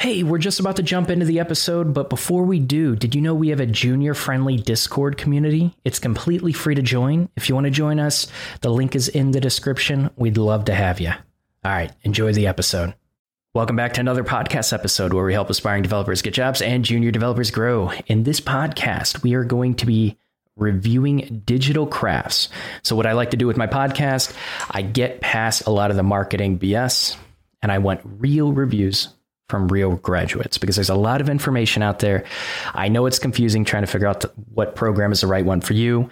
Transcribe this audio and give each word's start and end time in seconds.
Hey, 0.00 0.22
we're 0.22 0.38
just 0.38 0.60
about 0.60 0.76
to 0.76 0.84
jump 0.84 1.10
into 1.10 1.26
the 1.26 1.40
episode, 1.40 1.92
but 1.92 2.08
before 2.08 2.44
we 2.44 2.60
do, 2.60 2.94
did 2.94 3.16
you 3.16 3.20
know 3.20 3.34
we 3.34 3.48
have 3.48 3.58
a 3.58 3.66
junior 3.66 4.14
friendly 4.14 4.56
Discord 4.56 5.18
community? 5.18 5.74
It's 5.84 5.98
completely 5.98 6.52
free 6.52 6.76
to 6.76 6.82
join. 6.82 7.28
If 7.34 7.48
you 7.48 7.56
want 7.56 7.64
to 7.64 7.72
join 7.72 7.98
us, 7.98 8.28
the 8.60 8.70
link 8.70 8.94
is 8.94 9.08
in 9.08 9.32
the 9.32 9.40
description. 9.40 10.08
We'd 10.14 10.36
love 10.36 10.66
to 10.66 10.74
have 10.76 11.00
you. 11.00 11.10
All 11.10 11.72
right, 11.72 11.90
enjoy 12.04 12.32
the 12.32 12.46
episode. 12.46 12.94
Welcome 13.54 13.74
back 13.74 13.94
to 13.94 14.00
another 14.00 14.22
podcast 14.22 14.72
episode 14.72 15.12
where 15.12 15.24
we 15.24 15.32
help 15.32 15.50
aspiring 15.50 15.82
developers 15.82 16.22
get 16.22 16.32
jobs 16.32 16.62
and 16.62 16.84
junior 16.84 17.10
developers 17.10 17.50
grow. 17.50 17.90
In 18.06 18.22
this 18.22 18.40
podcast, 18.40 19.24
we 19.24 19.34
are 19.34 19.42
going 19.42 19.74
to 19.74 19.86
be 19.86 20.16
reviewing 20.54 21.42
digital 21.44 21.88
crafts. 21.88 22.50
So, 22.84 22.94
what 22.94 23.06
I 23.06 23.14
like 23.14 23.32
to 23.32 23.36
do 23.36 23.48
with 23.48 23.56
my 23.56 23.66
podcast, 23.66 24.32
I 24.70 24.82
get 24.82 25.20
past 25.20 25.66
a 25.66 25.70
lot 25.70 25.90
of 25.90 25.96
the 25.96 26.04
marketing 26.04 26.60
BS 26.60 27.16
and 27.62 27.72
I 27.72 27.78
want 27.78 28.00
real 28.04 28.52
reviews 28.52 29.08
from 29.48 29.68
real 29.68 29.96
graduates 29.96 30.58
because 30.58 30.76
there's 30.76 30.90
a 30.90 30.94
lot 30.94 31.20
of 31.20 31.28
information 31.28 31.82
out 31.82 32.00
there. 32.00 32.24
I 32.74 32.88
know 32.88 33.06
it's 33.06 33.18
confusing 33.18 33.64
trying 33.64 33.82
to 33.82 33.86
figure 33.86 34.06
out 34.06 34.24
what 34.52 34.74
program 34.74 35.12
is 35.12 35.22
the 35.22 35.26
right 35.26 35.44
one 35.44 35.60
for 35.60 35.72
you, 35.72 36.10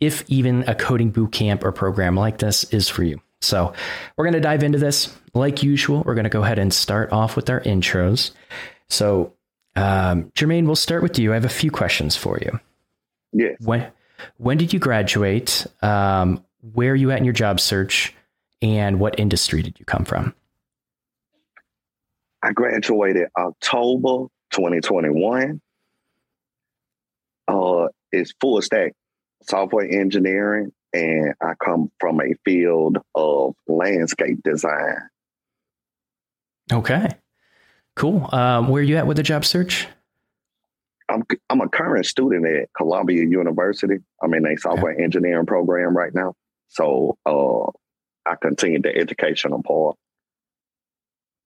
if 0.00 0.24
even 0.28 0.62
a 0.68 0.74
coding 0.74 1.10
boot 1.10 1.32
camp 1.32 1.64
or 1.64 1.72
program 1.72 2.16
like 2.16 2.38
this 2.38 2.64
is 2.64 2.88
for 2.88 3.02
you. 3.02 3.20
So, 3.42 3.74
we're 4.16 4.24
going 4.24 4.34
to 4.34 4.40
dive 4.40 4.62
into 4.62 4.78
this. 4.78 5.14
Like 5.34 5.62
usual, 5.62 6.02
we're 6.06 6.14
going 6.14 6.24
to 6.24 6.30
go 6.30 6.42
ahead 6.42 6.58
and 6.58 6.72
start 6.72 7.12
off 7.12 7.36
with 7.36 7.50
our 7.50 7.60
intros. 7.60 8.30
So, 8.88 9.34
um, 9.76 10.30
Jermaine, 10.34 10.64
we'll 10.64 10.74
start 10.76 11.02
with 11.02 11.18
you. 11.18 11.32
I 11.32 11.34
have 11.34 11.44
a 11.44 11.50
few 11.50 11.70
questions 11.70 12.16
for 12.16 12.38
you. 12.40 12.58
Yes. 13.32 13.56
When 13.60 13.90
when 14.38 14.56
did 14.56 14.72
you 14.72 14.78
graduate? 14.78 15.66
Um, 15.82 16.42
where 16.72 16.92
are 16.92 16.96
you 16.96 17.10
at 17.10 17.18
in 17.18 17.24
your 17.24 17.34
job 17.34 17.60
search? 17.60 18.14
And 18.62 18.98
what 18.98 19.20
industry 19.20 19.62
did 19.62 19.78
you 19.78 19.84
come 19.84 20.04
from? 20.04 20.34
I 22.46 22.52
graduated 22.52 23.26
October 23.36 24.28
2021. 24.52 25.60
Uh, 27.48 27.88
it's 28.12 28.32
full 28.40 28.62
stack 28.62 28.92
software 29.42 29.90
engineering, 29.90 30.70
and 30.92 31.34
I 31.42 31.54
come 31.62 31.90
from 31.98 32.20
a 32.20 32.34
field 32.44 32.98
of 33.16 33.54
landscape 33.66 34.44
design. 34.44 35.08
Okay, 36.72 37.08
cool. 37.96 38.28
Um, 38.32 38.68
where 38.68 38.80
are 38.80 38.84
you 38.84 38.96
at 38.96 39.08
with 39.08 39.16
the 39.16 39.24
job 39.24 39.44
search? 39.44 39.88
I'm 41.08 41.24
I'm 41.50 41.60
a 41.60 41.68
current 41.68 42.06
student 42.06 42.46
at 42.46 42.68
Columbia 42.76 43.24
University. 43.24 43.96
I'm 44.22 44.34
in 44.34 44.46
a 44.46 44.56
software 44.56 44.92
okay. 44.92 45.02
engineering 45.02 45.46
program 45.46 45.96
right 45.96 46.14
now, 46.14 46.34
so 46.68 47.18
uh, 47.26 47.66
I 48.24 48.36
continue 48.40 48.80
the 48.80 48.94
educational 48.96 49.64
part. 49.64 49.96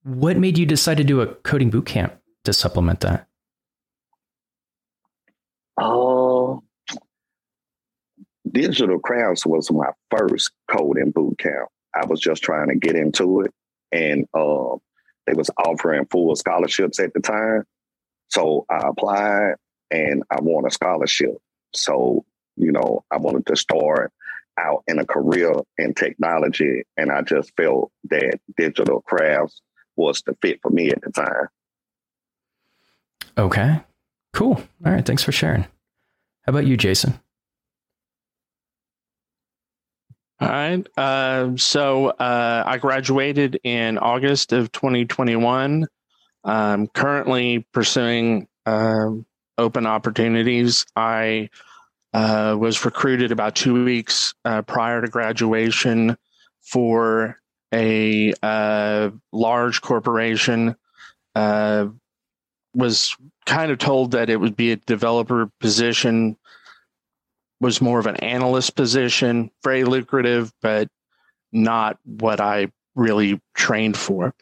What 0.03 0.37
made 0.37 0.57
you 0.57 0.65
decide 0.65 0.97
to 0.97 1.03
do 1.03 1.21
a 1.21 1.27
coding 1.27 1.69
boot 1.69 1.85
camp 1.85 2.17
to 2.43 2.53
supplement 2.53 3.01
that? 3.01 3.27
Oh, 5.77 6.63
uh, 6.89 6.95
digital 8.51 8.99
crafts 8.99 9.45
was 9.45 9.71
my 9.71 9.91
first 10.09 10.51
coding 10.67 11.11
boot 11.11 11.37
camp. 11.37 11.69
I 11.93 12.05
was 12.05 12.19
just 12.19 12.41
trying 12.41 12.69
to 12.69 12.75
get 12.75 12.95
into 12.95 13.41
it, 13.41 13.53
and 13.91 14.27
uh, 14.33 14.77
they 15.27 15.33
was 15.33 15.51
offering 15.57 16.05
full 16.09 16.35
scholarships 16.35 16.99
at 16.99 17.13
the 17.13 17.19
time. 17.19 17.63
So 18.29 18.65
I 18.69 18.87
applied, 18.87 19.55
and 19.91 20.23
I 20.31 20.41
won 20.41 20.65
a 20.65 20.71
scholarship. 20.71 21.37
So 21.73 22.25
you 22.55 22.71
know, 22.71 23.03
I 23.11 23.17
wanted 23.17 23.45
to 23.47 23.55
start 23.55 24.11
out 24.57 24.83
in 24.87 24.99
a 24.99 25.05
career 25.05 25.53
in 25.77 25.93
technology, 25.93 26.83
and 26.97 27.11
I 27.11 27.21
just 27.21 27.55
felt 27.55 27.91
that 28.09 28.39
digital 28.57 29.01
crafts 29.01 29.61
was 29.95 30.21
the 30.25 30.35
fit 30.41 30.59
for 30.61 30.69
me 30.69 30.89
at 30.89 31.01
the 31.01 31.11
time. 31.11 31.47
Okay, 33.37 33.79
cool. 34.33 34.61
All 34.85 34.91
right, 34.91 35.05
thanks 35.05 35.23
for 35.23 35.31
sharing. 35.31 35.63
How 35.63 36.49
about 36.49 36.65
you, 36.65 36.77
Jason? 36.77 37.19
All 40.41 40.49
right. 40.49 40.87
Uh, 40.97 41.55
so 41.55 42.07
uh, 42.07 42.63
I 42.65 42.79
graduated 42.79 43.59
in 43.63 43.99
August 43.99 44.53
of 44.53 44.71
2021. 44.71 45.85
I'm 46.43 46.87
currently 46.87 47.59
pursuing 47.71 48.47
uh, 48.65 49.11
open 49.59 49.85
opportunities. 49.85 50.87
I 50.95 51.49
uh, 52.13 52.57
was 52.59 52.83
recruited 52.83 53.31
about 53.31 53.55
two 53.55 53.85
weeks 53.85 54.33
uh, 54.43 54.63
prior 54.63 55.01
to 55.01 55.07
graduation 55.07 56.17
for 56.61 57.37
a 57.73 58.33
uh, 58.43 59.09
large 59.31 59.81
corporation 59.81 60.75
uh, 61.35 61.87
was 62.73 63.15
kind 63.45 63.71
of 63.71 63.77
told 63.77 64.11
that 64.11 64.29
it 64.29 64.37
would 64.37 64.55
be 64.55 64.71
a 64.71 64.75
developer 64.75 65.49
position 65.59 66.37
was 67.59 67.81
more 67.81 67.99
of 67.99 68.07
an 68.07 68.15
analyst 68.17 68.75
position 68.75 69.51
very 69.63 69.83
lucrative 69.83 70.51
but 70.61 70.87
not 71.51 71.97
what 72.05 72.39
i 72.39 72.67
really 72.95 73.39
trained 73.55 73.97
for. 73.97 74.33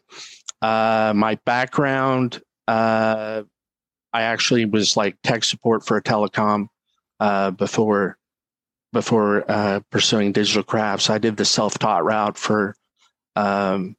Uh, 0.62 1.12
my 1.14 1.36
background 1.46 2.42
uh, 2.68 3.42
i 4.12 4.22
actually 4.22 4.64
was 4.64 4.96
like 4.96 5.16
tech 5.22 5.44
support 5.44 5.84
for 5.84 5.96
a 5.96 6.02
telecom 6.02 6.66
uh, 7.20 7.50
before 7.50 8.16
before 8.92 9.44
uh, 9.48 9.80
pursuing 9.90 10.32
digital 10.32 10.64
crafts. 10.64 11.10
I 11.10 11.18
did 11.18 11.36
the 11.36 11.44
self-taught 11.44 12.04
route 12.04 12.36
for 12.36 12.74
um, 13.36 13.96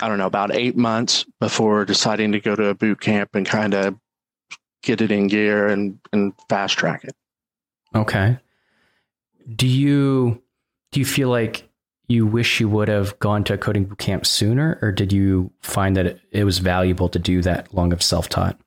I 0.00 0.08
don't 0.08 0.18
know, 0.18 0.26
about 0.26 0.54
eight 0.54 0.76
months 0.76 1.24
before 1.40 1.84
deciding 1.84 2.32
to 2.32 2.40
go 2.40 2.54
to 2.54 2.66
a 2.66 2.74
boot 2.74 3.00
camp 3.00 3.34
and 3.34 3.44
kind 3.44 3.74
of 3.74 3.96
get 4.82 5.00
it 5.00 5.10
in 5.10 5.26
gear 5.26 5.66
and, 5.66 5.98
and 6.12 6.32
fast 6.48 6.78
track 6.78 7.04
it. 7.04 7.14
Okay. 7.94 8.38
Do 9.56 9.66
you 9.66 10.42
do 10.92 11.00
you 11.00 11.06
feel 11.06 11.28
like 11.28 11.68
you 12.06 12.26
wish 12.26 12.60
you 12.60 12.68
would 12.68 12.88
have 12.88 13.18
gone 13.18 13.44
to 13.44 13.54
a 13.54 13.58
coding 13.58 13.84
boot 13.84 13.98
camp 13.98 14.24
sooner, 14.24 14.78
or 14.80 14.92
did 14.92 15.12
you 15.12 15.50
find 15.60 15.96
that 15.96 16.06
it, 16.06 16.20
it 16.30 16.44
was 16.44 16.58
valuable 16.58 17.08
to 17.10 17.18
do 17.18 17.42
that 17.42 17.72
long 17.74 17.92
of 17.92 18.02
self 18.02 18.28
taught? 18.28 18.58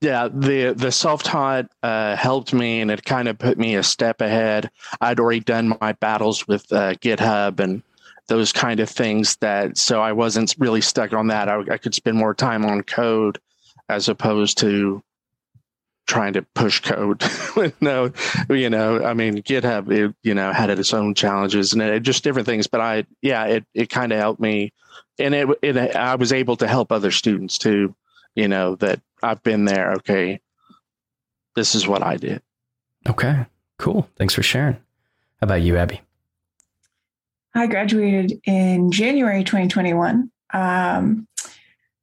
Yeah, 0.00 0.28
the 0.28 0.74
the 0.76 0.92
self 0.92 1.22
taught 1.22 1.70
uh, 1.82 2.16
helped 2.16 2.52
me, 2.52 2.80
and 2.80 2.90
it 2.90 3.04
kind 3.04 3.28
of 3.28 3.38
put 3.38 3.58
me 3.58 3.76
a 3.76 3.82
step 3.82 4.20
ahead. 4.20 4.70
I'd 5.00 5.20
already 5.20 5.40
done 5.40 5.76
my 5.80 5.92
battles 5.92 6.46
with 6.46 6.70
uh, 6.72 6.94
GitHub 6.94 7.60
and 7.60 7.82
those 8.28 8.52
kind 8.52 8.80
of 8.80 8.88
things 8.88 9.36
that 9.36 9.78
so 9.78 10.00
I 10.00 10.12
wasn't 10.12 10.54
really 10.58 10.80
stuck 10.80 11.12
on 11.12 11.28
that. 11.28 11.48
I, 11.48 11.60
I 11.70 11.78
could 11.78 11.94
spend 11.94 12.16
more 12.16 12.34
time 12.34 12.64
on 12.64 12.82
code 12.82 13.38
as 13.88 14.08
opposed 14.08 14.58
to 14.58 15.02
trying 16.06 16.34
to 16.34 16.42
push 16.42 16.80
code. 16.80 17.22
no, 17.80 18.12
you 18.48 18.70
know, 18.70 19.04
I 19.04 19.14
mean, 19.14 19.42
GitHub, 19.42 19.90
it, 19.90 20.14
you 20.22 20.34
know, 20.34 20.52
had 20.52 20.70
its 20.70 20.94
own 20.94 21.14
challenges 21.14 21.72
and 21.72 21.82
it, 21.82 22.02
just 22.02 22.24
different 22.24 22.46
things. 22.46 22.66
But 22.66 22.80
I, 22.80 23.06
yeah, 23.22 23.44
it 23.44 23.64
it 23.74 23.90
kind 23.90 24.12
of 24.12 24.18
helped 24.18 24.40
me, 24.40 24.72
and 25.18 25.34
it, 25.34 25.48
it 25.62 25.76
I 25.76 26.14
was 26.16 26.32
able 26.32 26.56
to 26.56 26.68
help 26.68 26.92
other 26.92 27.10
students 27.10 27.58
too. 27.58 27.94
You 28.34 28.48
know 28.48 28.76
that 28.76 29.00
I've 29.22 29.42
been 29.42 29.64
there. 29.64 29.92
Okay, 29.94 30.40
this 31.54 31.74
is 31.74 31.86
what 31.86 32.02
I 32.02 32.16
did. 32.16 32.42
Okay, 33.08 33.46
cool. 33.78 34.08
Thanks 34.16 34.34
for 34.34 34.42
sharing. 34.42 34.74
How 34.74 35.44
about 35.44 35.62
you, 35.62 35.76
Abby? 35.76 36.00
I 37.56 37.66
graduated 37.66 38.40
in 38.44 38.92
January 38.92 39.42
2021. 39.42 40.30
Um, 40.52 41.26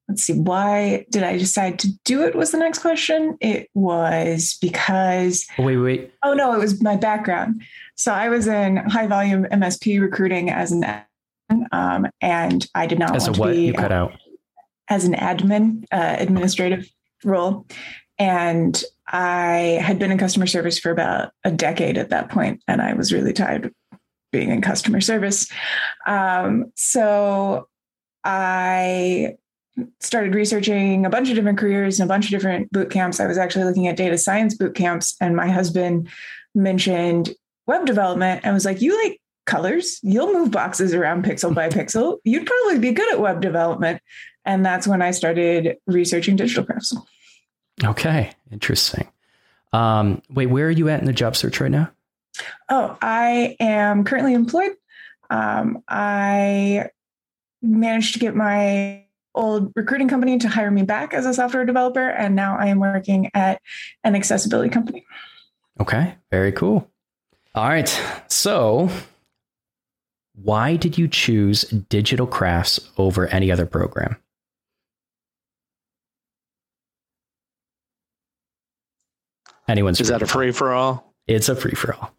let's 0.07 0.23
see, 0.23 0.33
why 0.33 1.05
did 1.09 1.23
I 1.23 1.37
decide 1.37 1.79
to 1.79 1.89
do 2.03 2.23
it? 2.23 2.35
Was 2.35 2.51
the 2.51 2.57
next 2.57 2.79
question. 2.79 3.37
It 3.39 3.69
was 3.73 4.57
because. 4.61 5.45
Oh, 5.57 5.63
wait, 5.63 5.77
wait. 5.77 6.13
Oh, 6.23 6.33
no, 6.33 6.53
it 6.53 6.59
was 6.59 6.81
my 6.81 6.95
background. 6.95 7.61
So 7.95 8.11
I 8.11 8.29
was 8.29 8.47
in 8.47 8.77
high 8.77 9.07
volume 9.07 9.45
MSP 9.45 10.01
recruiting 10.01 10.49
as 10.49 10.71
an 10.71 10.83
um, 11.71 12.07
and 12.21 12.65
I 12.73 12.87
did 12.87 12.99
not 12.99 13.15
as 13.15 13.27
want 13.27 13.37
a 13.37 13.39
what? 13.39 13.47
to 13.47 13.53
be 13.53 13.65
you 13.65 13.73
cut 13.73 13.91
uh, 13.91 13.95
out 13.95 14.13
as 14.89 15.05
an 15.05 15.13
admin 15.13 15.85
uh, 15.91 16.15
administrative 16.17 16.89
role. 17.23 17.65
And 18.17 18.81
I 19.07 19.79
had 19.81 19.99
been 19.99 20.11
in 20.11 20.17
customer 20.17 20.47
service 20.47 20.79
for 20.79 20.91
about 20.91 21.31
a 21.43 21.51
decade 21.51 21.97
at 21.97 22.09
that 22.09 22.29
point, 22.29 22.63
and 22.67 22.81
I 22.81 22.93
was 22.93 23.11
really 23.11 23.33
tired 23.33 23.73
being 24.33 24.49
in 24.49 24.61
customer 24.61 24.99
service. 24.99 25.49
Um, 26.05 26.73
so 26.75 27.69
I 28.25 29.35
started 30.01 30.35
researching 30.35 31.05
a 31.05 31.09
bunch 31.09 31.29
of 31.29 31.35
different 31.35 31.57
careers 31.57 31.99
and 31.99 32.09
a 32.09 32.13
bunch 32.13 32.25
of 32.25 32.31
different 32.31 32.71
boot 32.71 32.89
camps. 32.89 33.21
I 33.21 33.27
was 33.27 33.37
actually 33.37 33.63
looking 33.63 33.87
at 33.87 33.95
data 33.95 34.17
science 34.17 34.55
boot 34.55 34.75
camps, 34.75 35.15
and 35.21 35.35
my 35.35 35.49
husband 35.49 36.09
mentioned 36.53 37.29
web 37.65 37.85
development 37.85 38.41
and 38.43 38.53
was 38.53 38.65
like, 38.65 38.81
You 38.81 39.01
like 39.01 39.21
colors? 39.45 39.99
You'll 40.03 40.33
move 40.33 40.51
boxes 40.51 40.93
around 40.93 41.23
pixel 41.23 41.53
by 41.53 41.69
pixel. 41.69 42.17
You'd 42.25 42.45
probably 42.45 42.79
be 42.79 42.91
good 42.91 43.11
at 43.13 43.19
web 43.19 43.41
development. 43.41 44.01
And 44.45 44.65
that's 44.65 44.85
when 44.85 45.01
I 45.01 45.11
started 45.11 45.77
researching 45.87 46.35
digital 46.35 46.65
crafts. 46.65 46.93
Okay, 47.83 48.31
interesting. 48.51 49.07
Um, 49.71 50.21
wait, 50.29 50.47
where 50.47 50.67
are 50.67 50.71
you 50.71 50.89
at 50.89 50.99
in 50.99 51.05
the 51.05 51.13
job 51.13 51.35
search 51.35 51.59
right 51.59 51.71
now? 51.71 51.89
Oh, 52.69 52.97
I 53.01 53.55
am 53.59 54.03
currently 54.03 54.33
employed. 54.33 54.71
Um, 55.29 55.83
I 55.87 56.89
managed 57.61 58.13
to 58.13 58.19
get 58.19 58.35
my 58.35 59.05
old 59.35 59.71
recruiting 59.75 60.07
company 60.07 60.37
to 60.37 60.47
hire 60.47 60.71
me 60.71 60.83
back 60.83 61.13
as 61.13 61.25
a 61.25 61.33
software 61.33 61.65
developer. 61.65 62.07
And 62.07 62.35
now 62.35 62.57
I 62.57 62.67
am 62.67 62.79
working 62.79 63.29
at 63.33 63.61
an 64.03 64.15
accessibility 64.15 64.69
company. 64.69 65.05
Okay, 65.79 66.15
very 66.31 66.51
cool. 66.51 66.89
All 67.55 67.67
right. 67.67 68.01
So, 68.27 68.89
why 70.35 70.75
did 70.75 70.97
you 70.97 71.07
choose 71.07 71.61
digital 71.61 72.27
crafts 72.27 72.79
over 72.97 73.27
any 73.27 73.51
other 73.51 73.65
program? 73.65 74.17
Anyone's 79.67 80.01
Is 80.01 80.09
that 80.09 80.21
a 80.21 80.27
free 80.27 80.51
for 80.51 80.73
all? 80.73 81.13
It's 81.27 81.47
a 81.47 81.55
free 81.55 81.73
for 81.73 81.93
all. 81.93 82.13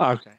Okay. 0.00 0.30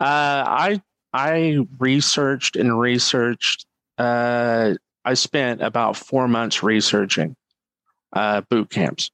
Uh, 0.00 0.44
I 0.46 0.82
I 1.12 1.66
researched 1.78 2.56
and 2.56 2.78
researched. 2.78 3.66
Uh, 3.96 4.74
I 5.04 5.14
spent 5.14 5.62
about 5.62 5.96
four 5.96 6.28
months 6.28 6.62
researching 6.62 7.34
uh, 8.12 8.42
boot 8.42 8.70
camps, 8.70 9.10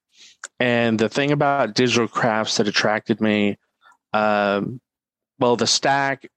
and 0.59 0.99
the 0.99 1.09
thing 1.09 1.31
about 1.31 1.75
digital 1.75 2.09
crafts 2.09 2.57
that 2.57 2.69
attracted 2.69 3.21
me, 3.21 3.57
um, 4.13 4.81
well, 5.39 5.57
the 5.57 5.67
stack, 5.67 6.29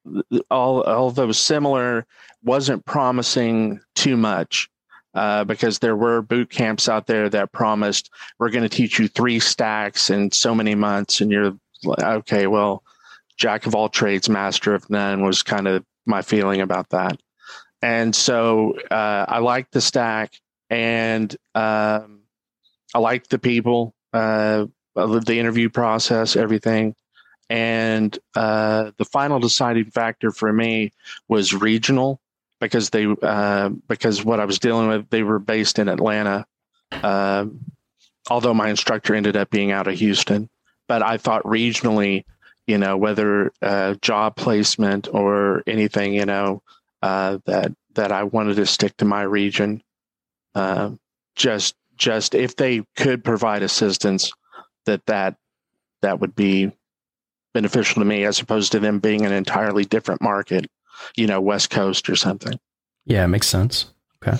all 0.52 0.84
although 0.84 1.32
similar, 1.32 2.06
wasn't 2.44 2.86
promising 2.86 3.82
too 3.96 4.18
much. 4.18 4.70
Uh, 5.14 5.44
because 5.44 5.80
there 5.80 5.96
were 5.96 6.22
boot 6.22 6.48
camps 6.52 6.88
out 6.88 7.08
there 7.08 7.28
that 7.28 7.52
promised 7.52 8.12
we're 8.38 8.52
going 8.52 8.62
to 8.62 8.70
teach 8.70 9.00
you 9.00 9.08
three 9.08 9.40
stacks 9.40 10.12
in 10.12 10.30
so 10.32 10.54
many 10.54 10.76
months, 10.76 11.22
and 11.22 11.32
you're 11.32 11.58
okay, 11.88 12.46
well, 12.46 12.84
jack 13.38 13.66
of 13.66 13.76
all 13.76 13.90
trades, 13.90 14.30
master 14.30 14.74
of 14.74 14.90
none 14.90 15.24
was 15.24 15.44
kind 15.44 15.68
of 15.68 15.86
my 16.06 16.22
feeling 16.22 16.62
about 16.62 16.90
that. 16.90 17.20
And 17.82 18.16
so 18.16 18.78
uh, 18.90 19.26
I 19.28 19.40
liked 19.40 19.72
the 19.72 19.82
stack, 19.82 20.34
and 20.70 21.36
um, 21.54 22.22
I 22.94 23.00
liked 23.00 23.30
the 23.30 23.40
people, 23.40 23.94
uh, 24.14 24.66
the 24.96 25.38
interview 25.38 25.70
process, 25.70 26.36
everything. 26.36 26.96
And 27.50 28.18
uh, 28.36 28.92
the 28.98 29.06
final 29.06 29.40
deciding 29.40 29.92
factor 29.92 30.32
for 30.32 30.52
me 30.52 30.92
was 31.28 31.54
regional 31.54 32.20
because 32.60 32.90
they 32.90 33.08
uh, 33.22 33.70
because 33.88 34.26
what 34.26 34.40
I 34.40 34.46
was 34.46 34.60
dealing 34.60 34.88
with 34.88 35.10
they 35.10 35.24
were 35.24 35.40
based 35.40 35.80
in 35.80 35.88
Atlanta, 35.88 36.46
uh, 36.92 37.46
although 38.30 38.54
my 38.54 38.70
instructor 38.70 39.16
ended 39.16 39.38
up 39.38 39.50
being 39.50 39.72
out 39.72 39.88
of 39.88 39.98
Houston. 40.00 40.50
But 40.88 41.04
I 41.04 41.18
thought 41.18 41.44
regionally, 41.44 42.26
you 42.68 42.78
know, 42.78 42.98
whether 42.98 43.52
uh, 43.62 43.96
job 44.02 44.36
placement 44.36 45.08
or 45.12 45.64
anything, 45.66 46.14
you 46.14 46.26
know, 46.26 46.62
uh, 47.02 47.40
that 47.46 47.72
that 47.96 48.12
I 48.12 48.24
wanted 48.24 48.58
to 48.58 48.66
stick 48.66 48.96
to 48.98 49.06
my 49.06 49.24
region. 49.24 49.82
Uh, 50.54 50.92
just 51.36 51.76
just 51.96 52.36
if 52.36 52.56
they 52.56 52.84
could 52.96 53.24
provide 53.24 53.64
assistance, 53.64 54.32
that 54.86 55.06
that 55.08 55.36
that 56.02 56.20
would 56.20 56.36
be 56.36 56.72
beneficial 57.54 58.02
to 58.02 58.06
me 58.06 58.24
as 58.24 58.40
opposed 58.40 58.74
to 58.74 58.80
them 58.80 59.00
being 59.00 59.26
an 59.26 59.32
entirely 59.32 59.84
different 59.84 60.22
market 60.22 60.68
you 61.16 61.28
know, 61.28 61.42
West 61.42 61.70
Coast 61.70 62.10
or 62.10 62.16
something. 62.16 62.60
Yeah, 63.06 63.24
it 63.24 63.30
makes 63.30 63.48
sense. 63.48 63.92
Okay. 64.22 64.38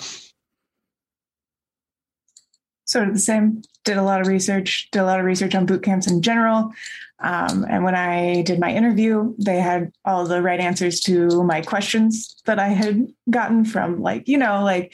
Sort 2.88 3.08
of 3.08 3.14
the 3.14 3.20
same. 3.20 3.62
Did 3.84 3.98
a 3.98 4.04
lot 4.04 4.22
of 4.22 4.28
research, 4.28 4.90
did 4.92 5.00
a 5.00 5.06
lot 5.06 5.20
of 5.20 5.26
research 5.26 5.56
on 5.56 5.66
boot 5.66 5.84
camps 5.84 6.08
in 6.08 6.22
general. 6.22 6.74
Um, 7.20 7.66
and 7.70 7.84
when 7.84 7.96
I 7.96 8.44
did 8.44 8.60
my 8.60 8.72
interview, 8.72 9.34
they 9.40 9.60
had 9.60 9.92
all 10.06 10.26
the 10.26 10.42
right 10.42 10.60
answers 10.60 11.00
to 11.02 11.44
my 11.44 11.62
questions 11.62 12.36
that 12.46 12.60
I 12.60 12.68
had 12.68 13.08
gotten 13.30 13.66
from, 13.66 14.02
like, 14.02 14.28
you 14.28 14.38
know, 14.38 14.64
like, 14.64 14.94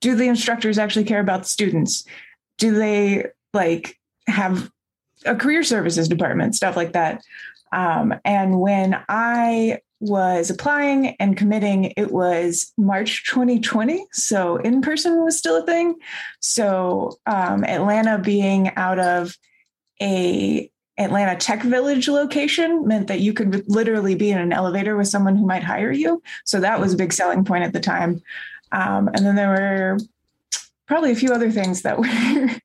do 0.00 0.14
the 0.14 0.28
instructors 0.28 0.78
actually 0.78 1.04
care 1.04 1.20
about 1.20 1.42
the 1.42 1.48
students? 1.48 2.04
Do 2.56 2.74
they 2.74 3.26
like 3.52 3.98
have 4.26 4.70
a 5.26 5.34
career 5.34 5.62
services 5.62 6.08
department, 6.08 6.54
stuff 6.54 6.76
like 6.76 6.92
that? 6.92 7.22
Um, 7.72 8.14
and 8.24 8.60
when 8.60 8.96
I 9.08 9.80
was 10.00 10.50
applying 10.50 11.16
and 11.16 11.36
committing, 11.36 11.92
it 11.96 12.12
was 12.12 12.72
March 12.76 13.24
2020. 13.26 14.06
So 14.12 14.56
in 14.56 14.80
person 14.80 15.24
was 15.24 15.36
still 15.36 15.56
a 15.56 15.66
thing. 15.66 15.96
So 16.40 17.18
um, 17.26 17.64
Atlanta 17.64 18.18
being 18.18 18.74
out 18.76 18.98
of 18.98 19.36
a 20.00 20.70
Atlanta 20.98 21.36
Tech 21.36 21.62
Village 21.62 22.08
location 22.08 22.86
meant 22.86 23.06
that 23.06 23.20
you 23.20 23.32
could 23.32 23.68
literally 23.68 24.16
be 24.16 24.30
in 24.30 24.38
an 24.38 24.52
elevator 24.52 24.96
with 24.96 25.06
someone 25.06 25.36
who 25.36 25.46
might 25.46 25.62
hire 25.62 25.92
you. 25.92 26.20
So 26.44 26.58
that 26.60 26.80
was 26.80 26.92
a 26.92 26.96
big 26.96 27.12
selling 27.12 27.44
point 27.44 27.62
at 27.62 27.72
the 27.72 27.80
time. 27.80 28.20
Um, 28.72 29.08
and 29.08 29.24
then 29.24 29.36
there 29.36 29.48
were 29.48 29.98
probably 30.86 31.12
a 31.12 31.16
few 31.16 31.32
other 31.32 31.52
things 31.52 31.82
that 31.82 31.98
were 32.00 32.60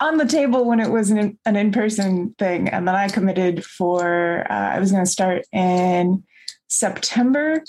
on 0.00 0.18
the 0.18 0.26
table 0.26 0.66
when 0.66 0.80
it 0.80 0.90
was 0.90 1.10
an, 1.10 1.38
an 1.46 1.56
in-person 1.56 2.34
thing. 2.38 2.68
And 2.68 2.86
then 2.86 2.94
I 2.94 3.08
committed 3.08 3.64
for, 3.64 4.46
uh, 4.50 4.54
I 4.54 4.78
was 4.78 4.92
going 4.92 5.04
to 5.04 5.10
start 5.10 5.46
in 5.52 6.22
September 6.72 7.62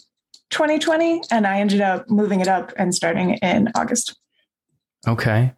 2020, 0.49 1.23
and 1.29 1.45
I 1.45 1.59
ended 1.59 1.81
up 1.81 2.09
moving 2.09 2.39
it 2.39 2.47
up 2.47 2.71
and 2.77 2.95
starting 2.95 3.33
in 3.35 3.69
August. 3.75 4.15
Okay. 5.05 5.51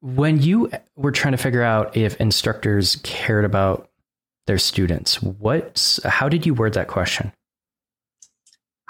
When 0.00 0.40
you 0.40 0.70
were 0.96 1.12
trying 1.12 1.32
to 1.32 1.38
figure 1.38 1.62
out 1.62 1.94
if 1.94 2.18
instructors 2.20 2.96
cared 3.02 3.44
about 3.44 3.90
their 4.46 4.56
students, 4.56 5.20
what 5.22 5.98
how 6.04 6.28
did 6.28 6.46
you 6.46 6.54
word 6.54 6.72
that 6.72 6.88
question? 6.88 7.32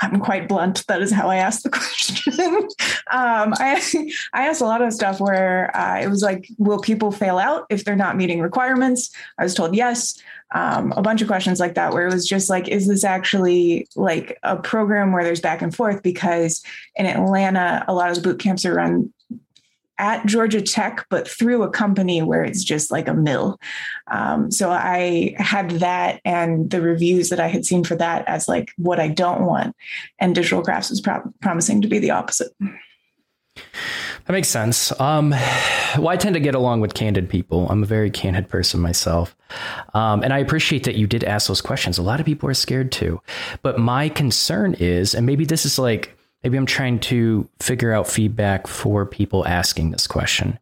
I'm 0.00 0.20
quite 0.20 0.48
blunt. 0.48 0.86
That 0.86 1.02
is 1.02 1.10
how 1.10 1.28
I 1.28 1.36
asked 1.36 1.64
the 1.64 1.70
question. 1.70 2.68
um, 3.10 3.54
I 3.58 3.82
I 4.32 4.46
asked 4.46 4.60
a 4.60 4.66
lot 4.66 4.82
of 4.82 4.92
stuff 4.92 5.20
where 5.20 5.76
uh, 5.76 6.00
it 6.00 6.08
was 6.08 6.22
like, 6.22 6.48
will 6.58 6.80
people 6.80 7.10
fail 7.10 7.38
out 7.38 7.66
if 7.70 7.84
they're 7.84 7.96
not 7.96 8.16
meeting 8.16 8.40
requirements? 8.40 9.10
I 9.38 9.44
was 9.44 9.54
told 9.54 9.74
yes 9.74 10.20
um, 10.52 10.92
a 10.96 11.02
bunch 11.02 11.20
of 11.20 11.28
questions 11.28 11.60
like 11.60 11.74
that 11.74 11.92
where 11.92 12.06
it 12.06 12.12
was 12.12 12.26
just 12.26 12.48
like 12.48 12.68
is 12.68 12.86
this 12.86 13.04
actually 13.04 13.86
like 13.96 14.38
a 14.42 14.56
program 14.56 15.12
where 15.12 15.24
there's 15.24 15.40
back 15.40 15.60
and 15.60 15.74
forth 15.74 16.02
because 16.02 16.62
in 16.96 17.06
atlanta 17.06 17.84
a 17.86 17.94
lot 17.94 18.08
of 18.08 18.16
the 18.16 18.22
boot 18.22 18.38
camps 18.38 18.64
are 18.64 18.74
run 18.74 19.12
at 19.98 20.24
georgia 20.26 20.60
tech 20.60 21.06
but 21.10 21.28
through 21.28 21.62
a 21.62 21.70
company 21.70 22.22
where 22.22 22.44
it's 22.44 22.64
just 22.64 22.90
like 22.90 23.08
a 23.08 23.14
mill 23.14 23.58
um, 24.10 24.50
so 24.50 24.70
i 24.70 25.34
had 25.38 25.70
that 25.72 26.20
and 26.24 26.70
the 26.70 26.80
reviews 26.80 27.28
that 27.28 27.40
i 27.40 27.48
had 27.48 27.64
seen 27.64 27.84
for 27.84 27.94
that 27.94 28.26
as 28.28 28.48
like 28.48 28.70
what 28.76 29.00
i 29.00 29.08
don't 29.08 29.44
want 29.44 29.74
and 30.18 30.34
digital 30.34 30.62
crafts 30.62 30.90
was 30.90 31.00
pro- 31.00 31.32
promising 31.40 31.82
to 31.82 31.88
be 31.88 31.98
the 31.98 32.10
opposite 32.10 32.52
that 34.28 34.34
makes 34.34 34.48
sense. 34.48 34.92
Um, 35.00 35.30
well, 35.30 36.08
I 36.08 36.18
tend 36.18 36.34
to 36.34 36.40
get 36.40 36.54
along 36.54 36.82
with 36.82 36.92
candid 36.92 37.30
people. 37.30 37.66
I'm 37.70 37.82
a 37.82 37.86
very 37.86 38.10
candid 38.10 38.46
person 38.46 38.78
myself. 38.78 39.34
Um, 39.94 40.22
and 40.22 40.34
I 40.34 40.38
appreciate 40.38 40.84
that 40.84 40.96
you 40.96 41.06
did 41.06 41.24
ask 41.24 41.48
those 41.48 41.62
questions. 41.62 41.96
A 41.96 42.02
lot 42.02 42.20
of 42.20 42.26
people 42.26 42.46
are 42.46 42.54
scared 42.54 42.92
too. 42.92 43.22
But 43.62 43.78
my 43.78 44.10
concern 44.10 44.74
is, 44.78 45.14
and 45.14 45.24
maybe 45.24 45.46
this 45.46 45.64
is 45.64 45.78
like, 45.78 46.17
maybe 46.42 46.56
I'm 46.56 46.66
trying 46.66 47.00
to 47.00 47.48
figure 47.60 47.92
out 47.92 48.06
feedback 48.08 48.66
for 48.66 49.04
people 49.06 49.46
asking 49.46 49.90
this 49.90 50.06
question. 50.06 50.58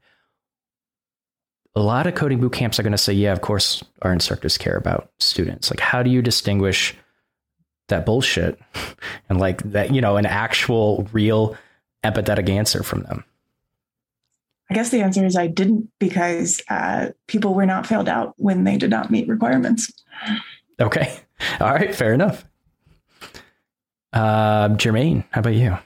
A 1.75 1.81
lot 1.81 2.07
of 2.07 2.15
coding 2.15 2.41
boot 2.41 2.53
camps 2.53 2.79
are 2.79 2.83
going 2.83 2.93
to 2.93 2.99
say, 2.99 3.13
yeah, 3.13 3.33
of 3.33 3.43
course, 3.43 3.85
our 4.03 4.13
instructors 4.13 4.57
care 4.57 4.77
about 4.77 5.11
students. 5.19 5.71
Like, 5.71 5.81
how 5.81 6.03
do 6.03 6.09
you 6.09 6.23
distinguish 6.23 6.95
that 7.89 8.07
bullshit 8.07 8.59
and 9.29 9.39
like 9.39 9.63
that, 9.73 9.95
you 9.95 10.01
know, 10.01 10.17
an 10.17 10.27
actual, 10.27 11.07
real, 11.13 11.57
empathetic 12.03 12.49
answer 12.49 12.83
from 12.83 13.03
them? 13.03 13.25
I 14.71 14.75
guess 14.75 14.91
the 14.91 15.03
answer 15.03 15.25
is 15.25 15.37
I 15.37 15.47
didn't 15.47 15.91
because 16.01 16.61
uh, 16.69 17.11
people 17.29 17.55
were 17.55 17.67
not 17.67 17.87
failed 17.87 18.09
out 18.09 18.35
when 18.37 18.65
they 18.65 18.77
did 18.77 18.91
not 18.91 19.11
meet 19.11 19.29
requirements. 19.29 19.93
Okay. 20.81 21.21
All 21.61 21.73
right. 21.73 21.95
Fair 21.95 22.13
enough. 22.13 22.45
Uh, 24.17 24.71
Jermaine, 24.71 25.25
how 25.31 25.41
about 25.41 25.53
you? 25.53 25.77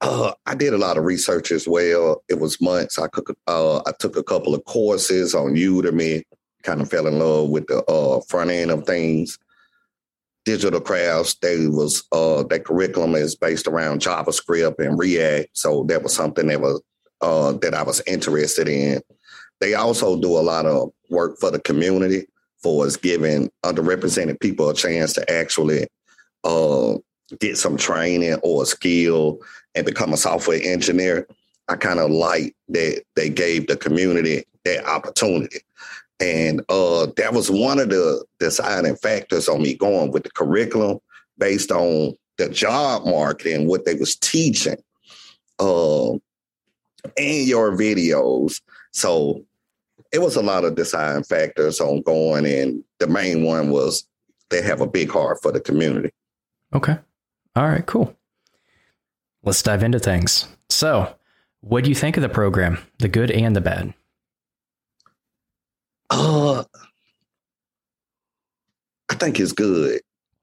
Uh, 0.00 0.32
I 0.46 0.56
did 0.56 0.74
a 0.74 0.78
lot 0.78 0.98
of 0.98 1.04
research 1.04 1.52
as 1.52 1.68
well. 1.68 2.24
It 2.28 2.40
was 2.40 2.60
months. 2.60 2.98
I 2.98 3.06
took 3.14 3.30
uh, 3.46 3.78
I 3.86 3.92
took 4.00 4.16
a 4.16 4.22
couple 4.24 4.52
of 4.52 4.64
courses 4.64 5.32
on 5.32 5.54
Udemy. 5.54 6.24
Kind 6.64 6.80
of 6.80 6.90
fell 6.90 7.06
in 7.06 7.20
love 7.20 7.50
with 7.50 7.68
the 7.68 7.84
uh, 7.84 8.20
front 8.22 8.50
end 8.50 8.72
of 8.72 8.84
things. 8.84 9.38
Digital 10.44 10.80
crafts. 10.80 11.34
They 11.34 11.68
was 11.68 12.02
uh, 12.10 12.42
that 12.44 12.64
curriculum 12.64 13.14
is 13.14 13.36
based 13.36 13.68
around 13.68 14.00
JavaScript 14.00 14.84
and 14.84 14.98
React, 14.98 15.50
so 15.52 15.84
that 15.84 16.02
was 16.02 16.12
something 16.12 16.48
that 16.48 16.60
was 16.60 16.82
uh, 17.20 17.52
that 17.58 17.74
I 17.74 17.84
was 17.84 18.02
interested 18.08 18.68
in. 18.68 19.00
They 19.60 19.74
also 19.74 20.20
do 20.20 20.36
a 20.36 20.42
lot 20.42 20.66
of 20.66 20.90
work 21.10 21.38
for 21.38 21.52
the 21.52 21.60
community 21.60 22.26
for 22.60 22.86
us 22.86 22.96
giving 22.96 23.52
underrepresented 23.64 24.40
people 24.40 24.68
a 24.68 24.74
chance 24.74 25.12
to 25.12 25.32
actually 25.32 25.86
uh, 26.44 26.94
get 27.40 27.58
some 27.58 27.76
training 27.76 28.38
or 28.42 28.64
skill 28.66 29.40
and 29.74 29.86
become 29.86 30.12
a 30.12 30.16
software 30.16 30.60
engineer. 30.62 31.26
I 31.68 31.76
kind 31.76 31.98
of 31.98 32.10
like 32.10 32.56
that 32.68 33.02
they 33.14 33.28
gave 33.28 33.66
the 33.66 33.76
community 33.76 34.44
that 34.64 34.86
opportunity. 34.86 35.60
And 36.20 36.62
uh, 36.68 37.08
that 37.16 37.32
was 37.32 37.50
one 37.50 37.78
of 37.78 37.90
the 37.90 38.24
deciding 38.40 38.96
factors 38.96 39.48
on 39.48 39.62
me 39.62 39.74
going 39.74 40.10
with 40.10 40.24
the 40.24 40.30
curriculum 40.30 40.98
based 41.38 41.70
on 41.70 42.16
the 42.38 42.48
job 42.48 43.04
market 43.04 43.54
and 43.54 43.68
what 43.68 43.84
they 43.84 43.94
was 43.94 44.16
teaching 44.16 44.76
uh, 45.58 46.12
and 46.12 47.46
your 47.46 47.76
videos. 47.76 48.60
So 48.92 49.44
it 50.12 50.20
was 50.20 50.36
a 50.36 50.42
lot 50.42 50.64
of 50.64 50.74
deciding 50.74 51.24
factors 51.24 51.80
on 51.80 52.02
going, 52.02 52.46
and 52.46 52.82
the 52.98 53.06
main 53.06 53.44
one 53.44 53.70
was 53.70 54.06
they 54.50 54.62
have 54.62 54.80
a 54.80 54.86
big 54.86 55.10
heart 55.10 55.38
for 55.42 55.52
the 55.52 55.60
community. 55.60 56.10
Okay. 56.74 56.96
All 57.56 57.66
right, 57.66 57.84
cool. 57.86 58.14
Let's 59.42 59.62
dive 59.62 59.82
into 59.82 59.98
things. 59.98 60.46
So, 60.68 61.14
what 61.60 61.84
do 61.84 61.90
you 61.90 61.96
think 61.96 62.16
of 62.16 62.22
the 62.22 62.28
program, 62.28 62.78
the 62.98 63.08
good 63.08 63.30
and 63.30 63.56
the 63.56 63.60
bad? 63.60 63.94
Uh, 66.10 66.64
I 69.08 69.14
think 69.14 69.40
it's 69.40 69.52
good. 69.52 70.00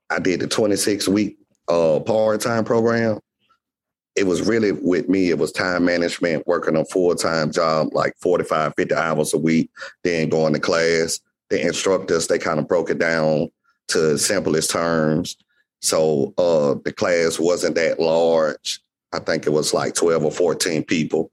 I 0.10 0.20
did 0.20 0.40
the 0.40 0.48
26 0.48 1.08
week 1.08 1.38
uh, 1.68 2.00
part 2.00 2.42
time 2.42 2.64
program. 2.64 3.20
It 4.16 4.26
was 4.26 4.42
really 4.42 4.72
with 4.72 5.10
me, 5.10 5.30
it 5.30 5.38
was 5.38 5.52
time 5.52 5.86
management, 5.86 6.48
working 6.48 6.78
a 6.78 6.86
full 6.86 7.16
time 7.16 7.52
job, 7.52 7.90
like 7.94 8.14
45, 8.22 8.74
50 8.78 8.96
hours 8.96 9.34
a 9.34 9.38
week, 9.38 9.70
then 10.04 10.30
going 10.30 10.54
to 10.54 10.60
class. 10.60 11.20
The 11.50 11.62
instructors, 11.62 12.28
they 12.28 12.40
kind 12.40 12.60
of 12.60 12.68
broke 12.68 12.90
it 12.90 12.98
down 12.98 13.50
to 13.90 14.18
simplest 14.18 14.72
terms. 14.72 15.38
So 15.82 16.34
uh, 16.38 16.76
the 16.84 16.94
class 16.94 17.40
wasn't 17.40 17.76
that 17.76 18.00
large. 18.00 18.82
I 19.14 19.20
think 19.20 19.46
it 19.46 19.52
was 19.52 19.74
like 19.74 19.94
12 19.94 20.26
or 20.26 20.32
14 20.32 20.84
people. 20.84 21.32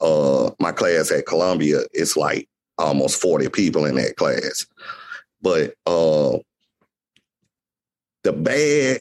Uh, 0.00 0.50
my 0.58 0.72
class 0.72 1.10
at 1.12 1.26
Columbia 1.26 1.80
is 1.92 2.16
like 2.16 2.48
almost 2.78 3.20
40 3.20 3.48
people 3.50 3.84
in 3.86 3.94
that 3.96 4.16
class. 4.16 4.66
But 5.40 5.74
uh, 5.86 6.38
the 8.22 8.32
bad, 8.32 9.00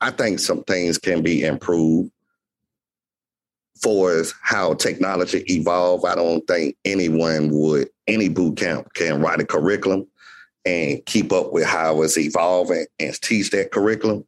I 0.00 0.10
think 0.10 0.38
some 0.38 0.64
things 0.64 0.98
can 0.98 1.22
be 1.22 1.44
improved 1.44 2.10
for 3.82 4.12
as 4.12 4.32
how 4.42 4.74
technology 4.74 5.44
evolve. 5.48 6.04
I 6.04 6.14
don't 6.14 6.46
think 6.46 6.76
anyone 6.84 7.50
would, 7.50 7.88
any 8.06 8.28
boot 8.28 8.56
camp 8.56 8.94
can 8.94 9.20
write 9.20 9.40
a 9.40 9.44
curriculum 9.44 10.06
and 10.64 11.04
keep 11.06 11.32
up 11.32 11.52
with 11.52 11.64
how 11.64 12.02
it's 12.02 12.18
evolving 12.18 12.86
and 12.98 13.20
teach 13.20 13.50
that 13.50 13.72
curriculum. 13.72 14.24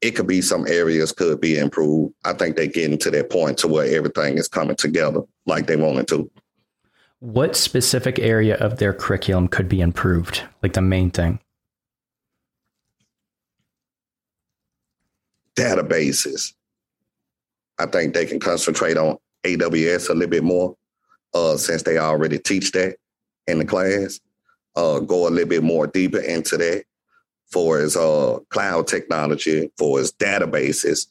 It 0.00 0.12
could 0.12 0.26
be 0.26 0.42
some 0.42 0.66
areas 0.66 1.12
could 1.12 1.40
be 1.40 1.56
improved. 1.56 2.14
I 2.24 2.32
think 2.32 2.56
they're 2.56 2.66
getting 2.66 2.98
to 2.98 3.10
that 3.12 3.30
point 3.30 3.58
to 3.58 3.68
where 3.68 3.96
everything 3.96 4.36
is 4.36 4.48
coming 4.48 4.76
together 4.76 5.22
like 5.46 5.66
they 5.66 5.76
wanted 5.76 6.08
to. 6.08 6.30
What 7.20 7.54
specific 7.54 8.18
area 8.18 8.56
of 8.56 8.78
their 8.78 8.92
curriculum 8.92 9.46
could 9.46 9.68
be 9.68 9.80
improved? 9.80 10.42
Like 10.60 10.72
the 10.72 10.82
main 10.82 11.10
thing? 11.10 11.38
Databases. 15.54 16.52
I 17.78 17.86
think 17.86 18.14
they 18.14 18.26
can 18.26 18.40
concentrate 18.40 18.96
on 18.96 19.18
AWS 19.44 20.10
a 20.10 20.14
little 20.14 20.30
bit 20.30 20.42
more 20.42 20.76
uh, 21.32 21.56
since 21.56 21.84
they 21.84 21.98
already 21.98 22.38
teach 22.38 22.72
that 22.72 22.96
in 23.46 23.58
the 23.58 23.64
class. 23.64 24.20
Uh, 24.74 25.00
go 25.00 25.28
a 25.28 25.30
little 25.30 25.48
bit 25.48 25.62
more 25.62 25.86
deeper 25.86 26.18
into 26.18 26.56
that 26.56 26.84
for 27.50 27.78
his 27.78 27.96
uh, 27.96 28.38
cloud 28.48 28.86
technology, 28.86 29.70
for 29.76 29.98
his 29.98 30.12
databases. 30.12 31.06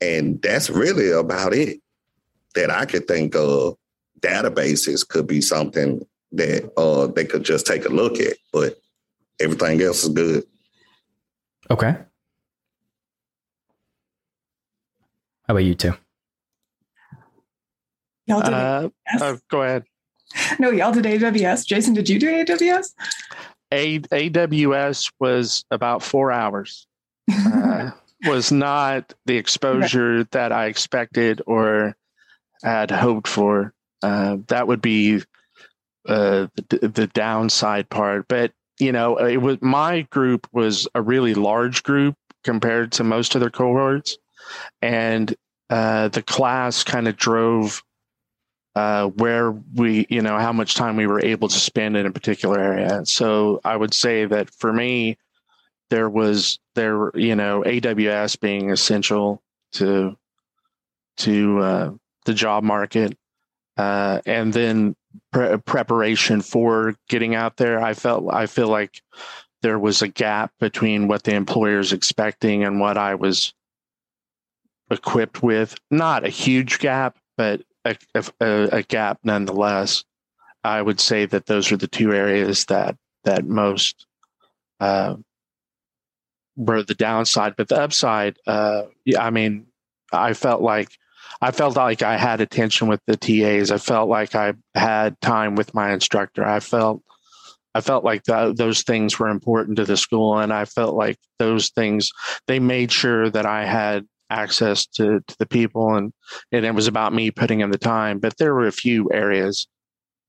And 0.00 0.40
that's 0.40 0.70
really 0.70 1.10
about 1.10 1.52
it 1.52 1.80
that 2.54 2.70
I 2.70 2.86
could 2.86 3.06
think 3.06 3.34
of 3.34 3.76
databases 4.20 5.06
could 5.06 5.26
be 5.26 5.40
something 5.40 6.06
that 6.32 6.72
uh, 6.78 7.08
they 7.08 7.24
could 7.24 7.44
just 7.44 7.66
take 7.66 7.84
a 7.84 7.90
look 7.90 8.18
at, 8.18 8.36
but 8.52 8.80
everything 9.40 9.82
else 9.82 10.04
is 10.04 10.08
good. 10.08 10.44
Okay. 11.70 11.94
How 15.46 15.54
about 15.54 15.64
you 15.64 15.74
two? 15.74 15.92
Y'all 18.26 18.40
did 18.40 18.52
Uh, 18.54 18.88
uh, 19.20 19.36
go 19.50 19.62
ahead. 19.62 19.84
no, 20.58 20.70
y'all 20.70 20.92
did 20.92 21.04
AWS. 21.04 21.66
Jason, 21.66 21.94
did 21.94 22.08
you 22.08 22.18
do 22.18 22.44
AWS? 22.44 22.92
A- 23.72 24.00
AWS 24.00 25.12
was 25.18 25.64
about 25.70 26.02
four 26.02 26.30
hours. 26.32 26.86
Uh, 27.30 27.90
was 28.26 28.52
not 28.52 29.14
the 29.26 29.36
exposure 29.36 30.24
that 30.24 30.52
I 30.52 30.66
expected 30.66 31.42
or 31.46 31.96
had 32.62 32.90
hoped 32.90 33.26
for. 33.26 33.74
Uh, 34.02 34.38
that 34.48 34.68
would 34.68 34.82
be 34.82 35.22
uh, 36.06 36.46
the, 36.68 36.88
the 36.88 37.06
downside 37.08 37.88
part. 37.88 38.26
But 38.28 38.52
you 38.78 38.92
know, 38.92 39.16
it 39.16 39.36
was 39.36 39.58
my 39.60 40.02
group 40.02 40.48
was 40.52 40.88
a 40.94 41.02
really 41.02 41.34
large 41.34 41.82
group 41.82 42.16
compared 42.42 42.92
to 42.92 43.04
most 43.04 43.36
other 43.36 43.50
cohorts, 43.50 44.18
and 44.80 45.34
uh, 45.70 46.08
the 46.08 46.22
class 46.22 46.82
kind 46.82 47.06
of 47.06 47.16
drove 47.16 47.82
uh, 48.74 49.08
where 49.08 49.50
we, 49.50 50.06
you 50.08 50.22
know, 50.22 50.38
how 50.38 50.52
much 50.52 50.74
time 50.74 50.96
we 50.96 51.06
were 51.06 51.24
able 51.24 51.48
to 51.48 51.58
spend 51.58 51.96
in 51.96 52.06
a 52.06 52.10
particular 52.10 52.58
area. 52.58 53.04
So 53.04 53.60
I 53.64 53.76
would 53.76 53.92
say 53.92 54.24
that 54.24 54.50
for 54.50 54.72
me, 54.72 55.18
there 55.90 56.08
was 56.08 56.58
there, 56.74 57.10
you 57.14 57.36
know, 57.36 57.62
AWS 57.66 58.40
being 58.40 58.70
essential 58.70 59.42
to 59.72 60.16
to 61.18 61.58
uh, 61.58 61.90
the 62.24 62.32
job 62.32 62.64
market, 62.64 63.16
uh, 63.76 64.20
and 64.24 64.52
then 64.52 64.96
pre- 65.32 65.58
preparation 65.58 66.40
for 66.40 66.94
getting 67.10 67.34
out 67.34 67.58
there. 67.58 67.82
I 67.82 67.92
felt 67.92 68.32
I 68.32 68.46
feel 68.46 68.68
like 68.68 69.02
there 69.60 69.78
was 69.78 70.00
a 70.00 70.08
gap 70.08 70.52
between 70.58 71.08
what 71.08 71.24
the 71.24 71.34
employer's 71.34 71.92
expecting 71.92 72.64
and 72.64 72.80
what 72.80 72.96
I 72.96 73.14
was 73.14 73.52
equipped 74.90 75.42
with. 75.42 75.74
Not 75.90 76.24
a 76.24 76.30
huge 76.30 76.78
gap, 76.78 77.18
but 77.36 77.62
a, 77.84 77.96
a, 78.40 78.68
a 78.72 78.82
gap 78.82 79.18
nonetheless. 79.24 80.04
I 80.64 80.80
would 80.80 81.00
say 81.00 81.26
that 81.26 81.46
those 81.46 81.72
are 81.72 81.76
the 81.76 81.88
two 81.88 82.12
areas 82.12 82.66
that 82.66 82.96
that 83.24 83.44
most 83.44 84.06
uh, 84.80 85.16
were 86.56 86.82
the 86.82 86.94
downside. 86.94 87.54
But 87.56 87.68
the 87.68 87.80
upside, 87.80 88.36
uh, 88.46 88.84
yeah, 89.04 89.24
I 89.24 89.30
mean, 89.30 89.66
I 90.12 90.34
felt 90.34 90.62
like 90.62 90.90
I 91.40 91.50
felt 91.50 91.76
like 91.76 92.02
I 92.02 92.16
had 92.16 92.40
attention 92.40 92.88
with 92.88 93.00
the 93.06 93.16
TAs. 93.16 93.70
I 93.70 93.78
felt 93.78 94.08
like 94.08 94.34
I 94.34 94.54
had 94.74 95.20
time 95.20 95.56
with 95.56 95.74
my 95.74 95.92
instructor. 95.92 96.44
I 96.44 96.60
felt 96.60 97.02
I 97.74 97.80
felt 97.80 98.04
like 98.04 98.24
th- 98.24 98.56
those 98.56 98.82
things 98.82 99.18
were 99.18 99.28
important 99.28 99.78
to 99.78 99.84
the 99.84 99.96
school, 99.96 100.38
and 100.38 100.52
I 100.52 100.66
felt 100.66 100.94
like 100.94 101.18
those 101.38 101.70
things 101.70 102.10
they 102.46 102.58
made 102.58 102.92
sure 102.92 103.30
that 103.30 103.46
I 103.46 103.64
had 103.64 104.06
access 104.32 104.86
to 104.86 105.20
to 105.26 105.36
the 105.38 105.46
people, 105.46 105.94
and 105.94 106.12
and 106.50 106.64
it 106.64 106.74
was 106.74 106.86
about 106.86 107.12
me 107.12 107.30
putting 107.30 107.60
in 107.60 107.70
the 107.70 107.78
time. 107.78 108.18
But 108.18 108.38
there 108.38 108.54
were 108.54 108.66
a 108.66 108.72
few 108.72 109.10
areas, 109.12 109.66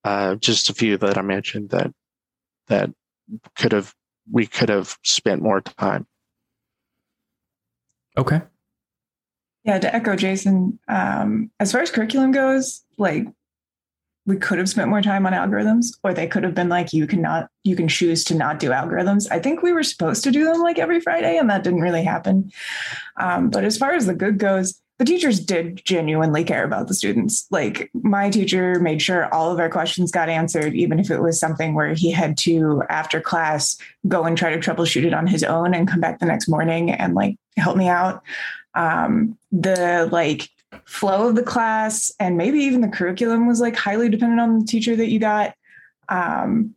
uh, 0.04 0.36
just 0.36 0.70
a 0.70 0.74
few 0.74 0.98
that 0.98 1.18
I 1.18 1.22
mentioned 1.22 1.70
that 1.70 1.92
that 2.68 2.92
could 3.56 3.72
have 3.72 3.94
we 4.32 4.48
could 4.48 4.70
have 4.70 4.98
spent 5.04 5.42
more 5.42 5.62
time. 5.62 6.06
Okay. 8.18 8.42
Yeah, 9.64 9.80
to 9.80 9.96
echo 9.96 10.16
Jason, 10.16 10.78
um, 10.90 11.50
as 11.60 11.72
far 11.72 11.82
as 11.82 11.90
curriculum 11.90 12.32
goes, 12.32 12.84
like 12.98 13.28
we 14.26 14.38
could 14.38 14.58
have 14.58 14.70
spent 14.70 14.90
more 14.90 15.02
time 15.02 15.26
on 15.26 15.34
algorithms, 15.34 15.98
or 16.04 16.14
they 16.14 16.28
could 16.28 16.44
have 16.44 16.56
been 16.56 16.70
like, 16.70 16.94
you 16.94 17.06
cannot, 17.08 17.50
you 17.64 17.76
can 17.76 17.88
choose 17.88 18.24
to 18.26 18.36
not 18.36 18.60
do 18.60 18.70
algorithms. 18.70 19.28
I 19.30 19.40
think 19.40 19.62
we 19.62 19.74
were 19.74 19.84
supposed 19.84 20.24
to 20.24 20.32
do 20.32 20.46
them 20.46 20.62
like 20.62 20.80
every 20.80 21.02
Friday, 21.02 21.38
and 21.38 21.50
that 21.50 21.64
didn't 21.64 21.82
really 21.82 22.04
happen. 22.04 22.52
Um, 23.20 23.50
but 23.50 23.66
as 23.66 23.78
far 23.78 23.94
as 23.94 24.06
the 24.06 24.14
good 24.14 24.38
goes, 24.38 24.80
the 25.00 25.06
teachers 25.06 25.40
did 25.40 25.84
genuinely 25.84 26.44
care 26.44 26.64
about 26.64 26.88
the 26.88 26.94
students. 26.94 27.48
Like 27.52 27.90
my 27.94 28.30
teacher 28.30 28.80
made 28.80 29.02
sure 29.02 29.34
all 29.34 29.52
of 29.52 29.60
our 29.60 29.70
questions 29.70 30.12
got 30.12 30.30
answered, 30.30 30.74
even 30.76 31.00
if 31.00 31.10
it 31.12 31.22
was 31.22 31.40
something 31.40 31.74
where 31.74 31.94
he 31.94 32.12
had 32.12 32.38
to, 32.40 32.84
after 32.90 33.20
class, 33.20 33.78
go 34.08 34.24
and 34.24 34.38
try 34.38 34.56
to 34.56 34.60
troubleshoot 34.60 35.04
it 35.04 35.14
on 35.14 35.28
his 35.28 35.44
own 35.44 35.74
and 35.74 35.88
come 35.88 36.00
back 36.00 36.20
the 36.20 36.26
next 36.26 36.48
morning 36.48 36.92
and 36.92 37.16
like 37.16 37.36
help 37.58 37.76
me 37.76 37.90
out. 37.90 38.24
Um, 38.76 39.38
the 39.52 40.08
like 40.12 40.50
flow 40.86 41.30
of 41.30 41.36
the 41.36 41.44
class 41.44 42.12
and 42.20 42.38
maybe 42.38 42.60
even 42.60 42.82
the 42.82 42.88
curriculum 42.88 43.48
was 43.48 43.62
like 43.62 43.76
highly 43.76 44.10
dependent 44.10 44.42
on 44.42 44.60
the 44.60 44.66
teacher 44.66 44.96
that 44.96 45.10
you 45.10 45.20
got. 45.20 45.54
Um, 46.10 46.76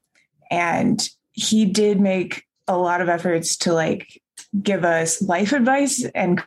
and 0.51 1.09
he 1.33 1.65
did 1.65 2.01
make 2.01 2.45
a 2.69 2.77
lot 2.77 3.01
of 3.01 3.09
efforts 3.09 3.57
to 3.59 3.73
like 3.73 4.21
give 4.63 4.85
us 4.85 5.23
life 5.23 5.53
advice 5.53 6.05
and 6.15 6.43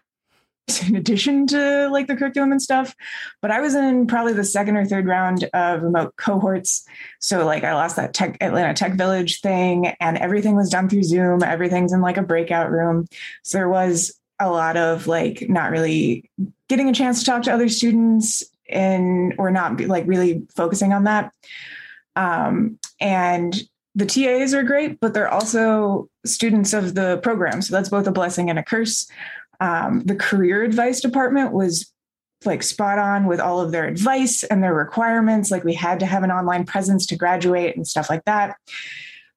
in 0.88 0.96
addition 0.96 1.48
to 1.48 1.90
like 1.90 2.08
the 2.08 2.16
curriculum 2.16 2.52
and 2.52 2.62
stuff. 2.62 2.96
But 3.42 3.52
I 3.52 3.60
was 3.60 3.76
in 3.76 4.08
probably 4.08 4.34
the 4.34 4.44
second 4.44 4.78
or 4.78 4.86
third 4.86 5.08
round 5.08 5.50
of 5.54 5.82
remote 5.82 6.16
cohorts. 6.18 6.86
So 7.20 7.46
like 7.46 7.64
I 7.64 7.74
lost 7.74 7.96
that 7.96 8.14
tech 8.14 8.38
Atlanta 8.42 8.74
Tech 8.74 8.94
Village 8.94 9.42
thing 9.42 9.88
and 10.00 10.18
everything 10.18 10.56
was 10.56 10.70
done 10.70 10.90
through 10.90 11.04
Zoom. 11.04 11.44
Everything's 11.44 11.94
in 11.94 12.02
like 12.02 12.18
a 12.18 12.24
breakout 12.24 12.72
room. 12.72 13.08
So 13.44 13.58
there 13.58 13.70
was 13.70 14.20
a 14.40 14.50
lot 14.50 14.78
of 14.78 15.08
like 15.08 15.46
not 15.50 15.72
really 15.72 16.30
getting 16.70 16.90
a 16.90 16.94
chance 16.94 17.20
to 17.20 17.26
talk 17.26 17.44
to 17.44 17.54
other 17.54 17.68
students 17.68 18.44
and 18.70 19.34
or 19.38 19.52
not 19.52 19.76
be, 19.76 19.88
like 19.88 20.08
really 20.08 20.48
focusing 20.56 20.94
on 20.94 21.04
that. 21.06 21.34
Um, 22.16 22.80
and 23.02 23.62
the 23.96 24.06
TAs 24.06 24.54
are 24.54 24.64
great, 24.64 25.00
but 25.00 25.14
they're 25.14 25.34
also 25.34 26.10
students 26.26 26.74
of 26.74 26.96
the 26.96 27.18
program. 27.18 27.62
So 27.62 27.76
that's 27.76 27.90
both 27.90 28.08
a 28.08 28.12
blessing 28.12 28.50
and 28.50 28.60
a 28.60 28.64
curse. 28.64 29.10
Um, 29.60 30.04
the 30.06 30.16
career 30.16 30.64
advice 30.64 31.02
department 31.02 31.52
was 31.52 31.92
like 32.46 32.64
spot 32.64 33.00
on 33.00 33.26
with 33.26 33.40
all 33.40 33.60
of 33.60 33.72
their 33.72 33.86
advice 33.86 34.44
and 34.44 34.64
their 34.64 34.74
requirements. 34.74 35.52
Like 35.52 35.64
we 35.64 35.74
had 35.74 36.00
to 36.00 36.06
have 36.06 36.24
an 36.24 36.32
online 36.32 36.66
presence 36.66 37.06
to 37.08 37.18
graduate 37.18 37.76
and 37.76 37.86
stuff 37.86 38.10
like 38.10 38.24
that. 38.26 38.56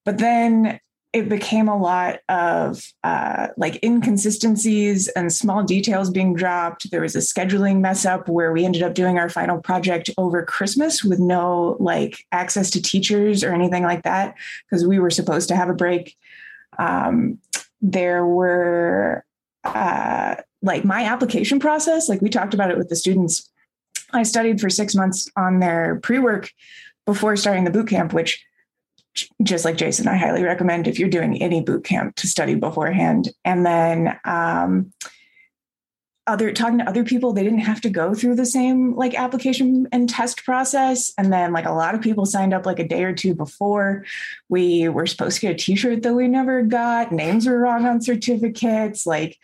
But 0.05 0.19
then 0.19 0.79
it 1.13 1.29
became 1.29 1.69
a 1.69 1.77
lot 1.77 2.21
of 2.31 2.83
uh, 3.05 3.49
like 3.59 3.83
inconsistencies 3.85 5.09
and 5.09 5.31
small 5.31 5.63
details 5.63 6.09
being 6.09 6.35
dropped. 6.35 6.91
There 6.91 7.03
was 7.03 7.15
a 7.15 7.19
scheduling 7.19 7.81
mess 7.81 8.07
up 8.07 8.29
where 8.29 8.51
we 8.51 8.65
ended 8.65 8.83
up 8.83 8.95
doing 8.95 9.19
our 9.19 9.29
final 9.29 9.61
project 9.61 10.09
over 10.17 10.43
Christmas 10.43 11.05
with 11.05 11.19
no 11.19 11.77
like 11.81 12.25
access 12.33 12.71
to 12.71 12.83
teachers 12.83 13.45
or 13.45 13.53
anything 13.53 13.83
like 13.83 14.05
that 14.05 14.35
because 14.65 14.87
we 14.87 14.99
were 14.99 15.11
supposed 15.11 15.49
to 15.49 15.57
have 15.57 15.69
a 15.69 15.75
break. 15.75 16.17
Um, 16.79 17.39
there 17.83 18.25
were 18.25 19.25
uh, 19.65 20.37
like 20.63 20.85
my 20.85 21.05
application 21.05 21.61
process, 21.61 22.09
like 22.09 22.23
we 22.23 22.31
talked 22.31 22.55
about 22.55 22.71
it 22.71 22.79
with 22.79 22.89
the 22.89 22.97
students. 22.97 23.51
I 24.15 24.23
studied 24.23 24.63
for 24.63 24.71
six 24.71 24.95
months 24.95 25.31
on 25.37 25.61
their 25.61 26.01
pre 26.03 26.19
work 26.19 26.51
before 27.05 27.37
starting 27.37 27.65
the 27.65 27.71
boot 27.71 27.89
camp, 27.89 28.15
which 28.15 28.43
just 29.43 29.65
like 29.65 29.77
Jason, 29.77 30.09
I 30.09 30.17
highly 30.17 30.43
recommend 30.43 30.89
if 30.89 30.99
you're 30.99 31.09
doing 31.09 31.41
any 31.43 31.61
boot 31.61 31.85
camp 31.85 32.17
to 32.17 32.27
study 32.27 32.55
beforehand. 32.55 33.31
And 33.45 33.65
then 33.67 34.19
um, 34.25 34.93
other 36.27 36.53
talking 36.53 36.79
to 36.79 36.89
other 36.89 37.05
people, 37.05 37.33
they 37.33 37.43
didn't 37.43 37.61
have 37.61 37.81
to 37.83 37.91
go 37.91 38.15
through 38.15 38.37
the 38.37 38.47
same 38.47 38.95
like 38.95 39.15
application 39.15 39.89
and 39.93 40.09
test 40.09 40.45
process. 40.45 41.13
And 41.19 41.33
then 41.33 41.53
like 41.53 41.67
a 41.67 41.73
lot 41.73 41.95
of 41.95 42.01
people 42.01 42.27
signed 42.27 42.55
up 42.55 42.65
like 42.65 42.79
a 42.79 42.89
day 42.89 43.05
or 43.05 43.13
two 43.13 43.35
before. 43.35 44.05
We 44.49 44.89
were 44.89 45.07
supposed 45.07 45.41
to 45.41 45.47
get 45.47 45.55
a 45.55 45.59
T-shirt 45.59 46.03
that 46.03 46.15
we 46.15 46.29
never 46.29 46.63
got. 46.63 47.13
Names 47.13 47.47
were 47.47 47.59
wrong 47.59 47.87
on 47.87 48.01
certificates. 48.01 49.05
Like 49.05 49.39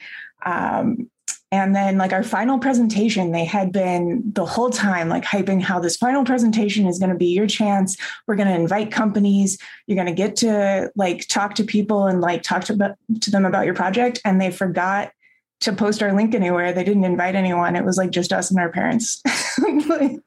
um, 0.47 1.11
and 1.50 1.75
then, 1.75 1.97
like 1.97 2.12
our 2.12 2.23
final 2.23 2.58
presentation, 2.58 3.32
they 3.32 3.44
had 3.44 3.73
been 3.73 4.23
the 4.35 4.44
whole 4.44 4.68
time 4.68 5.08
like 5.08 5.25
hyping 5.25 5.62
how 5.62 5.80
this 5.80 5.97
final 5.97 6.25
presentation 6.25 6.87
is 6.87 6.99
going 6.99 7.11
to 7.11 7.16
be 7.16 7.28
your 7.28 7.47
chance. 7.47 7.97
We're 8.26 8.37
going 8.37 8.49
to 8.49 8.54
invite 8.54 8.92
companies. 8.92 9.58
You're 9.87 9.97
going 9.97 10.08
to 10.08 10.12
get 10.12 10.37
to 10.37 10.90
like 10.94 11.26
talk 11.28 11.54
to 11.54 11.64
people 11.64 12.06
and 12.06 12.20
like 12.20 12.42
talk 12.42 12.64
to, 12.64 12.97
to 13.20 13.30
them 13.30 13.47
about 13.47 13.64
your 13.64 13.75
project. 13.75 14.20
And 14.26 14.40
they 14.40 14.50
forgot 14.50 15.12
to 15.61 15.73
post 15.73 16.02
our 16.02 16.12
link 16.12 16.35
anywhere. 16.35 16.73
They 16.73 16.85
didn't 16.85 17.04
invite 17.04 17.35
anyone. 17.35 17.76
It 17.76 17.85
was 17.85 17.97
like 17.97 18.11
just 18.11 18.32
us 18.32 18.50
and 18.50 18.61
our 18.61 18.70
parents. 18.70 19.23
like, 19.88 20.20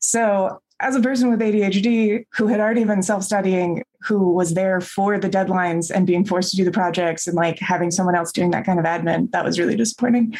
so 0.00 0.60
as 0.84 0.94
a 0.94 1.00
person 1.00 1.30
with 1.30 1.40
ADHD 1.40 2.26
who 2.34 2.46
had 2.46 2.60
already 2.60 2.84
been 2.84 3.02
self 3.02 3.24
studying, 3.24 3.82
who 4.02 4.32
was 4.32 4.52
there 4.52 4.82
for 4.82 5.18
the 5.18 5.30
deadlines 5.30 5.90
and 5.90 6.06
being 6.06 6.26
forced 6.26 6.50
to 6.50 6.56
do 6.58 6.64
the 6.64 6.70
projects 6.70 7.26
and 7.26 7.34
like 7.34 7.58
having 7.58 7.90
someone 7.90 8.14
else 8.14 8.30
doing 8.30 8.50
that 8.50 8.66
kind 8.66 8.78
of 8.78 8.84
admin, 8.84 9.30
that 9.30 9.44
was 9.44 9.58
really 9.58 9.76
disappointing. 9.76 10.36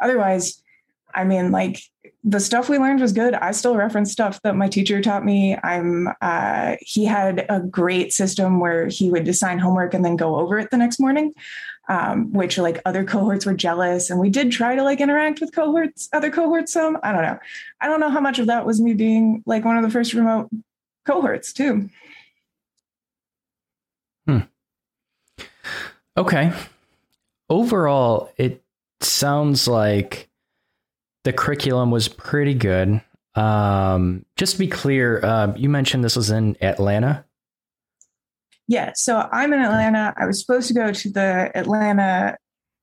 Otherwise, 0.00 0.60
I 1.14 1.22
mean, 1.22 1.52
like 1.52 1.80
the 2.24 2.40
stuff 2.40 2.68
we 2.68 2.76
learned 2.76 3.00
was 3.00 3.12
good. 3.12 3.34
I 3.34 3.52
still 3.52 3.76
reference 3.76 4.10
stuff 4.10 4.42
that 4.42 4.56
my 4.56 4.66
teacher 4.66 5.00
taught 5.00 5.24
me. 5.24 5.56
I'm 5.62 6.08
uh, 6.20 6.74
he 6.80 7.04
had 7.04 7.46
a 7.48 7.60
great 7.60 8.12
system 8.12 8.58
where 8.58 8.88
he 8.88 9.12
would 9.12 9.28
assign 9.28 9.60
homework 9.60 9.94
and 9.94 10.04
then 10.04 10.16
go 10.16 10.34
over 10.36 10.58
it 10.58 10.72
the 10.72 10.76
next 10.76 10.98
morning 10.98 11.34
um, 11.88 12.32
which 12.32 12.58
like 12.58 12.80
other 12.84 13.04
cohorts 13.04 13.46
were 13.46 13.54
jealous. 13.54 14.10
And 14.10 14.18
we 14.18 14.30
did 14.30 14.50
try 14.50 14.74
to 14.74 14.82
like 14.82 15.00
interact 15.00 15.40
with 15.40 15.54
cohorts, 15.54 16.08
other 16.12 16.30
cohorts 16.30 16.72
some. 16.72 16.98
I 17.02 17.12
don't 17.12 17.22
know. 17.22 17.38
I 17.80 17.86
don't 17.86 18.00
know 18.00 18.10
how 18.10 18.20
much 18.20 18.38
of 18.38 18.46
that 18.46 18.66
was 18.66 18.80
me 18.80 18.94
being 18.94 19.42
like 19.46 19.64
one 19.64 19.76
of 19.76 19.82
the 19.82 19.90
first 19.90 20.14
remote 20.14 20.48
cohorts 21.04 21.52
too. 21.52 21.88
Hmm. 24.26 24.40
Okay. 26.16 26.52
Overall, 27.50 28.30
it 28.36 28.62
sounds 29.00 29.68
like 29.68 30.28
the 31.24 31.32
curriculum 31.32 31.90
was 31.90 32.08
pretty 32.08 32.54
good. 32.54 33.02
Um, 33.34 34.24
just 34.36 34.54
to 34.54 34.58
be 34.60 34.68
clear, 34.68 35.22
uh, 35.24 35.52
you 35.56 35.68
mentioned 35.68 36.04
this 36.04 36.16
was 36.16 36.30
in 36.30 36.56
Atlanta. 36.62 37.24
Yeah. 38.66 38.92
So 38.94 39.28
I'm 39.30 39.52
in 39.52 39.60
Atlanta. 39.60 40.14
I 40.16 40.26
was 40.26 40.40
supposed 40.40 40.68
to 40.68 40.74
go 40.74 40.92
to 40.92 41.10
the 41.10 41.50
Atlanta 41.54 42.38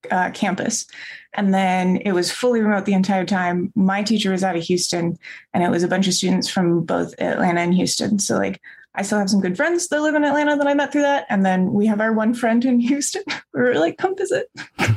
uh, 0.09 0.31
campus. 0.31 0.85
And 1.33 1.53
then 1.53 1.97
it 1.97 2.11
was 2.11 2.31
fully 2.31 2.61
remote 2.61 2.85
the 2.85 2.93
entire 2.93 3.25
time. 3.25 3.71
My 3.75 4.03
teacher 4.03 4.31
was 4.31 4.43
out 4.43 4.55
of 4.55 4.63
Houston, 4.63 5.17
and 5.53 5.63
it 5.63 5.69
was 5.69 5.83
a 5.83 5.87
bunch 5.87 6.07
of 6.07 6.13
students 6.13 6.49
from 6.49 6.83
both 6.83 7.13
Atlanta 7.19 7.61
and 7.61 7.73
Houston. 7.73 8.19
So, 8.19 8.37
like, 8.37 8.59
I 8.95 9.03
still 9.03 9.19
have 9.19 9.29
some 9.29 9.39
good 9.39 9.55
friends 9.55 9.87
that 9.87 10.01
live 10.01 10.15
in 10.15 10.25
Atlanta 10.25 10.57
that 10.57 10.67
I 10.67 10.73
met 10.73 10.91
through 10.91 11.03
that. 11.03 11.25
And 11.29 11.45
then 11.45 11.71
we 11.71 11.85
have 11.87 12.01
our 12.01 12.11
one 12.11 12.33
friend 12.33 12.63
in 12.65 12.79
Houston. 12.81 13.23
we 13.53 13.61
were 13.61 13.75
like, 13.75 13.97
come 13.97 14.15
visit. 14.17 14.49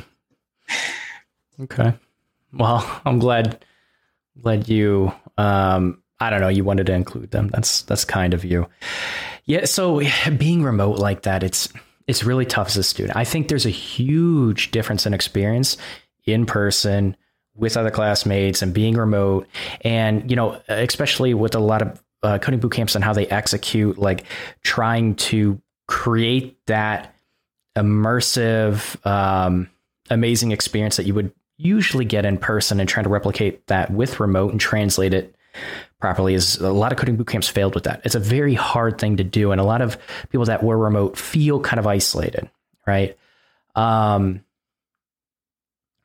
okay. 1.61 1.93
Well, 2.53 3.01
I'm 3.05 3.19
glad 3.19 3.63
glad 4.41 4.67
you 4.67 5.13
um 5.37 6.01
I 6.19 6.29
don't 6.29 6.41
know, 6.41 6.49
you 6.49 6.63
wanted 6.63 6.87
to 6.87 6.93
include 6.93 7.31
them. 7.31 7.49
That's 7.49 7.83
that's 7.83 8.05
kind 8.05 8.33
of 8.33 8.43
you. 8.43 8.67
Yeah, 9.45 9.65
so 9.65 10.01
being 10.37 10.63
remote 10.63 10.99
like 10.99 11.23
that, 11.23 11.43
it's 11.43 11.69
it's 12.07 12.23
really 12.23 12.45
tough 12.45 12.67
as 12.67 12.77
a 12.77 12.83
student. 12.83 13.17
I 13.17 13.23
think 13.23 13.47
there's 13.47 13.65
a 13.65 13.71
huge 13.71 14.71
difference 14.71 15.05
in 15.05 15.13
experience 15.13 15.77
in 16.25 16.45
person 16.45 17.17
with 17.55 17.77
other 17.77 17.89
classmates 17.89 18.61
and 18.61 18.73
being 18.73 18.95
remote, 18.95 19.47
and 19.81 20.29
you 20.29 20.35
know, 20.35 20.61
especially 20.67 21.33
with 21.33 21.55
a 21.55 21.59
lot 21.59 21.81
of 21.81 22.03
uh, 22.23 22.39
coding 22.39 22.59
boot 22.59 22.73
camps 22.73 22.95
and 22.95 23.03
how 23.03 23.13
they 23.13 23.27
execute, 23.27 23.97
like 23.97 24.25
trying 24.63 25.15
to 25.15 25.61
create 25.87 26.57
that 26.65 27.13
immersive, 27.75 29.05
um, 29.05 29.69
amazing 30.09 30.51
experience 30.51 30.97
that 30.97 31.05
you 31.05 31.13
would 31.13 31.31
usually 31.57 32.05
get 32.05 32.25
in 32.25 32.37
person, 32.37 32.79
and 32.79 32.89
trying 32.89 33.05
to 33.05 33.09
replicate 33.09 33.65
that 33.67 33.91
with 33.91 34.19
remote 34.19 34.51
and 34.51 34.59
translate 34.59 35.13
it 35.13 35.35
properly 36.05 36.35
is 36.35 36.57
a 36.57 36.71
lot 36.71 36.91
of 36.91 36.99
coding 36.99 37.15
boot 37.15 37.25
camps 37.25 37.47
failed 37.47 37.73
with 37.73 37.85
that. 37.85 37.99
It's 38.03 38.13
a 38.13 38.19
very 38.19 38.53
hard 38.53 38.99
thing 38.99 39.17
to 39.17 39.23
do, 39.23 39.51
and 39.51 39.59
a 39.59 39.63
lot 39.63 39.81
of 39.81 39.97
people 40.29 40.45
that 40.45 40.61
were 40.61 40.77
remote 40.77 41.17
feel 41.17 41.59
kind 41.59 41.79
of 41.79 41.87
isolated, 41.87 42.47
right? 42.85 43.17
Um, 43.73 44.41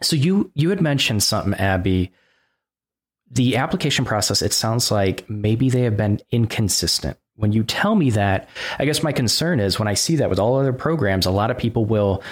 so 0.00 0.16
you 0.16 0.50
you 0.54 0.70
had 0.70 0.80
mentioned 0.80 1.22
something, 1.22 1.52
Abby. 1.52 2.12
The 3.30 3.58
application 3.58 4.06
process. 4.06 4.40
It 4.40 4.54
sounds 4.54 4.90
like 4.90 5.28
maybe 5.28 5.68
they 5.68 5.82
have 5.82 5.98
been 5.98 6.22
inconsistent. 6.30 7.18
When 7.36 7.52
you 7.52 7.62
tell 7.62 7.94
me 7.94 8.08
that, 8.10 8.48
I 8.78 8.86
guess 8.86 9.02
my 9.02 9.12
concern 9.12 9.60
is 9.60 9.78
when 9.78 9.86
I 9.86 9.94
see 9.94 10.16
that 10.16 10.30
with 10.30 10.38
all 10.38 10.58
other 10.58 10.72
programs, 10.72 11.26
a 11.26 11.30
lot 11.30 11.50
of 11.50 11.58
people 11.58 11.84
will. 11.84 12.22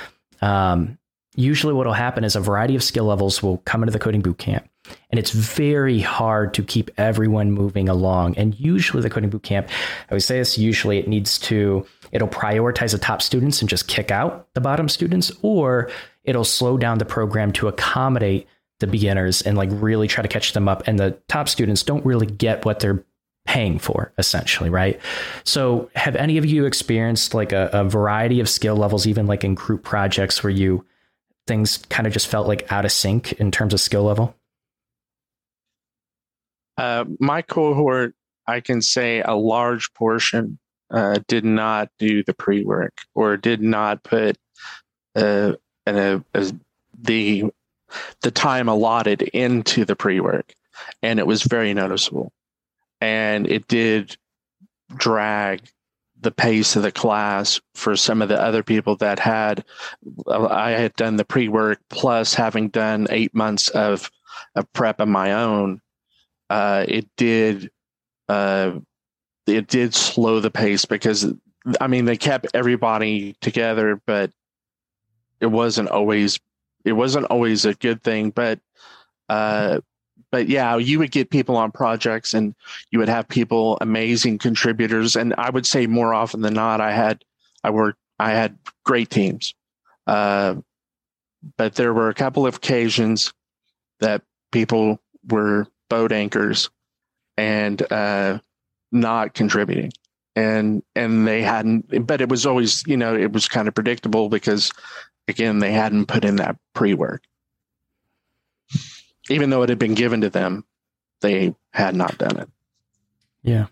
Um, 0.41 0.98
usually, 1.39 1.73
what 1.73 1.87
will 1.87 1.93
happen 1.93 2.25
is 2.25 2.35
a 2.37 2.41
variety 2.41 2.75
of 2.75 2.83
skill 2.83 3.05
levels 3.05 3.43
will 3.43 3.59
come 3.59 3.83
into 3.83 3.93
the 3.93 3.99
coding 3.99 4.21
boot 4.21 4.39
camp 4.39 4.69
and 5.11 5.19
it's 5.19 5.31
very 5.31 6.01
hard 6.01 6.55
to 6.55 6.63
keep 6.63 6.91
everyone 6.99 7.53
moving 7.53 7.89
along. 7.89 8.37
And 8.37 8.59
usually, 8.59 9.03
the 9.03 9.11
coding 9.11 9.31
boot 9.31 9.43
camp, 9.43 9.69
I 10.11 10.15
would 10.15 10.23
say 10.23 10.39
this, 10.39 10.59
usually 10.59 10.99
it 10.99 11.09
needs 11.09 11.39
to, 11.41 11.87
it'll 12.13 12.29
prioritize 12.29 12.93
the 12.93 12.99
top 12.99 13.23
students 13.23 13.61
and 13.61 13.69
just 13.69 13.89
kick 13.89 14.11
out 14.11 14.49
the 14.55 14.61
bottom 14.61 14.89
students, 14.89 15.31
or 15.43 15.91
it'll 16.25 16.45
slow 16.45 16.77
down 16.77 16.99
the 16.99 17.05
program 17.05 17.53
to 17.53 17.69
accommodate 17.69 18.47
the 18.81 18.87
beginners 18.87 19.43
and 19.43 19.57
like 19.57 19.71
really 19.73 20.09
try 20.09 20.23
to 20.23 20.29
catch 20.29 20.53
them 20.53 20.69
up. 20.69 20.83
And 20.87 20.99
the 20.99 21.19
top 21.29 21.49
students 21.49 21.83
don't 21.83 22.05
really 22.05 22.27
get 22.27 22.65
what 22.65 22.81
they're 22.81 23.05
paying 23.47 23.79
for 23.79 24.13
essentially 24.19 24.69
right 24.69 25.01
so 25.43 25.89
have 25.95 26.15
any 26.17 26.37
of 26.37 26.45
you 26.45 26.67
experienced 26.67 27.33
like 27.33 27.51
a, 27.51 27.71
a 27.73 27.83
variety 27.83 28.41
of 28.41 28.49
skill 28.49 28.77
levels 28.77 29.07
even 29.07 29.27
like 29.27 29.43
in 29.43 29.55
group 29.55 29.83
projects 29.83 30.45
where 30.45 30.51
you 30.51 30.85
things 31.49 31.79
kind 31.89 32.07
of 32.07 32.13
just 32.13 32.29
felt 32.29 32.47
like 32.47 32.71
out 32.71 32.85
of 32.85 32.93
sync 32.93 33.33
in 33.33 33.51
terms 33.51 33.75
of 33.75 33.81
skill 33.81 34.05
level? 34.05 34.37
Uh, 36.77 37.05
my 37.19 37.43
cohort, 37.43 38.15
I 38.47 38.61
can 38.61 38.81
say 38.81 39.21
a 39.21 39.35
large 39.35 39.93
portion 39.95 40.59
uh, 40.91 41.19
did 41.27 41.45
not 41.45 41.91
do 41.99 42.23
the 42.23 42.35
pre 42.35 42.65
work 42.65 43.01
or 43.15 43.37
did 43.37 43.61
not 43.61 44.05
put 44.05 44.37
uh, 45.17 45.55
a, 45.87 46.23
a, 46.35 46.53
the 47.01 47.45
the 48.23 48.31
time 48.31 48.69
allotted 48.69 49.23
into 49.23 49.85
the 49.85 49.97
pre 49.97 50.21
work, 50.21 50.53
and 51.03 51.19
it 51.19 51.27
was 51.27 51.43
very 51.43 51.75
noticeable, 51.75 52.33
and 53.01 53.47
it 53.47 53.67
did 53.67 54.17
drag 54.97 55.63
the 56.21 56.31
pace 56.31 56.75
of 56.77 56.83
the 56.83 56.93
class 56.93 57.61
for 57.75 57.97
some 57.97 58.23
of 58.23 58.29
the 58.29 58.41
other 58.41 58.63
people 58.63 58.97
that 58.97 59.19
had 59.19 59.65
I 60.29 60.71
had 60.71 60.95
done 60.95 61.17
the 61.17 61.25
pre 61.25 61.49
work 61.49 61.81
plus 61.91 62.35
having 62.35 62.69
done 62.69 63.07
eight 63.11 63.35
months 63.35 63.69
of 63.69 64.11
of 64.55 64.73
prep 64.73 65.01
of 65.01 65.09
my 65.09 65.33
own 65.33 65.81
uh, 66.51 66.85
it 66.89 67.09
did 67.17 67.71
uh, 68.29 68.73
it 69.47 69.67
did 69.67 69.95
slow 69.95 70.41
the 70.41 70.51
pace 70.51 70.85
because 70.85 71.33
I 71.81 71.87
mean 71.87 72.05
they 72.05 72.17
kept 72.17 72.47
everybody 72.55 73.35
together, 73.41 74.01
but 74.07 74.31
it 75.41 75.47
wasn't 75.47 75.91
always 75.91 76.39
it 76.85 76.93
wasn't 76.93 77.27
always 77.27 77.65
a 77.65 77.75
good 77.75 78.03
thing. 78.03 78.31
But 78.31 78.61
uh, 79.29 79.81
but 80.31 80.49
yeah, 80.49 80.77
you 80.77 80.99
would 80.99 81.11
get 81.11 81.31
people 81.31 81.57
on 81.57 81.73
projects 81.73 82.35
and 82.35 82.55
you 82.91 82.99
would 82.99 83.09
have 83.09 83.29
people 83.29 83.79
amazing 83.81 84.39
contributors, 84.39 85.17
and 85.17 85.35
I 85.39 85.51
would 85.51 85.67
say 85.67 85.87
more 85.87 86.13
often 86.13 86.43
than 86.43 86.55
not, 86.55 86.81
I 86.81 86.93
had 86.93 87.25
I 87.65 87.71
worked 87.71 87.99
I 88.19 88.31
had 88.31 88.59
great 88.85 89.11
teams. 89.11 89.55
Uh, 90.07 90.57
but 91.57 91.75
there 91.75 91.95
were 91.95 92.09
a 92.09 92.15
couple 92.15 92.47
of 92.47 92.57
occasions 92.57 93.33
that 94.01 94.23
people 94.53 95.01
were 95.29 95.67
boat 95.89 96.13
anchors 96.13 96.71
and 97.37 97.81
uh, 97.93 98.39
not 98.93 99.35
contributing. 99.35 99.93
And 100.37 100.83
and 100.95 101.27
they 101.27 101.43
hadn't 101.43 102.07
but 102.07 102.21
it 102.21 102.29
was 102.29 102.47
always 102.47 102.87
you 102.87 102.97
know 102.97 103.17
it 103.17 103.33
was 103.33 103.49
kind 103.49 103.67
of 103.67 103.75
predictable 103.75 104.29
because 104.29 104.71
again 105.27 105.59
they 105.59 105.73
hadn't 105.73 106.07
put 106.07 106.25
in 106.25 106.37
that 106.37 106.57
pre-work 106.75 107.25
even 109.31 109.51
though 109.51 109.63
it 109.63 109.69
had 109.69 109.79
been 109.79 109.95
given 109.95 110.21
to 110.21 110.31
them 110.31 110.65
they 111.21 111.55
had 111.73 111.95
not 111.95 112.19
done 112.19 112.39
it. 112.39 112.49
Yeah. 113.43 113.67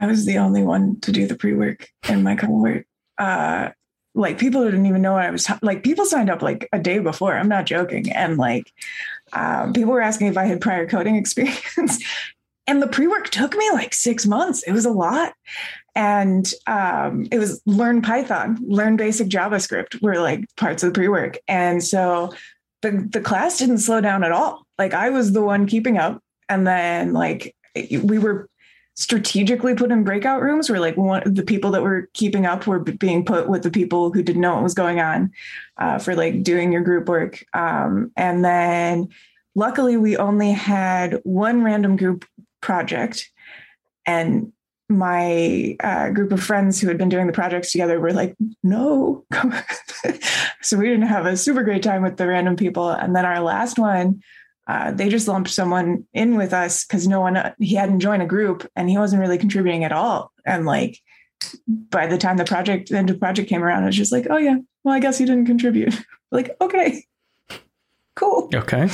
I 0.00 0.06
was 0.06 0.26
the 0.26 0.38
only 0.38 0.62
one 0.62 0.98
to 1.00 1.12
do 1.12 1.26
the 1.26 1.36
pre-work 1.36 1.88
in 2.08 2.22
my 2.22 2.34
cohort. 2.34 2.86
Uh 3.18 3.70
like 4.14 4.38
people 4.38 4.62
didn't 4.64 4.84
even 4.84 5.00
know 5.00 5.14
what 5.14 5.24
i 5.24 5.30
was 5.30 5.44
t- 5.44 5.54
like 5.62 5.82
people 5.82 6.04
signed 6.04 6.28
up 6.28 6.42
like 6.42 6.68
a 6.72 6.78
day 6.78 6.98
before. 6.98 7.36
I'm 7.36 7.48
not 7.48 7.66
joking. 7.66 8.12
And 8.12 8.36
like 8.36 8.70
um, 9.32 9.72
people 9.72 9.92
were 9.92 10.02
asking 10.02 10.26
if 10.26 10.36
i 10.36 10.44
had 10.44 10.60
prior 10.60 10.86
coding 10.86 11.16
experience. 11.22 12.02
And 12.66 12.80
the 12.80 12.86
pre-work 12.86 13.30
took 13.30 13.56
me 13.56 13.70
like 13.72 13.92
six 13.92 14.24
months. 14.26 14.62
It 14.62 14.72
was 14.72 14.84
a 14.84 14.90
lot. 14.90 15.34
And 15.94 16.50
um, 16.66 17.26
it 17.32 17.38
was 17.38 17.60
learn 17.66 18.02
python 18.02 18.58
learn 18.62 18.96
basic 18.96 19.28
javascript 19.28 20.00
were 20.02 20.20
like 20.20 20.44
parts 20.56 20.82
of 20.82 20.92
the 20.92 20.94
pre-work. 20.94 21.38
And 21.48 21.82
so 21.82 22.34
the, 22.82 23.08
the 23.10 23.20
class 23.20 23.58
didn't 23.58 23.78
slow 23.78 24.00
down 24.00 24.24
at 24.24 24.32
all 24.32 24.66
like 24.82 24.94
i 24.94 25.10
was 25.10 25.32
the 25.32 25.42
one 25.42 25.66
keeping 25.66 25.96
up 25.96 26.20
and 26.48 26.66
then 26.66 27.12
like 27.12 27.54
we 28.02 28.18
were 28.18 28.48
strategically 28.94 29.74
put 29.74 29.92
in 29.92 30.04
breakout 30.04 30.42
rooms 30.42 30.68
where 30.68 30.80
like 30.80 30.96
one 30.96 31.22
the 31.24 31.44
people 31.44 31.70
that 31.70 31.82
were 31.82 32.08
keeping 32.14 32.44
up 32.44 32.66
were 32.66 32.80
being 32.80 33.24
put 33.24 33.48
with 33.48 33.62
the 33.62 33.70
people 33.70 34.12
who 34.12 34.22
didn't 34.22 34.42
know 34.42 34.54
what 34.54 34.62
was 34.62 34.74
going 34.74 35.00
on 35.00 35.30
uh, 35.78 35.98
for 35.98 36.14
like 36.14 36.42
doing 36.42 36.72
your 36.72 36.82
group 36.82 37.08
work 37.08 37.44
um, 37.54 38.10
and 38.16 38.44
then 38.44 39.08
luckily 39.54 39.96
we 39.96 40.16
only 40.16 40.50
had 40.50 41.20
one 41.22 41.62
random 41.62 41.96
group 41.96 42.26
project 42.60 43.30
and 44.04 44.52
my 44.88 45.76
uh, 45.82 46.10
group 46.10 46.32
of 46.32 46.42
friends 46.42 46.80
who 46.80 46.88
had 46.88 46.98
been 46.98 47.08
doing 47.08 47.26
the 47.26 47.32
projects 47.32 47.72
together 47.72 47.98
were 47.98 48.12
like, 48.12 48.36
no. 48.62 49.24
so 50.60 50.76
we 50.76 50.86
didn't 50.86 51.06
have 51.06 51.26
a 51.26 51.36
super 51.36 51.62
great 51.62 51.82
time 51.82 52.02
with 52.02 52.16
the 52.16 52.26
random 52.26 52.56
people. 52.56 52.90
And 52.90 53.16
then 53.16 53.24
our 53.24 53.40
last 53.40 53.78
one, 53.78 54.22
uh, 54.66 54.92
they 54.92 55.08
just 55.08 55.28
lumped 55.28 55.50
someone 55.50 56.06
in 56.12 56.36
with 56.36 56.52
us 56.52 56.84
because 56.84 57.08
no 57.08 57.20
one, 57.20 57.52
he 57.58 57.74
hadn't 57.74 58.00
joined 58.00 58.22
a 58.22 58.26
group 58.26 58.68
and 58.76 58.88
he 58.88 58.98
wasn't 58.98 59.20
really 59.20 59.38
contributing 59.38 59.84
at 59.84 59.92
all. 59.92 60.32
And 60.46 60.66
like, 60.66 60.98
by 61.66 62.06
the 62.06 62.18
time 62.18 62.36
the 62.36 62.44
project, 62.44 62.90
the 62.90 62.98
end 62.98 63.10
of 63.10 63.16
the 63.16 63.20
project 63.20 63.48
came 63.48 63.64
around, 63.64 63.82
it 63.82 63.86
was 63.86 63.96
just 63.96 64.12
like, 64.12 64.26
oh 64.30 64.36
yeah, 64.36 64.58
well, 64.84 64.94
I 64.94 65.00
guess 65.00 65.18
he 65.18 65.24
didn't 65.24 65.46
contribute. 65.46 65.94
like, 66.30 66.56
okay, 66.60 67.04
cool. 68.14 68.48
Okay. 68.54 68.88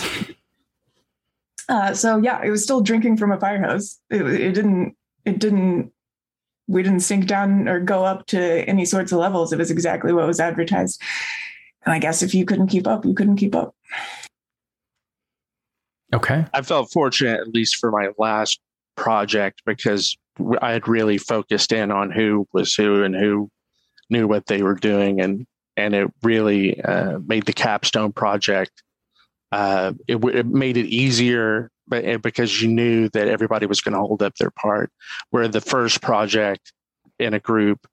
Uh, 1.68 1.92
so 1.92 2.16
yeah, 2.16 2.42
it 2.42 2.50
was 2.50 2.62
still 2.62 2.81
drinking 2.81 3.18
from 3.18 3.31
a 3.31 3.38
fire 3.38 3.62
hose. 3.62 3.98
It, 4.11 4.22
it 4.22 4.52
didn't 4.52 4.96
it 5.26 5.38
didn't 5.38 5.92
we 6.66 6.83
didn't 6.83 7.00
sink 7.00 7.26
down 7.26 7.68
or 7.68 7.81
go 7.81 8.04
up 8.04 8.26
to 8.26 8.40
any 8.40 8.85
sorts 8.85 9.12
of 9.12 9.18
levels. 9.18 9.52
It 9.52 9.59
was 9.59 9.70
exactly 9.70 10.12
what 10.12 10.26
was 10.26 10.40
advertised. 10.40 11.02
And 11.85 11.92
I 11.92 11.98
guess 11.98 12.22
if 12.22 12.35
you 12.35 12.44
couldn't 12.44 12.68
keep 12.68 12.87
up, 12.87 13.04
you 13.04 13.14
couldn't 13.14 13.37
keep 13.37 13.54
up. 13.54 13.74
Okay. 16.14 16.46
I 16.54 16.62
felt 16.62 16.92
fortunate, 16.92 17.40
at 17.40 17.48
least 17.48 17.76
for 17.76 17.90
my 17.90 18.08
last 18.18 18.60
project, 18.96 19.62
because 19.66 20.16
I 20.62 20.72
had 20.72 20.88
really 20.88 21.18
focused 21.18 21.72
in 21.72 21.90
on 21.90 22.10
who 22.10 22.46
was 22.52 22.74
who 22.74 23.02
and 23.02 23.14
who 23.14 23.50
knew 24.10 24.26
what 24.26 24.46
they 24.46 24.62
were 24.62 24.74
doing, 24.74 25.20
and 25.20 25.46
and 25.76 25.94
it 25.94 26.10
really 26.22 26.80
uh, 26.82 27.18
made 27.26 27.44
the 27.46 27.52
capstone 27.52 28.12
project. 28.12 28.82
Uh, 29.52 29.92
it, 30.06 30.16
it 30.24 30.46
made 30.46 30.76
it 30.76 30.86
easier 30.86 31.70
but 31.88 32.22
because 32.22 32.60
you 32.60 32.68
knew 32.68 33.08
that 33.10 33.28
everybody 33.28 33.66
was 33.66 33.80
going 33.80 33.94
to 33.94 33.98
hold 33.98 34.22
up 34.22 34.34
their 34.36 34.50
part. 34.50 34.92
Where 35.30 35.48
the 35.48 35.60
first 35.60 36.02
project 36.02 36.72
in 37.18 37.34
a 37.34 37.40
group, 37.40 37.86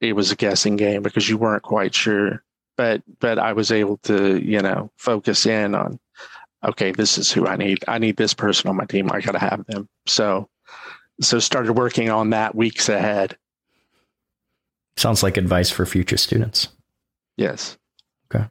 it 0.00 0.14
was 0.14 0.32
a 0.32 0.36
guessing 0.36 0.76
game 0.76 1.02
because 1.02 1.28
you 1.28 1.36
weren't 1.36 1.62
quite 1.62 1.94
sure. 1.94 2.42
But 2.76 3.02
but 3.20 3.38
I 3.38 3.52
was 3.52 3.70
able 3.70 3.98
to 4.04 4.38
you 4.38 4.62
know 4.62 4.90
focus 4.96 5.46
in 5.46 5.74
on 5.74 5.98
okay, 6.64 6.92
this 6.92 7.18
is 7.18 7.30
who 7.30 7.46
I 7.46 7.56
need. 7.56 7.84
I 7.88 7.98
need 7.98 8.16
this 8.16 8.34
person 8.34 8.68
on 8.68 8.76
my 8.76 8.84
team. 8.84 9.10
I 9.10 9.20
got 9.20 9.32
to 9.32 9.38
have 9.38 9.64
them. 9.66 9.88
So 10.06 10.48
so 11.20 11.38
started 11.38 11.72
working 11.72 12.10
on 12.10 12.30
that 12.30 12.54
weeks 12.54 12.88
ahead. 12.88 13.36
Sounds 14.96 15.22
like 15.22 15.36
advice 15.36 15.70
for 15.70 15.86
future 15.86 16.16
students. 16.16 16.68
Yes. 17.36 17.76
Okay. 18.26 18.44
How 18.44 18.50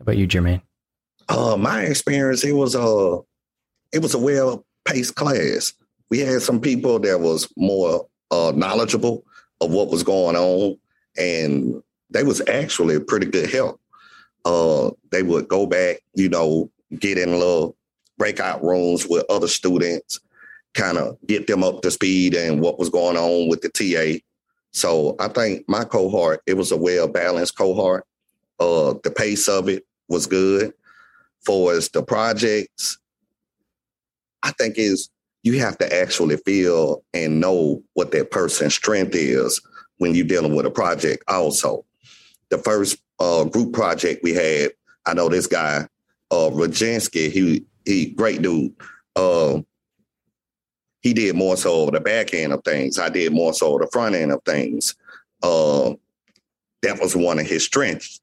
about 0.00 0.16
you, 0.16 0.26
Jermaine? 0.26 0.62
Uh, 1.28 1.56
my 1.56 1.82
experience, 1.82 2.44
it 2.44 2.52
was 2.52 2.74
a, 2.74 3.18
it 3.92 4.02
was 4.02 4.14
a 4.14 4.18
well 4.18 4.64
paced 4.84 5.14
class. 5.14 5.72
We 6.10 6.20
had 6.20 6.42
some 6.42 6.60
people 6.60 6.98
that 7.00 7.20
was 7.20 7.48
more 7.56 8.06
uh, 8.30 8.52
knowledgeable 8.54 9.24
of 9.60 9.70
what 9.70 9.88
was 9.88 10.02
going 10.02 10.36
on, 10.36 10.78
and 11.16 11.82
they 12.10 12.24
was 12.24 12.40
actually 12.48 12.98
pretty 12.98 13.26
good 13.26 13.50
help. 13.50 13.79
Uh, 14.44 14.90
they 15.10 15.22
would 15.22 15.48
go 15.48 15.66
back, 15.66 15.98
you 16.14 16.28
know, 16.28 16.70
get 16.98 17.18
in 17.18 17.32
little 17.32 17.76
breakout 18.18 18.62
rooms 18.62 19.06
with 19.08 19.24
other 19.30 19.48
students, 19.48 20.20
kind 20.74 20.98
of 20.98 21.16
get 21.26 21.46
them 21.46 21.64
up 21.64 21.82
to 21.82 21.90
speed 21.90 22.34
and 22.34 22.60
what 22.60 22.78
was 22.78 22.88
going 22.88 23.16
on 23.16 23.48
with 23.48 23.60
the 23.62 23.68
TA. 23.68 24.18
So 24.72 25.16
I 25.18 25.28
think 25.28 25.68
my 25.68 25.84
cohort, 25.84 26.42
it 26.46 26.54
was 26.54 26.70
a 26.70 26.76
well 26.76 27.08
balanced 27.08 27.56
cohort. 27.56 28.04
Uh, 28.58 28.94
the 29.02 29.10
pace 29.10 29.48
of 29.48 29.68
it 29.68 29.84
was 30.08 30.26
good. 30.26 30.72
For 31.44 31.72
as 31.72 31.88
the 31.88 32.02
projects, 32.02 32.98
I 34.42 34.52
think 34.52 34.74
is 34.76 35.08
you 35.42 35.58
have 35.60 35.78
to 35.78 36.00
actually 36.00 36.36
feel 36.36 37.02
and 37.14 37.40
know 37.40 37.82
what 37.94 38.12
that 38.12 38.30
person's 38.30 38.74
strength 38.74 39.14
is 39.14 39.60
when 39.96 40.14
you're 40.14 40.26
dealing 40.26 40.54
with 40.54 40.66
a 40.66 40.70
project. 40.70 41.24
Also, 41.28 41.84
the 42.50 42.58
first 42.58 42.98
uh, 43.20 43.44
group 43.44 43.72
project 43.72 44.22
we 44.24 44.34
had, 44.34 44.72
I 45.06 45.14
know 45.14 45.28
this 45.28 45.46
guy, 45.46 45.86
uh, 46.30 46.50
Rajinsky, 46.50 47.30
he 47.30 47.64
he 47.84 48.06
great 48.06 48.42
dude. 48.42 48.74
Uh, 49.14 49.60
he 51.02 51.14
did 51.14 51.34
more 51.34 51.56
so 51.56 51.90
the 51.90 52.00
back 52.00 52.34
end 52.34 52.52
of 52.52 52.62
things. 52.64 52.98
I 52.98 53.08
did 53.08 53.32
more 53.32 53.54
so 53.54 53.78
the 53.78 53.88
front 53.92 54.14
end 54.14 54.32
of 54.32 54.42
things. 54.44 54.94
Uh, 55.42 55.94
that 56.82 57.00
was 57.00 57.16
one 57.16 57.38
of 57.38 57.46
his 57.46 57.64
strengths. 57.64 58.20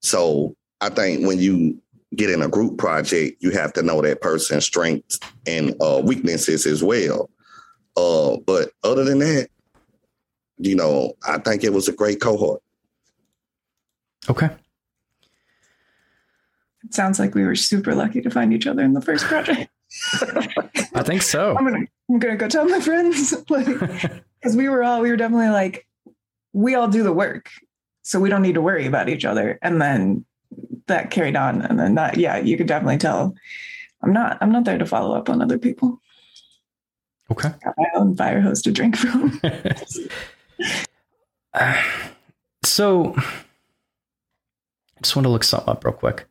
So 0.00 0.56
I 0.80 0.90
think 0.90 1.26
when 1.26 1.38
you 1.38 1.80
get 2.14 2.30
in 2.30 2.42
a 2.42 2.48
group 2.48 2.78
project, 2.78 3.42
you 3.42 3.50
have 3.50 3.72
to 3.74 3.82
know 3.82 4.02
that 4.02 4.20
person's 4.20 4.64
strengths 4.64 5.18
and 5.46 5.74
uh, 5.80 6.02
weaknesses 6.04 6.66
as 6.66 6.82
well. 6.82 7.30
Uh, 7.96 8.36
but 8.44 8.70
other 8.82 9.04
than 9.04 9.20
that, 9.20 9.48
you 10.58 10.74
know, 10.74 11.14
I 11.26 11.38
think 11.38 11.64
it 11.64 11.72
was 11.72 11.88
a 11.88 11.92
great 11.92 12.20
cohort. 12.20 12.60
Okay. 14.28 14.50
It 16.84 16.94
sounds 16.94 17.18
like 17.18 17.34
we 17.34 17.44
were 17.44 17.54
super 17.54 17.94
lucky 17.94 18.20
to 18.20 18.30
find 18.30 18.52
each 18.52 18.66
other 18.66 18.82
in 18.82 18.92
the 18.92 19.00
first 19.00 19.24
project. 19.24 19.70
I 20.94 21.02
think 21.02 21.22
so. 21.22 21.56
I'm 21.56 21.64
gonna 21.64 21.86
I'm 22.10 22.18
gonna 22.18 22.36
go 22.36 22.48
tell 22.48 22.68
my 22.68 22.80
friends, 22.80 23.32
like, 23.48 23.66
because 23.66 24.56
we 24.56 24.68
were 24.68 24.82
all 24.82 25.00
we 25.00 25.10
were 25.10 25.16
definitely 25.16 25.50
like, 25.50 25.86
we 26.52 26.74
all 26.74 26.88
do 26.88 27.04
the 27.04 27.12
work, 27.12 27.48
so 28.02 28.18
we 28.18 28.28
don't 28.28 28.42
need 28.42 28.54
to 28.54 28.60
worry 28.60 28.86
about 28.86 29.08
each 29.08 29.24
other. 29.24 29.58
And 29.62 29.80
then 29.80 30.24
that 30.86 31.10
carried 31.10 31.36
on 31.36 31.62
and 31.62 31.78
then 31.78 31.94
that 31.94 32.16
yeah 32.16 32.36
you 32.36 32.56
could 32.56 32.66
definitely 32.66 32.98
tell 32.98 33.34
i'm 34.02 34.12
not 34.12 34.38
i'm 34.40 34.52
not 34.52 34.64
there 34.64 34.78
to 34.78 34.86
follow 34.86 35.16
up 35.16 35.28
on 35.28 35.40
other 35.40 35.58
people 35.58 36.00
okay 37.30 37.50
got 37.64 37.74
my 37.76 37.86
own 37.94 38.14
fire 38.16 38.40
hose 38.40 38.62
to 38.62 38.70
drink 38.70 38.96
from 38.96 39.40
uh, 41.54 41.82
so 42.62 43.16
i 44.96 45.00
just 45.02 45.16
want 45.16 45.24
to 45.24 45.30
look 45.30 45.44
something 45.44 45.70
up 45.70 45.84
real 45.84 45.94
quick. 45.94 46.26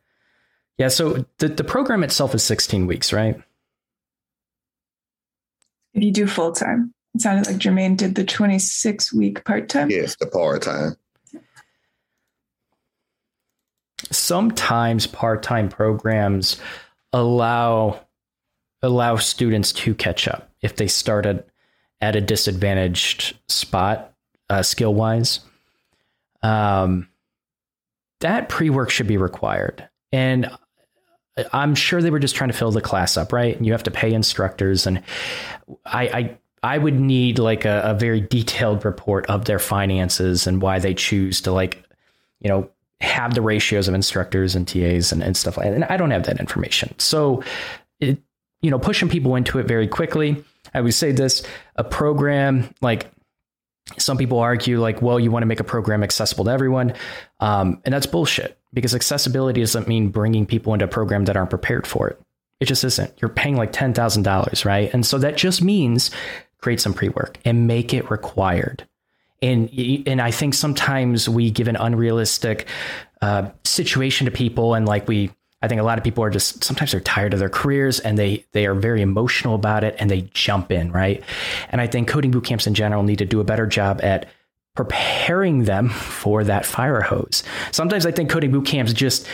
Yeah 0.78 0.88
so 0.88 1.24
the, 1.38 1.48
the 1.48 1.64
program 1.64 2.02
itself 2.02 2.34
is 2.34 2.42
16 2.42 2.86
weeks 2.86 3.12
right? 3.12 3.36
If 5.92 6.02
you 6.02 6.10
do 6.10 6.26
full 6.26 6.52
time 6.52 6.92
it 7.14 7.20
sounded 7.20 7.46
like 7.46 7.56
jermaine 7.56 7.96
did 7.96 8.14
the 8.14 8.24
26 8.24 9.12
week 9.12 9.44
part-time. 9.44 9.90
Yes 9.90 10.16
the 10.16 10.26
part-time. 10.26 10.96
Sometimes 14.10 15.06
part-time 15.06 15.68
programs 15.68 16.60
allow 17.12 18.00
allow 18.82 19.16
students 19.16 19.72
to 19.72 19.94
catch 19.94 20.28
up 20.28 20.50
if 20.60 20.76
they 20.76 20.86
started 20.88 21.44
at 22.00 22.16
a 22.16 22.20
disadvantaged 22.20 23.38
spot 23.48 24.12
uh, 24.50 24.62
skill 24.62 24.92
wise 24.92 25.40
um, 26.42 27.08
that 28.20 28.48
pre-work 28.48 28.90
should 28.90 29.06
be 29.06 29.16
required 29.16 29.88
and 30.12 30.50
i'm 31.52 31.74
sure 31.74 32.00
they 32.00 32.10
were 32.10 32.18
just 32.18 32.36
trying 32.36 32.50
to 32.50 32.56
fill 32.56 32.70
the 32.70 32.80
class 32.80 33.16
up 33.16 33.32
right 33.32 33.56
and 33.56 33.66
you 33.66 33.72
have 33.72 33.82
to 33.82 33.90
pay 33.90 34.12
instructors 34.12 34.86
and 34.86 35.02
i 35.84 36.02
i 36.08 36.38
I 36.64 36.78
would 36.78 36.98
need 36.98 37.38
like 37.38 37.66
a, 37.66 37.82
a 37.84 37.94
very 37.94 38.22
detailed 38.22 38.86
report 38.86 39.26
of 39.26 39.44
their 39.44 39.58
finances 39.58 40.46
and 40.46 40.62
why 40.62 40.78
they 40.78 40.94
choose 40.94 41.42
to 41.42 41.52
like, 41.52 41.84
you 42.40 42.48
know, 42.48 42.70
have 43.02 43.34
the 43.34 43.42
ratios 43.42 43.86
of 43.86 43.94
instructors 43.94 44.54
and 44.54 44.66
TAs 44.66 45.12
and, 45.12 45.22
and 45.22 45.36
stuff 45.36 45.58
like 45.58 45.66
that. 45.66 45.74
And 45.74 45.84
I 45.84 45.98
don't 45.98 46.10
have 46.10 46.24
that 46.24 46.40
information. 46.40 46.94
So, 46.98 47.44
it, 48.00 48.18
you 48.62 48.70
know, 48.70 48.78
pushing 48.78 49.10
people 49.10 49.36
into 49.36 49.58
it 49.58 49.68
very 49.68 49.86
quickly. 49.86 50.42
I 50.72 50.80
would 50.80 50.94
say 50.94 51.12
this 51.12 51.42
a 51.76 51.84
program 51.84 52.74
like 52.80 53.10
some 53.98 54.16
people 54.16 54.38
argue, 54.38 54.80
like, 54.80 55.02
well, 55.02 55.20
you 55.20 55.30
want 55.30 55.42
to 55.42 55.46
make 55.46 55.60
a 55.60 55.64
program 55.64 56.02
accessible 56.02 56.44
to 56.46 56.50
everyone. 56.50 56.94
Um, 57.40 57.80
and 57.84 57.92
that's 57.92 58.06
bullshit 58.06 58.58
because 58.72 58.94
accessibility 58.94 59.60
doesn't 59.60 59.86
mean 59.86 60.08
bringing 60.08 60.46
people 60.46 60.72
into 60.72 60.86
a 60.86 60.88
program 60.88 61.26
that 61.26 61.36
aren't 61.36 61.50
prepared 61.50 61.86
for 61.86 62.08
it. 62.08 62.20
It 62.60 62.66
just 62.66 62.84
isn't. 62.84 63.12
You're 63.20 63.28
paying 63.28 63.56
like 63.56 63.72
$10,000, 63.72 64.64
right? 64.64 64.92
And 64.94 65.04
so 65.04 65.18
that 65.18 65.36
just 65.36 65.62
means 65.62 66.10
create 66.58 66.80
some 66.80 66.94
pre 66.94 67.10
work 67.10 67.38
and 67.44 67.66
make 67.66 67.92
it 67.92 68.10
required 68.10 68.86
and 69.44 69.70
and 70.06 70.20
I 70.22 70.30
think 70.30 70.54
sometimes 70.54 71.28
we 71.28 71.50
give 71.50 71.68
an 71.68 71.76
unrealistic 71.76 72.66
uh, 73.20 73.50
situation 73.64 74.24
to 74.24 74.30
people, 74.30 74.74
and 74.74 74.86
like 74.86 75.06
we, 75.06 75.30
I 75.64 75.68
think 75.68 75.80
a 75.80 75.84
lot 75.84 75.96
of 75.96 76.04
people 76.04 76.22
are 76.22 76.30
just 76.30 76.62
sometimes 76.62 76.92
they're 76.92 77.00
tired 77.00 77.32
of 77.32 77.38
their 77.38 77.48
careers 77.48 77.98
and 77.98 78.18
they 78.18 78.44
they 78.52 78.66
are 78.66 78.74
very 78.74 79.00
emotional 79.00 79.54
about 79.54 79.82
it 79.82 79.96
and 79.98 80.10
they 80.10 80.22
jump 80.34 80.70
in 80.70 80.92
right. 80.92 81.22
And 81.70 81.80
I 81.80 81.86
think 81.86 82.06
coding 82.06 82.30
boot 82.30 82.44
camps 82.44 82.66
in 82.66 82.74
general 82.74 83.02
need 83.02 83.18
to 83.18 83.24
do 83.24 83.40
a 83.40 83.44
better 83.44 83.66
job 83.66 84.00
at 84.02 84.28
preparing 84.76 85.64
them 85.64 85.88
for 85.88 86.44
that 86.44 86.66
fire 86.66 87.00
hose. 87.00 87.44
Sometimes 87.70 88.04
I 88.04 88.10
think 88.10 88.28
coding 88.28 88.50
boot 88.50 88.66
camps 88.66 88.92
just 88.92 89.26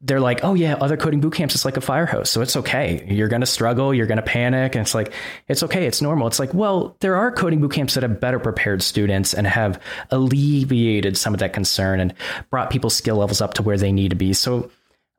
they're 0.00 0.20
like, 0.20 0.42
oh 0.42 0.54
yeah, 0.54 0.74
other 0.74 0.96
coding 0.96 1.20
boot 1.20 1.34
camps 1.34 1.54
is 1.54 1.66
like 1.66 1.76
a 1.76 1.82
fire 1.82 2.06
hose, 2.06 2.30
so 2.30 2.40
it's 2.40 2.56
okay. 2.56 3.04
You're 3.08 3.28
gonna 3.28 3.44
struggle, 3.44 3.92
you're 3.92 4.06
gonna 4.06 4.22
panic, 4.22 4.74
and 4.74 4.82
it's 4.82 4.94
like 4.94 5.12
it's 5.48 5.62
okay, 5.64 5.86
it's 5.86 6.00
normal. 6.00 6.26
It's 6.26 6.38
like, 6.38 6.54
well, 6.54 6.96
there 7.00 7.16
are 7.16 7.30
coding 7.30 7.60
boot 7.60 7.72
camps 7.72 7.94
that 7.94 8.02
have 8.02 8.18
better 8.18 8.38
prepared 8.38 8.82
students 8.82 9.34
and 9.34 9.46
have 9.46 9.80
alleviated 10.10 11.18
some 11.18 11.34
of 11.34 11.40
that 11.40 11.52
concern 11.52 12.00
and 12.00 12.14
brought 12.48 12.70
people's 12.70 12.96
skill 12.96 13.16
levels 13.16 13.42
up 13.42 13.54
to 13.54 13.62
where 13.62 13.76
they 13.76 13.92
need 13.92 14.08
to 14.10 14.16
be. 14.16 14.32
So, 14.32 14.70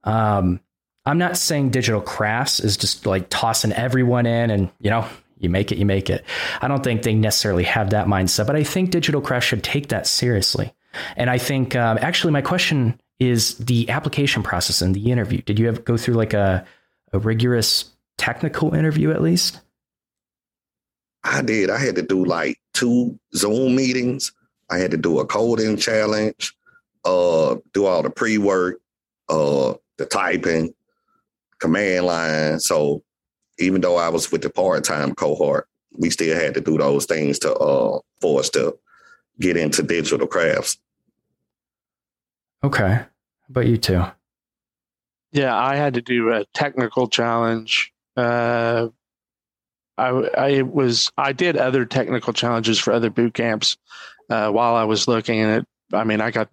um, 0.07 0.61
I'm 1.05 1.17
not 1.17 1.37
saying 1.37 1.69
digital 1.69 2.01
crafts 2.01 2.59
is 2.59 2.77
just 2.77 3.05
like 3.05 3.27
tossing 3.29 3.73
everyone 3.73 4.25
in 4.25 4.49
and 4.49 4.69
you 4.79 4.89
know 4.89 5.07
you 5.39 5.49
make 5.49 5.71
it, 5.71 5.77
you 5.77 5.85
make 5.85 6.09
it. 6.09 6.23
I 6.61 6.67
don't 6.67 6.83
think 6.83 7.03
they 7.03 7.13
necessarily 7.13 7.63
have 7.63 7.91
that 7.91 8.07
mindset, 8.07 8.47
but 8.47 8.55
I 8.55 8.63
think 8.63 8.89
digital 8.89 9.21
crafts 9.21 9.47
should 9.47 9.63
take 9.63 9.89
that 9.89 10.07
seriously. 10.07 10.73
And 11.15 11.29
I 11.29 11.37
think 11.37 11.75
um, 11.75 11.99
actually 12.01 12.33
my 12.33 12.41
question 12.41 12.99
is 13.19 13.55
the 13.57 13.89
application 13.89 14.43
process 14.43 14.81
and 14.81 14.95
the 14.95 15.11
interview. 15.11 15.41
Did 15.41 15.59
you 15.59 15.67
have 15.67 15.85
go 15.85 15.97
through 15.97 16.15
like 16.15 16.33
a, 16.33 16.65
a 17.13 17.19
rigorous 17.19 17.85
technical 18.17 18.73
interview 18.73 19.11
at 19.11 19.21
least? 19.21 19.59
I 21.23 21.41
did. 21.41 21.69
I 21.69 21.77
had 21.77 21.95
to 21.95 22.01
do 22.01 22.25
like 22.25 22.57
two 22.73 23.19
Zoom 23.35 23.75
meetings. 23.75 24.31
I 24.69 24.77
had 24.77 24.91
to 24.91 24.97
do 24.97 25.19
a 25.19 25.25
coding 25.25 25.77
challenge, 25.77 26.53
uh, 27.05 27.57
do 27.73 27.85
all 27.85 28.01
the 28.01 28.09
pre-work, 28.09 28.79
uh, 29.29 29.73
the 29.97 30.05
typing, 30.05 30.73
command 31.59 32.05
line. 32.05 32.59
So 32.59 33.03
even 33.59 33.81
though 33.81 33.97
I 33.97 34.09
was 34.09 34.31
with 34.31 34.41
the 34.41 34.49
part-time 34.49 35.15
cohort, 35.15 35.67
we 35.97 36.09
still 36.09 36.35
had 36.35 36.53
to 36.53 36.61
do 36.61 36.77
those 36.77 37.05
things 37.05 37.39
to 37.39 37.53
uh 37.55 37.99
for 38.21 38.39
us 38.39 38.49
to 38.51 38.77
get 39.39 39.57
into 39.57 39.83
digital 39.83 40.27
crafts. 40.27 40.77
Okay. 42.63 42.87
How 42.87 43.07
about 43.49 43.67
you 43.67 43.77
too? 43.77 44.03
Yeah, 45.31 45.55
I 45.55 45.75
had 45.75 45.93
to 45.95 46.01
do 46.01 46.31
a 46.31 46.45
technical 46.53 47.07
challenge. 47.07 47.93
Uh, 48.15 48.89
I, 49.97 50.09
I 50.09 50.61
was 50.61 51.11
I 51.17 51.33
did 51.33 51.57
other 51.57 51.85
technical 51.85 52.33
challenges 52.33 52.79
for 52.79 52.93
other 52.93 53.09
boot 53.09 53.33
camps 53.33 53.77
uh, 54.29 54.49
while 54.51 54.75
I 54.75 54.83
was 54.83 55.07
looking 55.07 55.39
at 55.41 55.59
it. 55.59 55.67
I 55.93 56.03
mean, 56.03 56.21
I 56.21 56.31
got 56.31 56.49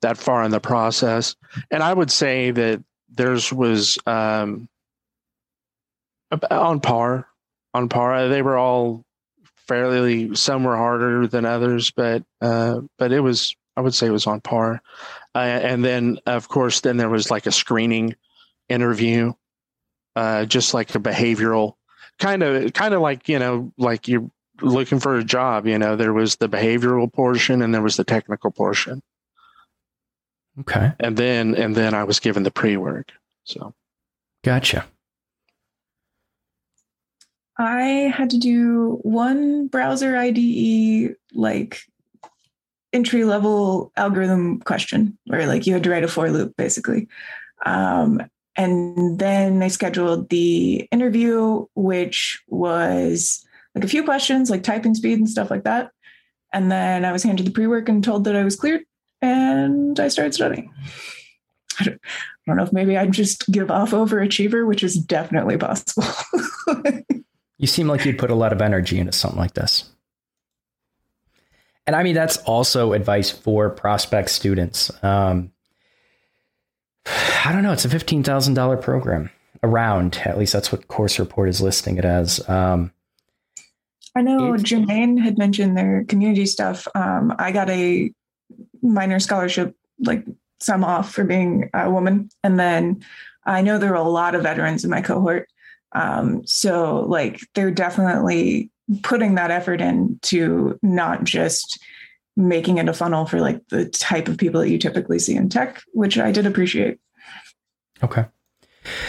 that 0.00 0.18
far 0.18 0.44
in 0.44 0.50
the 0.50 0.60
process, 0.60 1.36
and 1.70 1.82
I 1.82 1.92
would 1.92 2.10
say 2.10 2.50
that 2.50 2.82
theirs 3.08 3.52
was 3.52 3.98
um, 4.06 4.68
on 6.50 6.80
par. 6.80 7.26
On 7.72 7.88
par, 7.88 8.28
they 8.28 8.42
were 8.42 8.56
all 8.56 9.04
fairly. 9.66 10.34
Some 10.34 10.64
were 10.64 10.76
harder 10.76 11.26
than 11.26 11.44
others, 11.44 11.90
but 11.90 12.22
uh, 12.40 12.80
but 12.98 13.12
it 13.12 13.20
was 13.20 13.56
I 13.76 13.80
would 13.80 13.94
say 13.94 14.06
it 14.06 14.10
was 14.10 14.26
on 14.26 14.40
par. 14.40 14.80
Uh, 15.34 15.38
and 15.38 15.84
then, 15.84 16.18
of 16.26 16.48
course, 16.48 16.80
then 16.80 16.96
there 16.96 17.08
was 17.08 17.30
like 17.30 17.46
a 17.46 17.52
screening 17.52 18.14
interview, 18.68 19.32
uh, 20.14 20.44
just 20.44 20.74
like 20.74 20.94
a 20.94 21.00
behavioral 21.00 21.74
kind 22.18 22.42
of, 22.42 22.72
kind 22.72 22.94
of 22.94 23.00
like 23.00 23.28
you 23.28 23.38
know, 23.38 23.72
like 23.76 24.08
you're 24.08 24.30
looking 24.60 25.00
for 25.00 25.16
a 25.16 25.24
job. 25.24 25.66
You 25.66 25.78
know, 25.78 25.96
there 25.96 26.12
was 26.12 26.36
the 26.36 26.48
behavioral 26.48 27.12
portion 27.12 27.62
and 27.62 27.74
there 27.74 27.82
was 27.82 27.96
the 27.96 28.04
technical 28.04 28.50
portion. 28.50 29.02
Okay. 30.60 30.92
And 31.00 31.16
then, 31.16 31.54
and 31.54 31.74
then 31.74 31.94
I 31.94 32.04
was 32.04 32.20
given 32.20 32.42
the 32.42 32.50
pre 32.50 32.76
work. 32.76 33.12
So, 33.44 33.74
gotcha. 34.44 34.86
I 37.58 38.12
had 38.14 38.30
to 38.30 38.38
do 38.38 38.98
one 39.02 39.68
browser 39.68 40.16
IDE 40.16 41.14
like 41.34 41.80
entry 42.92 43.24
level 43.24 43.92
algorithm 43.96 44.60
question 44.60 45.18
where 45.26 45.46
like 45.46 45.66
you 45.66 45.72
had 45.72 45.82
to 45.84 45.90
write 45.90 46.04
a 46.04 46.08
for 46.08 46.30
loop 46.30 46.56
basically. 46.56 47.08
Um, 47.66 48.20
and 48.56 49.18
then 49.18 49.58
they 49.58 49.68
scheduled 49.68 50.28
the 50.28 50.88
interview, 50.92 51.66
which 51.74 52.42
was 52.46 53.44
like 53.74 53.84
a 53.84 53.88
few 53.88 54.04
questions, 54.04 54.50
like 54.50 54.62
typing 54.62 54.94
speed 54.94 55.18
and 55.18 55.28
stuff 55.28 55.50
like 55.50 55.64
that. 55.64 55.90
And 56.52 56.70
then 56.70 57.04
I 57.04 57.10
was 57.10 57.24
handed 57.24 57.46
the 57.46 57.50
pre 57.50 57.66
work 57.66 57.88
and 57.88 58.02
told 58.02 58.24
that 58.24 58.36
I 58.36 58.44
was 58.44 58.54
cleared, 58.54 58.82
and 59.24 59.98
I 59.98 60.08
started 60.08 60.34
studying. 60.34 60.70
I 61.80 61.84
don't, 61.84 62.00
I 62.04 62.42
don't 62.46 62.56
know 62.56 62.62
if 62.62 62.72
maybe 62.72 62.96
I'd 62.96 63.12
just 63.12 63.50
give 63.50 63.70
off 63.70 63.92
overachiever, 63.92 64.66
which 64.66 64.84
is 64.84 64.96
definitely 64.96 65.56
possible. 65.56 66.04
you 67.58 67.66
seem 67.66 67.88
like 67.88 68.04
you'd 68.04 68.18
put 68.18 68.30
a 68.30 68.34
lot 68.34 68.52
of 68.52 68.60
energy 68.60 68.98
into 68.98 69.12
something 69.12 69.38
like 69.38 69.54
this. 69.54 69.90
And 71.86 71.96
I 71.96 72.02
mean, 72.02 72.14
that's 72.14 72.36
also 72.38 72.92
advice 72.92 73.30
for 73.30 73.70
prospect 73.70 74.30
students. 74.30 74.90
Um, 75.02 75.52
I 77.44 77.52
don't 77.52 77.62
know. 77.62 77.72
It's 77.72 77.84
a 77.84 77.88
$15,000 77.88 78.82
program 78.82 79.30
around, 79.62 80.20
at 80.24 80.38
least 80.38 80.52
that's 80.52 80.70
what 80.70 80.88
Course 80.88 81.18
Report 81.18 81.48
is 81.48 81.60
listing 81.60 81.96
it 81.96 82.04
as. 82.04 82.46
Um, 82.48 82.92
I 84.14 84.22
know 84.22 84.52
Jermaine 84.52 85.18
had 85.20 85.38
mentioned 85.38 85.76
their 85.76 86.04
community 86.04 86.46
stuff. 86.46 86.86
Um, 86.94 87.34
I 87.38 87.52
got 87.52 87.68
a 87.68 88.12
minor 88.82 89.20
scholarship, 89.20 89.74
like 89.98 90.24
some 90.60 90.84
off 90.84 91.12
for 91.12 91.24
being 91.24 91.70
a 91.74 91.90
woman. 91.90 92.28
And 92.42 92.58
then 92.58 93.04
I 93.44 93.62
know 93.62 93.78
there 93.78 93.92
are 93.92 94.06
a 94.06 94.08
lot 94.08 94.34
of 94.34 94.42
veterans 94.42 94.84
in 94.84 94.90
my 94.90 95.02
cohort. 95.02 95.48
Um, 95.92 96.46
so 96.46 97.00
like 97.00 97.40
they're 97.54 97.70
definitely 97.70 98.70
putting 99.02 99.36
that 99.36 99.50
effort 99.50 99.80
in 99.80 100.18
to 100.22 100.78
not 100.82 101.24
just 101.24 101.78
making 102.36 102.78
it 102.78 102.88
a 102.88 102.92
funnel 102.92 103.26
for 103.26 103.40
like 103.40 103.66
the 103.68 103.86
type 103.86 104.28
of 104.28 104.38
people 104.38 104.60
that 104.60 104.70
you 104.70 104.78
typically 104.78 105.18
see 105.18 105.36
in 105.36 105.48
tech, 105.48 105.82
which 105.92 106.18
I 106.18 106.32
did 106.32 106.46
appreciate. 106.46 106.98
Okay. 108.02 108.26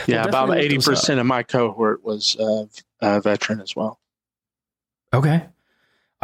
Yeah, 0.05 0.25
well, 0.25 0.45
about 0.45 0.57
eighty 0.57 0.77
percent 0.77 1.19
of 1.19 1.25
my 1.25 1.43
cohort 1.43 2.03
was 2.03 2.37
uh, 2.39 2.65
a 3.01 3.19
veteran 3.19 3.59
as 3.59 3.75
well. 3.75 3.99
Okay. 5.13 5.47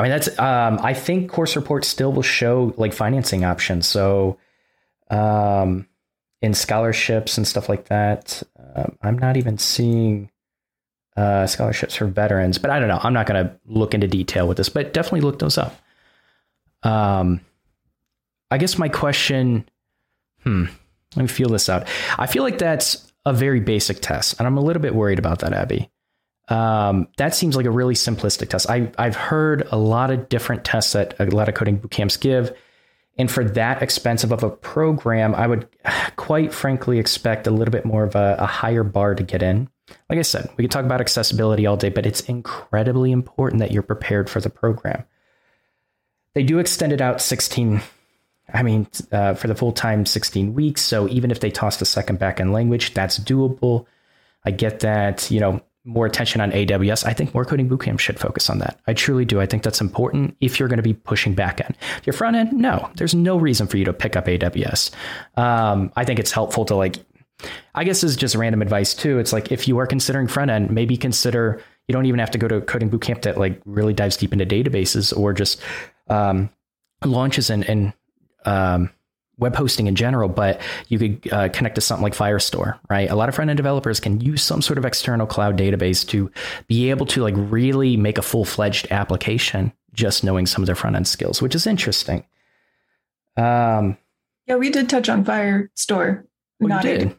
I 0.01 0.05
mean, 0.05 0.11
that's. 0.13 0.39
Um, 0.39 0.79
I 0.81 0.95
think 0.95 1.29
Course 1.29 1.55
reports 1.55 1.87
still 1.87 2.11
will 2.11 2.23
show 2.23 2.73
like 2.75 2.91
financing 2.91 3.45
options. 3.45 3.85
So, 3.85 4.39
um, 5.11 5.87
in 6.41 6.55
scholarships 6.55 7.37
and 7.37 7.47
stuff 7.47 7.69
like 7.69 7.85
that, 7.89 8.41
um, 8.75 8.97
I'm 9.03 9.19
not 9.19 9.37
even 9.37 9.59
seeing 9.59 10.31
uh, 11.15 11.45
scholarships 11.45 11.93
for 11.93 12.07
veterans. 12.07 12.57
But 12.57 12.71
I 12.71 12.79
don't 12.79 12.87
know. 12.87 12.99
I'm 13.03 13.13
not 13.13 13.27
going 13.27 13.45
to 13.45 13.55
look 13.67 13.93
into 13.93 14.07
detail 14.07 14.47
with 14.47 14.57
this, 14.57 14.69
but 14.69 14.91
definitely 14.91 15.21
look 15.21 15.37
those 15.37 15.59
up. 15.59 15.75
Um, 16.81 17.41
I 18.49 18.57
guess 18.57 18.79
my 18.79 18.89
question, 18.89 19.69
hmm, 20.43 20.65
let 21.15 21.21
me 21.21 21.27
feel 21.27 21.49
this 21.49 21.69
out. 21.69 21.87
I 22.17 22.25
feel 22.25 22.41
like 22.41 22.57
that's 22.57 23.13
a 23.23 23.33
very 23.33 23.59
basic 23.59 24.01
test, 24.01 24.39
and 24.39 24.47
I'm 24.47 24.57
a 24.57 24.61
little 24.61 24.81
bit 24.81 24.95
worried 24.95 25.19
about 25.19 25.39
that, 25.39 25.53
Abby. 25.53 25.91
Um, 26.47 27.08
that 27.17 27.34
seems 27.34 27.56
like 27.56 27.65
a 27.65 27.71
really 27.71 27.93
simplistic 27.93 28.49
test. 28.49 28.69
I, 28.69 28.91
I've 28.97 29.15
heard 29.15 29.67
a 29.71 29.77
lot 29.77 30.12
of 30.12 30.27
different 30.27 30.65
tests 30.65 30.93
that 30.93 31.15
a 31.19 31.25
lot 31.25 31.47
of 31.47 31.56
coding 31.56 31.77
boot 31.77 31.91
camps 31.91 32.17
give. 32.17 32.56
And 33.17 33.30
for 33.30 33.43
that 33.43 33.82
expensive 33.82 34.32
of 34.32 34.43
a 34.43 34.49
program, 34.49 35.36
I 35.36 35.47
would 35.47 35.67
quite 36.15 36.54
frankly 36.54 36.99
expect 36.99 37.47
a 37.47 37.51
little 37.51 37.71
bit 37.71 37.86
more 37.86 38.04
of 38.04 38.15
a, 38.15 38.36
a 38.39 38.45
higher 38.45 38.84
bar 38.84 39.15
to 39.15 39.23
get 39.23 39.43
in. 39.43 39.69
Like 40.10 40.19
I 40.19 40.23
said, 40.23 40.49
we 40.58 40.63
could 40.63 40.71
talk 40.71 40.86
about 40.86 41.01
accessibility 41.01 41.65
all 41.65 41.77
day, 41.77 41.89
but 41.89 42.06
it's 42.06 42.21
incredibly 42.21 43.12
important 43.12 43.60
that 43.60 43.71
you're 43.71 43.84
prepared 43.84 44.30
for 44.30 44.39
the 44.39 44.49
program. 44.49 45.04
They 46.34 46.43
do 46.43 46.60
extend 46.60 46.93
it 46.93 47.01
out 47.01 47.21
16, 47.21 47.82
I 48.54 48.63
mean, 48.63 48.88
uh, 49.12 49.34
for 49.34 49.47
the 49.47 49.56
full 49.56 49.73
time, 49.73 50.06
16 50.06 50.54
weeks. 50.54 50.82
So 50.82 51.10
even 51.10 51.30
if 51.30 51.41
they 51.41 51.51
tossed 51.51 51.82
a 51.82 51.86
second 51.86 52.19
back 52.19 52.39
end 52.39 52.54
language, 52.54 52.93
that's 52.93 53.19
doable. 53.19 53.86
I 54.45 54.51
get 54.51 54.80
that, 54.80 55.30
you 55.30 55.41
know, 55.41 55.62
more 55.84 56.06
attention 56.06 56.41
on 56.41 56.52
AWS. 56.52 57.06
I 57.06 57.13
think 57.13 57.34
more 57.34 57.44
coding 57.44 57.67
bootcamp 57.67 58.00
should 58.00 58.20
focus 58.20 58.50
on 58.50 58.60
that. 58.60 58.80
I 58.88 58.94
truly 58.94 59.26
do. 59.26 59.41
I 59.41 59.46
think 59.46 59.63
that's 59.63 59.82
important 59.82 60.36
if 60.39 60.60
you're 60.60 60.70
going 60.70 60.78
to 60.78 60.84
be 60.84 60.94
pushing 60.94 61.34
back 61.34 61.60
end. 61.62 61.76
Your 62.06 62.13
front 62.13 62.36
end, 62.36 62.54
no, 62.54 62.89
there's 62.96 63.15
no 63.15 63.38
reason 63.38 63.67
for 63.67 63.78
you 63.78 63.86
to 63.86 63.94
pick 63.94 64.15
up 64.15 64.26
AWS. 64.26 64.91
Um, 65.38 65.91
I 65.96 66.06
think 66.06 66.20
it's 66.20 66.32
helpful 66.32 66.65
to 66.65 66.76
like, 66.76 66.98
I 67.74 67.84
guess 67.84 68.02
this 68.02 68.12
is 68.12 68.17
just 68.17 68.36
random 68.36 68.62
advice 68.62 68.94
too. 68.94 69.17
It's 69.17 69.34
like 69.34 69.52
if 69.52 69.67
you 69.67 69.80
are 69.80 69.88
considering 69.88 70.28
front 70.28 70.52
end, 70.52 70.70
maybe 70.70 70.98
consider 70.98 71.62
you 71.88 71.94
don't 71.94 72.06
even 72.06 72.20
have 72.20 72.32
to 72.32 72.38
go 72.38 72.48
to 72.48 72.62
coding 72.62 72.89
bootcamp 72.89 73.24
that 73.24 73.39
like 73.39 73.60
really 73.65 73.94
dives 73.94 74.17
deep 74.17 74.34
into 74.34 74.46
databases 74.46 75.17
or 75.17 75.34
just 75.34 75.62
um, 76.10 76.50
launches 77.04 77.50
and, 77.50 77.67
and 77.67 77.94
um, 78.46 78.91
web 79.38 79.56
hosting 79.56 79.88
in 79.88 79.96
general, 79.96 80.30
but 80.30 80.62
you 80.88 81.00
could 81.00 81.34
uh, 81.34 81.50
connect 81.50 81.76
to 81.76 81.82
something 81.82 82.04
like 82.04 82.15
Firestore, 82.15 82.78
right? 82.89 83.10
A 83.10 83.15
lot 83.15 83.30
of 83.30 83.36
front 83.36 83.50
end 83.50 83.58
developers 83.58 84.00
can 84.00 84.22
use 84.22 84.44
some 84.44 84.62
sort 84.62 84.78
of 84.78 84.86
external 84.86 85.26
cloud 85.26 85.58
database 85.58 86.08
to 86.10 86.32
be 86.67 86.89
able 86.89 87.06
to 87.08 87.22
like 87.22 87.34
really 87.38 87.98
make 87.98 88.17
a 88.17 88.22
full 88.22 88.46
fledged 88.46 88.88
application 88.91 89.74
just 89.94 90.24
knowing 90.24 90.46
some 90.46 90.62
of 90.62 90.67
their 90.67 90.76
front 90.76 90.96
end 90.96 91.08
skills, 91.08 91.41
which 91.41 91.56
is 91.56 91.67
interesting. 91.67 92.24
Um, 93.36 93.98
yeah, 94.48 94.56
we 94.56 94.70
did 94.70 94.89
touch 94.89 95.10
on 95.10 95.26
Firestore. 95.26 96.24
Oh, 96.63 96.67
not 96.67 96.84
did. 96.84 97.15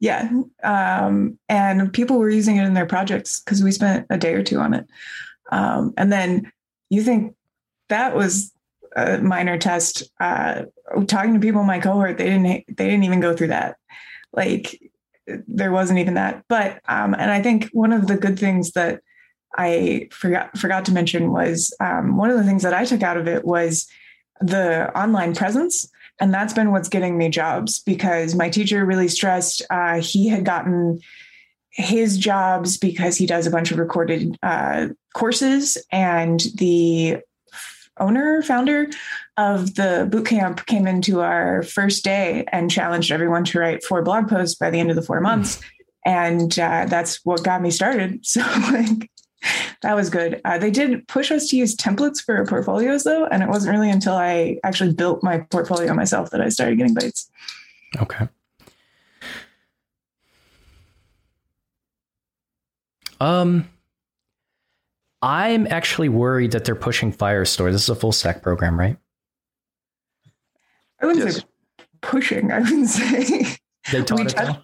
Yeah. 0.00 0.30
Um, 0.62 1.38
and 1.48 1.92
people 1.92 2.18
were 2.18 2.30
using 2.30 2.56
it 2.56 2.64
in 2.64 2.74
their 2.74 2.86
projects 2.86 3.40
because 3.40 3.62
we 3.62 3.72
spent 3.72 4.06
a 4.10 4.18
day 4.18 4.34
or 4.34 4.42
two 4.42 4.58
on 4.58 4.74
it. 4.74 4.86
Um, 5.52 5.94
and 5.96 6.12
then 6.12 6.50
you 6.90 7.02
think 7.02 7.34
that 7.88 8.16
was 8.16 8.52
a 8.96 9.18
minor 9.18 9.58
test. 9.58 10.10
Uh, 10.18 10.64
talking 11.06 11.34
to 11.34 11.40
people 11.40 11.60
in 11.60 11.66
my 11.66 11.78
cohort, 11.78 12.18
they 12.18 12.24
didn't 12.24 12.42
they 12.44 12.88
didn't 12.88 13.04
even 13.04 13.20
go 13.20 13.36
through 13.36 13.48
that. 13.48 13.76
Like 14.32 14.80
there 15.26 15.72
wasn't 15.72 15.98
even 15.98 16.14
that. 16.14 16.44
But 16.48 16.80
um, 16.88 17.14
and 17.14 17.30
I 17.30 17.42
think 17.42 17.68
one 17.72 17.92
of 17.92 18.06
the 18.06 18.16
good 18.16 18.38
things 18.38 18.72
that 18.72 19.02
I 19.56 20.08
forgot 20.10 20.56
forgot 20.56 20.84
to 20.86 20.92
mention 20.92 21.32
was 21.32 21.74
um, 21.80 22.16
one 22.16 22.30
of 22.30 22.36
the 22.36 22.44
things 22.44 22.62
that 22.62 22.74
I 22.74 22.84
took 22.84 23.02
out 23.02 23.16
of 23.16 23.28
it 23.28 23.44
was 23.44 23.86
the 24.40 24.96
online 24.98 25.34
presence. 25.34 25.88
And 26.18 26.32
that's 26.32 26.54
been 26.54 26.72
what's 26.72 26.88
getting 26.88 27.18
me 27.18 27.28
jobs 27.28 27.80
because 27.80 28.34
my 28.34 28.48
teacher 28.48 28.84
really 28.86 29.08
stressed 29.08 29.62
uh, 29.68 30.00
he 30.00 30.28
had 30.28 30.44
gotten 30.44 31.00
his 31.70 32.16
jobs 32.16 32.78
because 32.78 33.18
he 33.18 33.26
does 33.26 33.46
a 33.46 33.50
bunch 33.50 33.70
of 33.70 33.78
recorded 33.78 34.38
uh, 34.42 34.88
courses 35.14 35.76
and 35.92 36.40
the 36.54 37.18
owner, 37.98 38.42
founder 38.42 38.88
of 39.36 39.74
the 39.74 40.08
bootcamp 40.10 40.66
came 40.66 40.86
into 40.86 41.20
our 41.20 41.62
first 41.62 42.04
day 42.04 42.44
and 42.52 42.70
challenged 42.70 43.10
everyone 43.10 43.44
to 43.44 43.58
write 43.58 43.84
four 43.84 44.02
blog 44.02 44.28
posts 44.28 44.56
by 44.56 44.70
the 44.70 44.80
end 44.80 44.90
of 44.90 44.96
the 44.96 45.02
four 45.02 45.18
hmm. 45.18 45.24
months. 45.24 45.60
And 46.04 46.56
uh, 46.58 46.86
that's 46.88 47.24
what 47.24 47.42
got 47.42 47.62
me 47.62 47.70
started. 47.70 48.20
So, 48.26 48.40
like, 48.40 49.10
that 49.82 49.94
was 49.94 50.10
good. 50.10 50.40
Uh, 50.44 50.58
they 50.58 50.70
did 50.70 51.06
push 51.08 51.30
us 51.30 51.48
to 51.50 51.56
use 51.56 51.76
templates 51.76 52.22
for 52.22 52.44
portfolios, 52.46 53.04
though. 53.04 53.26
And 53.26 53.42
it 53.42 53.48
wasn't 53.48 53.76
really 53.76 53.90
until 53.90 54.14
I 54.14 54.58
actually 54.64 54.92
built 54.94 55.22
my 55.22 55.38
portfolio 55.38 55.94
myself 55.94 56.30
that 56.30 56.40
I 56.40 56.48
started 56.48 56.78
getting 56.78 56.94
bites. 56.94 57.30
Okay. 58.00 58.28
Um, 63.20 63.68
I'm 65.22 65.66
actually 65.68 66.08
worried 66.08 66.52
that 66.52 66.64
they're 66.64 66.74
pushing 66.74 67.12
Firestore. 67.12 67.72
This 67.72 67.82
is 67.82 67.88
a 67.88 67.94
full 67.94 68.12
stack 68.12 68.42
program, 68.42 68.78
right? 68.78 68.96
I 71.00 71.06
wouldn't 71.06 71.24
yes. 71.24 71.36
say 71.38 71.44
pushing. 72.00 72.52
I 72.52 72.60
wouldn't 72.60 72.88
say 72.88 73.56
they 73.90 74.02
taught 74.04 74.20
it. 74.20 74.28
Touched, 74.30 74.60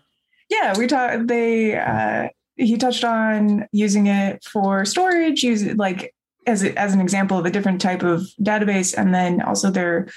yeah, 0.51 0.77
we 0.77 0.87
taught. 0.87 1.27
They 1.27 1.77
uh, 1.77 2.29
he 2.57 2.77
touched 2.77 3.05
on 3.05 3.67
using 3.73 4.07
it 4.07 4.45
for 4.45 4.85
storage, 4.85 5.43
use 5.43 5.63
it 5.63 5.79
like 5.79 6.15
as 6.47 6.65
a, 6.65 6.79
as 6.79 6.93
an 6.93 7.01
example 7.01 7.39
of 7.39 7.47
a 7.47 7.51
different 7.51 7.81
type 7.81 8.03
of 8.03 8.23
database, 8.41 8.95
and 8.97 9.15
then 9.15 9.41
also 9.43 9.71
their 9.71 10.09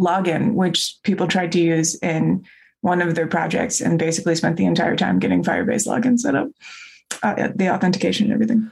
login, 0.00 0.54
which 0.54 0.96
people 1.04 1.28
tried 1.28 1.52
to 1.52 1.60
use 1.60 1.94
in 1.96 2.44
one 2.80 3.00
of 3.00 3.14
their 3.14 3.26
projects, 3.26 3.80
and 3.80 3.98
basically 3.98 4.34
spent 4.34 4.56
the 4.56 4.66
entire 4.66 4.96
time 4.96 5.18
getting 5.18 5.42
Firebase 5.42 5.86
login 5.86 6.18
set 6.18 6.34
up, 6.34 6.48
uh, 7.22 7.48
the 7.54 7.72
authentication 7.72 8.26
and 8.26 8.34
everything. 8.34 8.70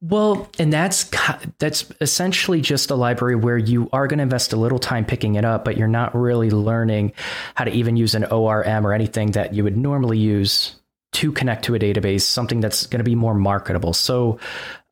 Well, 0.00 0.48
and 0.58 0.72
that's 0.72 1.10
that's 1.58 1.90
essentially 2.00 2.60
just 2.60 2.90
a 2.90 2.94
library 2.94 3.34
where 3.34 3.58
you 3.58 3.88
are 3.92 4.06
going 4.06 4.18
to 4.18 4.22
invest 4.22 4.52
a 4.52 4.56
little 4.56 4.78
time 4.78 5.04
picking 5.04 5.34
it 5.34 5.44
up, 5.44 5.64
but 5.64 5.76
you're 5.76 5.88
not 5.88 6.14
really 6.14 6.50
learning 6.50 7.12
how 7.56 7.64
to 7.64 7.72
even 7.72 7.96
use 7.96 8.14
an 8.14 8.24
ORM 8.24 8.86
or 8.86 8.92
anything 8.92 9.32
that 9.32 9.54
you 9.54 9.64
would 9.64 9.76
normally 9.76 10.18
use 10.18 10.76
to 11.10 11.32
connect 11.32 11.64
to 11.64 11.74
a 11.74 11.78
database, 11.78 12.20
something 12.20 12.60
that's 12.60 12.86
going 12.86 12.98
to 12.98 13.04
be 13.04 13.16
more 13.16 13.34
marketable. 13.34 13.92
So 13.92 14.38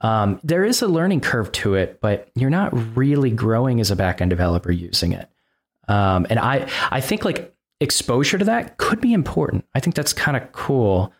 um, 0.01 0.41
there 0.43 0.65
is 0.65 0.83
a 0.83 0.89
learning 0.89 1.21
curve 1.21 1.53
to 1.53 1.75
it, 1.75 2.01
but 2.01 2.29
you're 2.35 2.51
not 2.51 2.97
really 2.97 3.31
growing 3.31 3.81
as 3.81 3.93
a 3.93 3.97
backend 3.97 4.31
developer 4.31 4.73
using 4.73 5.13
it. 5.13 5.29
Um, 5.89 6.27
and 6.29 6.41
I 6.41 6.69
I 6.91 7.01
think 7.01 7.25
like 7.25 7.55
exposure 7.81 8.39
to 8.39 8.45
that 8.47 8.77
could 8.79 9.01
be 9.01 9.13
important. 9.13 9.67
I 9.73 9.79
think 9.79 9.95
that's 9.95 10.13
kind 10.13 10.37
of 10.37 10.51
cool 10.51 11.13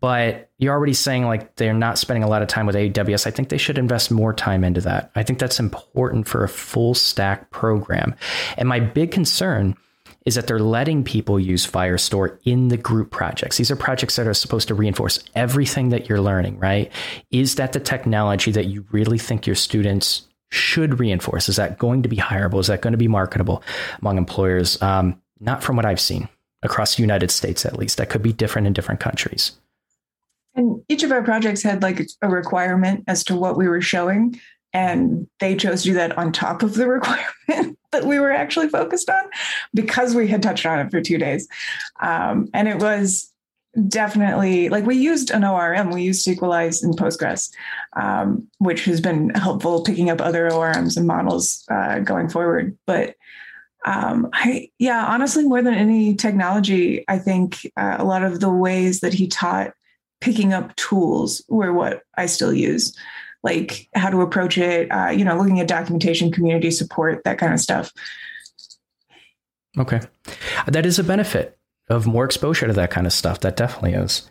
but 0.00 0.50
you're 0.58 0.72
already 0.72 0.94
saying 0.94 1.24
like 1.24 1.56
they're 1.56 1.74
not 1.74 1.98
spending 1.98 2.22
a 2.22 2.28
lot 2.28 2.42
of 2.42 2.48
time 2.48 2.66
with 2.66 2.76
AWS. 2.76 3.26
I 3.26 3.30
think 3.30 3.50
they 3.50 3.58
should 3.58 3.78
invest 3.78 4.10
more 4.10 4.32
time 4.32 4.64
into 4.64 4.80
that. 4.80 5.10
I 5.14 5.22
think 5.22 5.38
that's 5.38 5.60
important 5.60 6.26
for 6.26 6.42
a 6.42 6.48
full 6.48 6.94
stack 6.94 7.50
program. 7.50 8.14
And 8.56 8.68
my 8.68 8.80
big 8.80 9.10
concern 9.10 9.76
is 10.24 10.36
that 10.36 10.46
they're 10.46 10.60
letting 10.60 11.02
people 11.02 11.38
use 11.38 11.66
Firestore 11.66 12.38
in 12.44 12.68
the 12.68 12.76
group 12.76 13.10
projects. 13.10 13.56
These 13.56 13.70
are 13.70 13.76
projects 13.76 14.16
that 14.16 14.26
are 14.26 14.34
supposed 14.34 14.68
to 14.68 14.74
reinforce 14.74 15.22
everything 15.34 15.88
that 15.88 16.08
you're 16.08 16.20
learning, 16.20 16.58
right? 16.58 16.92
Is 17.30 17.56
that 17.56 17.72
the 17.72 17.80
technology 17.80 18.52
that 18.52 18.66
you 18.66 18.86
really 18.92 19.18
think 19.18 19.46
your 19.46 19.56
students 19.56 20.28
should 20.50 21.00
reinforce? 21.00 21.48
Is 21.48 21.56
that 21.56 21.78
going 21.78 22.02
to 22.02 22.08
be 22.08 22.16
hireable? 22.16 22.60
Is 22.60 22.68
that 22.68 22.82
going 22.82 22.92
to 22.92 22.98
be 22.98 23.08
marketable 23.08 23.62
among 24.00 24.16
employers? 24.16 24.80
Um, 24.80 25.20
not 25.40 25.62
from 25.62 25.76
what 25.76 25.84
I've 25.84 26.00
seen 26.00 26.28
across 26.62 26.94
the 26.94 27.02
United 27.02 27.30
States, 27.30 27.66
at 27.66 27.76
least. 27.76 27.98
That 27.98 28.08
could 28.08 28.22
be 28.22 28.32
different 28.32 28.68
in 28.68 28.72
different 28.72 29.00
countries. 29.00 29.52
And 30.54 30.82
each 30.88 31.02
of 31.02 31.12
our 31.12 31.22
projects 31.22 31.62
had 31.62 31.82
like 31.82 32.06
a 32.20 32.28
requirement 32.28 33.04
as 33.06 33.24
to 33.24 33.36
what 33.36 33.56
we 33.56 33.68
were 33.68 33.80
showing. 33.80 34.38
And 34.74 35.26
they 35.40 35.54
chose 35.56 35.82
to 35.82 35.88
do 35.88 35.94
that 35.94 36.16
on 36.16 36.32
top 36.32 36.62
of 36.62 36.74
the 36.74 36.88
requirement 36.88 37.78
that 37.92 38.04
we 38.04 38.18
were 38.18 38.32
actually 38.32 38.68
focused 38.68 39.10
on 39.10 39.24
because 39.74 40.14
we 40.14 40.28
had 40.28 40.42
touched 40.42 40.66
on 40.66 40.78
it 40.78 40.90
for 40.90 41.00
two 41.00 41.18
days. 41.18 41.46
Um, 42.00 42.48
and 42.54 42.68
it 42.68 42.78
was 42.78 43.32
definitely 43.88 44.68
like 44.68 44.84
we 44.84 44.96
used 44.96 45.30
an 45.30 45.44
ORM, 45.44 45.90
we 45.90 46.02
used 46.02 46.26
Sequelize 46.26 46.82
in 46.82 46.92
Postgres, 46.92 47.50
um, 47.96 48.46
which 48.58 48.84
has 48.84 49.00
been 49.00 49.30
helpful 49.30 49.82
picking 49.82 50.10
up 50.10 50.20
other 50.20 50.50
ORMs 50.50 50.96
and 50.96 51.06
models 51.06 51.64
uh, 51.70 52.00
going 52.00 52.28
forward. 52.28 52.76
But 52.86 53.14
um, 53.84 54.28
I, 54.32 54.68
yeah, 54.78 55.06
honestly, 55.06 55.44
more 55.44 55.62
than 55.62 55.74
any 55.74 56.14
technology, 56.14 57.04
I 57.08 57.18
think 57.18 57.66
uh, 57.76 57.96
a 57.98 58.04
lot 58.04 58.22
of 58.22 58.40
the 58.40 58.50
ways 58.50 59.00
that 59.00 59.14
he 59.14 59.26
taught 59.26 59.72
picking 60.22 60.52
up 60.52 60.74
tools 60.76 61.42
were 61.48 61.72
what 61.72 62.04
I 62.16 62.26
still 62.26 62.54
use, 62.54 62.96
like 63.42 63.88
how 63.92 64.08
to 64.08 64.22
approach 64.22 64.56
it, 64.56 64.88
uh, 64.88 65.10
you 65.10 65.24
know, 65.24 65.36
looking 65.36 65.58
at 65.58 65.66
documentation, 65.66 66.30
community 66.30 66.70
support, 66.70 67.24
that 67.24 67.38
kind 67.38 67.52
of 67.52 67.58
stuff. 67.58 67.92
Okay. 69.76 70.00
That 70.68 70.86
is 70.86 70.98
a 71.00 71.04
benefit 71.04 71.58
of 71.88 72.06
more 72.06 72.24
exposure 72.24 72.68
to 72.68 72.72
that 72.74 72.92
kind 72.92 73.06
of 73.06 73.12
stuff. 73.12 73.40
That 73.40 73.56
definitely 73.56 73.94
is. 73.94 74.30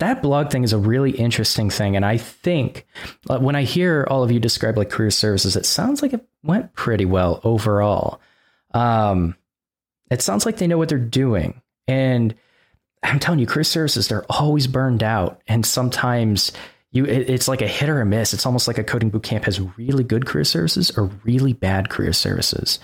That 0.00 0.20
blog 0.20 0.50
thing 0.50 0.64
is 0.64 0.74
a 0.74 0.78
really 0.78 1.12
interesting 1.12 1.70
thing. 1.70 1.96
And 1.96 2.04
I 2.04 2.18
think 2.18 2.86
uh, 3.30 3.38
when 3.38 3.56
I 3.56 3.62
hear 3.62 4.06
all 4.10 4.22
of 4.22 4.30
you 4.30 4.38
describe 4.38 4.76
like 4.76 4.90
career 4.90 5.10
services, 5.10 5.56
it 5.56 5.64
sounds 5.64 6.02
like 6.02 6.12
it 6.12 6.26
went 6.42 6.74
pretty 6.74 7.06
well 7.06 7.40
overall. 7.42 8.20
Um, 8.74 9.36
it 10.10 10.20
sounds 10.20 10.44
like 10.44 10.58
they 10.58 10.66
know 10.66 10.76
what 10.76 10.90
they're 10.90 10.98
doing. 10.98 11.62
And 11.88 12.34
I'm 13.02 13.18
telling 13.18 13.40
you, 13.40 13.46
career 13.46 13.64
services, 13.64 14.08
they're 14.08 14.24
always 14.30 14.66
burned 14.66 15.02
out. 15.02 15.40
And 15.48 15.66
sometimes 15.66 16.52
you 16.92 17.04
it, 17.04 17.28
it's 17.28 17.48
like 17.48 17.62
a 17.62 17.66
hit 17.66 17.88
or 17.88 18.00
a 18.00 18.06
miss. 18.06 18.32
It's 18.32 18.46
almost 18.46 18.68
like 18.68 18.78
a 18.78 18.84
coding 18.84 19.10
bootcamp 19.10 19.44
has 19.44 19.60
really 19.60 20.04
good 20.04 20.26
career 20.26 20.44
services 20.44 20.96
or 20.96 21.10
really 21.24 21.52
bad 21.52 21.88
career 21.88 22.12
services. 22.12 22.78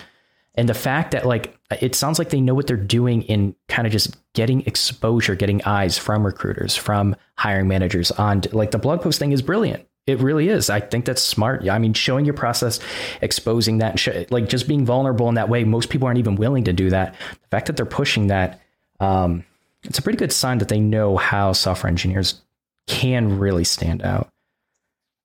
And 0.55 0.67
the 0.67 0.73
fact 0.73 1.11
that 1.11 1.25
like 1.25 1.57
it 1.79 1.95
sounds 1.95 2.19
like 2.19 2.31
they 2.31 2.41
know 2.41 2.55
what 2.55 2.67
they're 2.67 2.75
doing 2.75 3.21
in 3.23 3.55
kind 3.67 3.85
of 3.85 3.93
just 3.93 4.17
getting 4.33 4.61
exposure, 4.65 5.35
getting 5.35 5.63
eyes 5.63 5.97
from 5.97 6.25
recruiters, 6.25 6.75
from 6.75 7.15
hiring 7.35 7.67
managers 7.67 8.11
on 8.11 8.41
like 8.51 8.71
the 8.71 8.79
blog 8.79 9.01
post 9.01 9.19
thing 9.19 9.31
is 9.31 9.41
brilliant. 9.41 9.85
It 10.07 10.19
really 10.19 10.49
is. 10.49 10.71
I 10.71 10.79
think 10.79 11.05
that's 11.05 11.21
smart. 11.21 11.69
I 11.69 11.77
mean, 11.77 11.93
showing 11.93 12.25
your 12.25 12.33
process, 12.33 12.79
exposing 13.21 13.77
that, 13.77 14.31
like 14.31 14.49
just 14.49 14.67
being 14.67 14.83
vulnerable 14.83 15.29
in 15.29 15.35
that 15.35 15.49
way. 15.49 15.63
Most 15.63 15.89
people 15.89 16.07
aren't 16.07 16.17
even 16.17 16.35
willing 16.35 16.63
to 16.63 16.73
do 16.73 16.89
that. 16.89 17.13
The 17.13 17.47
fact 17.51 17.67
that 17.67 17.77
they're 17.77 17.85
pushing 17.85 18.27
that, 18.27 18.59
um, 18.99 19.45
it's 19.83 19.99
a 19.99 20.01
pretty 20.01 20.17
good 20.17 20.31
sign 20.31 20.57
that 20.59 20.67
they 20.67 20.79
know 20.79 21.17
how 21.17 21.53
software 21.53 21.89
engineers 21.89 22.41
can 22.87 23.39
really 23.39 23.63
stand 23.63 24.01
out. 24.01 24.29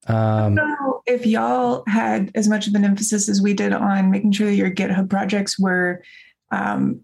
Um, 0.06 0.56
so 0.56 1.02
if 1.06 1.26
y'all 1.26 1.82
had 1.86 2.30
as 2.34 2.48
much 2.48 2.66
of 2.68 2.74
an 2.74 2.84
emphasis 2.84 3.28
as 3.28 3.40
we 3.40 3.54
did 3.54 3.72
on 3.72 4.10
making 4.10 4.32
sure 4.32 4.46
that 4.46 4.54
your 4.54 4.70
GitHub 4.70 5.08
projects 5.08 5.58
were 5.58 6.02
um, 6.50 7.00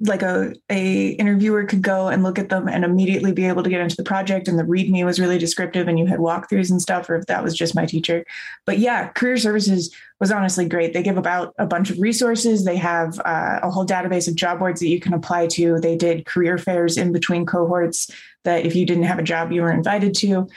like 0.00 0.22
a 0.22 0.52
a 0.70 1.10
interviewer 1.10 1.64
could 1.64 1.82
go 1.82 2.08
and 2.08 2.22
look 2.22 2.38
at 2.38 2.48
them 2.48 2.68
and 2.68 2.84
immediately 2.84 3.32
be 3.32 3.46
able 3.46 3.62
to 3.62 3.70
get 3.70 3.80
into 3.80 3.96
the 3.96 4.02
project. 4.02 4.48
And 4.48 4.58
the 4.58 4.64
readme 4.64 5.04
was 5.04 5.20
really 5.20 5.38
descriptive 5.38 5.86
and 5.86 5.98
you 5.98 6.06
had 6.06 6.18
walkthroughs 6.18 6.70
and 6.70 6.82
stuff 6.82 7.08
or 7.08 7.16
if 7.16 7.26
that 7.26 7.44
was 7.44 7.54
just 7.54 7.76
my 7.76 7.86
teacher. 7.86 8.24
But 8.66 8.78
yeah 8.78 9.08
career 9.08 9.36
services 9.36 9.94
was 10.20 10.32
honestly 10.32 10.68
great. 10.68 10.94
They 10.94 11.02
give 11.02 11.16
about 11.16 11.54
a 11.58 11.66
bunch 11.66 11.90
of 11.90 11.98
resources. 11.98 12.64
They 12.64 12.76
have 12.76 13.20
uh, 13.20 13.60
a 13.62 13.70
whole 13.70 13.86
database 13.86 14.26
of 14.26 14.34
job 14.34 14.58
boards 14.58 14.80
that 14.80 14.88
you 14.88 15.00
can 15.00 15.14
apply 15.14 15.46
to. 15.48 15.78
They 15.78 15.96
did 15.96 16.26
career 16.26 16.58
fairs 16.58 16.96
in 16.96 17.12
between 17.12 17.46
cohorts 17.46 18.10
that 18.44 18.66
if 18.66 18.74
you 18.74 18.86
didn't 18.86 19.04
have 19.04 19.18
a 19.18 19.24
job 19.24 19.52
you 19.52 19.62
were 19.62 19.72
invited 19.72 20.14
to. 20.16 20.48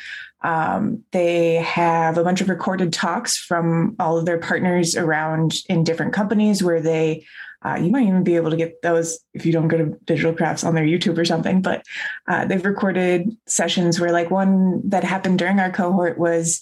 Um, 0.42 1.04
they 1.12 1.56
have 1.56 2.18
a 2.18 2.24
bunch 2.24 2.42
of 2.42 2.50
recorded 2.50 2.94
talks 2.94 3.38
from 3.38 3.96
all 4.00 4.18
of 4.18 4.26
their 4.26 4.38
partners 4.38 4.96
around 4.96 5.64
in 5.68 5.84
different 5.84 6.14
companies 6.14 6.62
where 6.62 6.80
they 6.80 7.26
uh, 7.66 7.76
you 7.76 7.90
might 7.90 8.08
even 8.08 8.24
be 8.24 8.36
able 8.36 8.52
to 8.52 8.58
get 8.58 8.82
those 8.82 9.20
if 9.34 9.46
you 9.46 9.52
don't 9.52 9.68
go 9.68 9.78
to 9.78 9.98
digital 10.06 10.34
crafts 10.34 10.64
on 10.64 10.76
their 10.76 10.86
YouTube 10.86 11.18
or 11.18 11.26
something. 11.26 11.62
But 11.62 11.84
uh, 12.28 12.46
they've 12.46 12.64
recorded 12.64 13.36
sessions 13.46 14.00
where, 14.00 14.12
like, 14.12 14.32
one 14.32 14.88
that 14.90 15.04
happened 15.04 15.40
during 15.40 15.60
our 15.60 15.72
cohort 15.72 16.18
was 16.18 16.62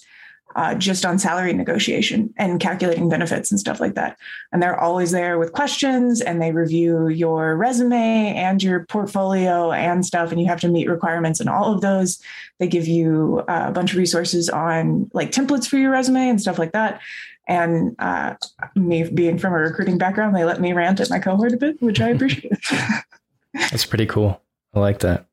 uh, 0.56 0.74
just 0.74 1.04
on 1.04 1.18
salary 1.18 1.52
negotiation 1.52 2.32
and 2.38 2.58
calculating 2.58 3.10
benefits 3.10 3.50
and 3.50 3.60
stuff 3.60 3.78
like 3.78 3.94
that. 3.94 4.16
And 4.52 4.62
they're 4.62 4.80
always 4.80 5.10
there 5.10 5.38
with 5.38 5.52
questions 5.52 6.22
and 6.22 6.40
they 6.40 6.50
review 6.50 7.08
your 7.08 7.56
resume 7.56 8.34
and 8.34 8.62
your 8.62 8.86
portfolio 8.86 9.70
and 9.70 10.04
stuff. 10.04 10.32
And 10.32 10.40
you 10.40 10.46
have 10.46 10.60
to 10.60 10.68
meet 10.68 10.88
requirements 10.88 11.40
and 11.40 11.50
all 11.50 11.74
of 11.74 11.82
those. 11.82 12.22
They 12.58 12.68
give 12.68 12.88
you 12.88 13.44
uh, 13.48 13.66
a 13.68 13.72
bunch 13.72 13.92
of 13.92 13.98
resources 13.98 14.48
on 14.48 15.10
like 15.12 15.30
templates 15.30 15.68
for 15.68 15.76
your 15.76 15.90
resume 15.90 16.30
and 16.30 16.40
stuff 16.40 16.58
like 16.58 16.72
that. 16.72 17.02
And 17.46 17.94
uh, 17.98 18.34
me 18.74 19.08
being 19.08 19.38
from 19.38 19.52
a 19.52 19.58
recruiting 19.58 19.98
background, 19.98 20.34
they 20.34 20.44
let 20.44 20.60
me 20.60 20.72
rant 20.72 21.00
at 21.00 21.10
my 21.10 21.18
cohort 21.18 21.52
a 21.52 21.56
bit, 21.56 21.80
which 21.80 22.00
I 22.00 22.08
appreciate. 22.08 22.52
That's 23.54 23.86
pretty 23.86 24.06
cool. 24.06 24.40
I 24.74 24.80
like 24.80 25.00
that. 25.00 25.26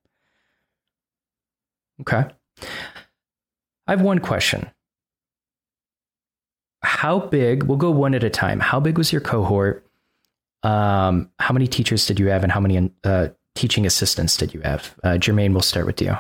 Okay. 2.02 2.26
I 3.88 3.92
have 3.92 4.02
one 4.02 4.20
question. 4.20 4.70
How 6.82 7.20
big, 7.20 7.64
we'll 7.64 7.78
go 7.78 7.92
one 7.92 8.14
at 8.14 8.24
a 8.24 8.30
time. 8.30 8.60
How 8.60 8.80
big 8.80 8.98
was 8.98 9.12
your 9.12 9.22
cohort? 9.22 9.86
Um, 10.64 11.30
how 11.40 11.54
many 11.54 11.68
teachers 11.68 12.06
did 12.06 12.20
you 12.20 12.28
have 12.28 12.44
and 12.44 12.52
how 12.52 12.60
many 12.60 12.92
uh, 13.04 13.30
teaching 13.56 13.86
assistants 13.86 14.38
did 14.38 14.54
you 14.54 14.62
have? 14.62 14.96
Uh, 15.04 15.12
Jermaine, 15.12 15.52
we'll 15.52 15.62
start 15.62 15.86
with 15.86 16.02
you 16.02 16.18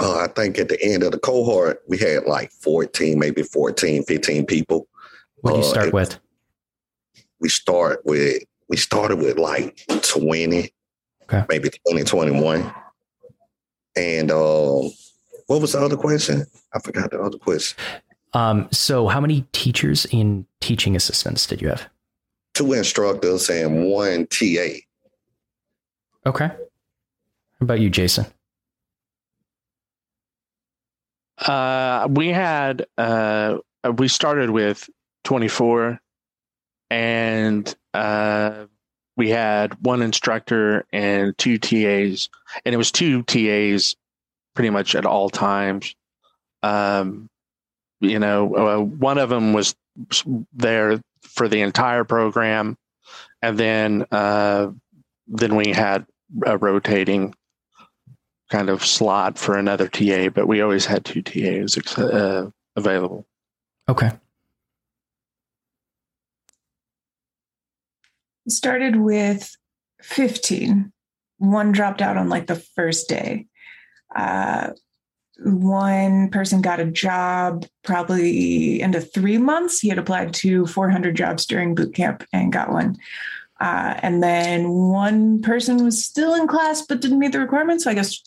uh, 0.00 0.20
I 0.20 0.28
think 0.28 0.58
at 0.58 0.68
the 0.68 0.82
end 0.82 1.02
of 1.02 1.12
the 1.12 1.18
cohort, 1.18 1.82
we 1.86 1.98
had 1.98 2.24
like 2.24 2.50
14, 2.52 3.18
maybe 3.18 3.42
14, 3.42 4.04
15 4.04 4.46
people. 4.46 4.88
What 5.42 5.52
do 5.52 5.58
you 5.58 5.64
uh, 5.64 5.68
start 5.68 5.88
uh, 5.88 5.90
with? 5.92 6.18
We 7.40 7.48
start 7.48 8.00
with, 8.04 8.42
we 8.68 8.76
started 8.76 9.16
with 9.16 9.38
like 9.38 9.84
20, 10.02 10.72
okay. 11.24 11.44
maybe 11.48 11.70
20, 11.88 12.04
21. 12.04 12.74
And 13.96 14.30
uh, 14.30 14.88
what 15.46 15.60
was 15.60 15.72
the 15.72 15.80
other 15.80 15.96
question? 15.96 16.46
I 16.72 16.78
forgot 16.78 17.10
the 17.10 17.20
other 17.20 17.38
question. 17.38 17.78
Um, 18.32 18.68
so 18.70 19.08
how 19.08 19.20
many 19.20 19.42
teachers 19.52 20.06
and 20.12 20.46
teaching 20.60 20.96
assistants 20.96 21.46
did 21.46 21.60
you 21.60 21.68
have? 21.68 21.88
Two 22.54 22.72
instructors 22.72 23.50
and 23.50 23.84
one 23.84 24.26
TA. 24.28 24.80
Okay. 26.26 26.46
How 26.46 26.56
about 27.60 27.80
you, 27.80 27.90
Jason? 27.90 28.26
Uh, 31.40 32.06
we 32.10 32.28
had 32.28 32.86
uh, 32.98 33.58
we 33.96 34.08
started 34.08 34.50
with 34.50 34.88
24, 35.24 35.98
and 36.90 37.74
uh, 37.94 38.66
we 39.16 39.30
had 39.30 39.74
one 39.84 40.02
instructor 40.02 40.84
and 40.92 41.36
two 41.38 41.58
TAs, 41.58 42.28
and 42.64 42.74
it 42.74 42.78
was 42.78 42.92
two 42.92 43.22
TAs 43.22 43.96
pretty 44.54 44.70
much 44.70 44.94
at 44.94 45.06
all 45.06 45.30
times. 45.30 45.94
Um, 46.62 47.28
you 48.00 48.18
know, 48.18 48.54
uh, 48.54 48.82
one 48.82 49.18
of 49.18 49.30
them 49.30 49.52
was 49.52 49.74
there 50.52 51.00
for 51.22 51.48
the 51.48 51.62
entire 51.62 52.04
program, 52.04 52.76
and 53.40 53.58
then 53.58 54.06
uh, 54.10 54.70
then 55.26 55.56
we 55.56 55.72
had 55.72 56.06
a 56.44 56.58
rotating 56.58 57.34
kind 58.50 58.68
of 58.68 58.84
slot 58.84 59.38
for 59.38 59.56
another 59.56 59.88
TA, 59.88 60.28
but 60.28 60.46
we 60.46 60.60
always 60.60 60.84
had 60.84 61.04
two 61.04 61.22
TAs 61.22 61.78
uh, 61.96 62.50
available. 62.76 63.26
Okay. 63.88 64.10
Started 68.48 68.96
with 68.96 69.56
15. 70.02 70.92
One 71.38 71.72
dropped 71.72 72.02
out 72.02 72.16
on 72.16 72.28
like 72.28 72.48
the 72.48 72.56
first 72.56 73.08
day. 73.08 73.46
Uh, 74.14 74.70
one 75.42 76.28
person 76.30 76.60
got 76.60 76.80
a 76.80 76.84
job 76.84 77.64
probably 77.84 78.82
into 78.82 79.00
three 79.00 79.38
months. 79.38 79.80
He 79.80 79.88
had 79.88 79.98
applied 79.98 80.34
to 80.34 80.66
400 80.66 81.16
jobs 81.16 81.46
during 81.46 81.74
boot 81.74 81.94
camp 81.94 82.24
and 82.32 82.52
got 82.52 82.72
one. 82.72 82.96
Uh, 83.60 83.94
and 84.02 84.22
then 84.22 84.70
one 84.70 85.40
person 85.42 85.84
was 85.84 86.02
still 86.04 86.34
in 86.34 86.46
class 86.46 86.82
but 86.82 87.00
didn't 87.00 87.18
meet 87.18 87.32
the 87.32 87.40
requirements. 87.40 87.84
So 87.84 87.90
I 87.90 87.94
guess 87.94 88.22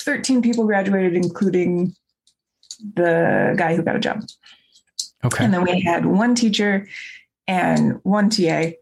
13 0.00 0.42
people 0.42 0.64
graduated, 0.64 1.14
including 1.14 1.94
the 2.94 3.54
guy 3.56 3.76
who 3.76 3.82
got 3.82 3.96
a 3.96 4.00
job. 4.00 4.24
Okay. 5.24 5.44
And 5.44 5.54
then 5.54 5.62
we 5.62 5.80
had 5.80 6.06
one 6.06 6.34
teacher 6.34 6.88
and 7.46 8.00
one 8.02 8.30
TA, 8.30 8.72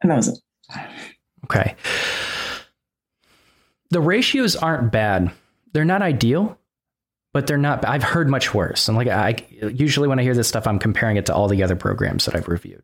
and 0.00 0.10
that 0.10 0.16
was 0.16 0.28
it. 0.28 0.38
Okay. 1.44 1.74
The 3.90 4.00
ratios 4.00 4.54
aren't 4.54 4.92
bad. 4.92 5.32
They're 5.72 5.84
not 5.84 6.02
ideal, 6.02 6.58
but 7.38 7.46
they're 7.46 7.56
not. 7.56 7.86
I've 7.86 8.02
heard 8.02 8.28
much 8.28 8.52
worse. 8.52 8.88
And 8.88 8.96
like 8.96 9.06
I 9.06 9.36
usually 9.62 10.08
when 10.08 10.18
I 10.18 10.24
hear 10.24 10.34
this 10.34 10.48
stuff, 10.48 10.66
I'm 10.66 10.80
comparing 10.80 11.18
it 11.18 11.26
to 11.26 11.32
all 11.32 11.46
the 11.46 11.62
other 11.62 11.76
programs 11.76 12.24
that 12.24 12.34
I've 12.34 12.48
reviewed. 12.48 12.82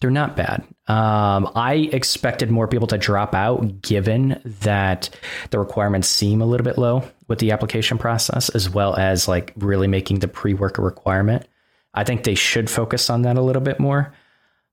They're 0.00 0.10
not 0.10 0.34
bad. 0.34 0.64
Um, 0.88 1.52
I 1.54 1.90
expected 1.92 2.50
more 2.50 2.66
people 2.66 2.86
to 2.86 2.96
drop 2.96 3.34
out, 3.34 3.82
given 3.82 4.40
that 4.62 5.10
the 5.50 5.58
requirements 5.58 6.08
seem 6.08 6.40
a 6.40 6.46
little 6.46 6.64
bit 6.64 6.78
low 6.78 7.04
with 7.28 7.38
the 7.38 7.50
application 7.50 7.98
process, 7.98 8.48
as 8.48 8.70
well 8.70 8.96
as 8.96 9.28
like 9.28 9.52
really 9.56 9.88
making 9.88 10.20
the 10.20 10.28
pre 10.28 10.54
work 10.54 10.78
a 10.78 10.82
requirement. 10.82 11.46
I 11.92 12.04
think 12.04 12.24
they 12.24 12.34
should 12.34 12.70
focus 12.70 13.10
on 13.10 13.20
that 13.22 13.36
a 13.36 13.42
little 13.42 13.60
bit 13.60 13.78
more. 13.78 14.14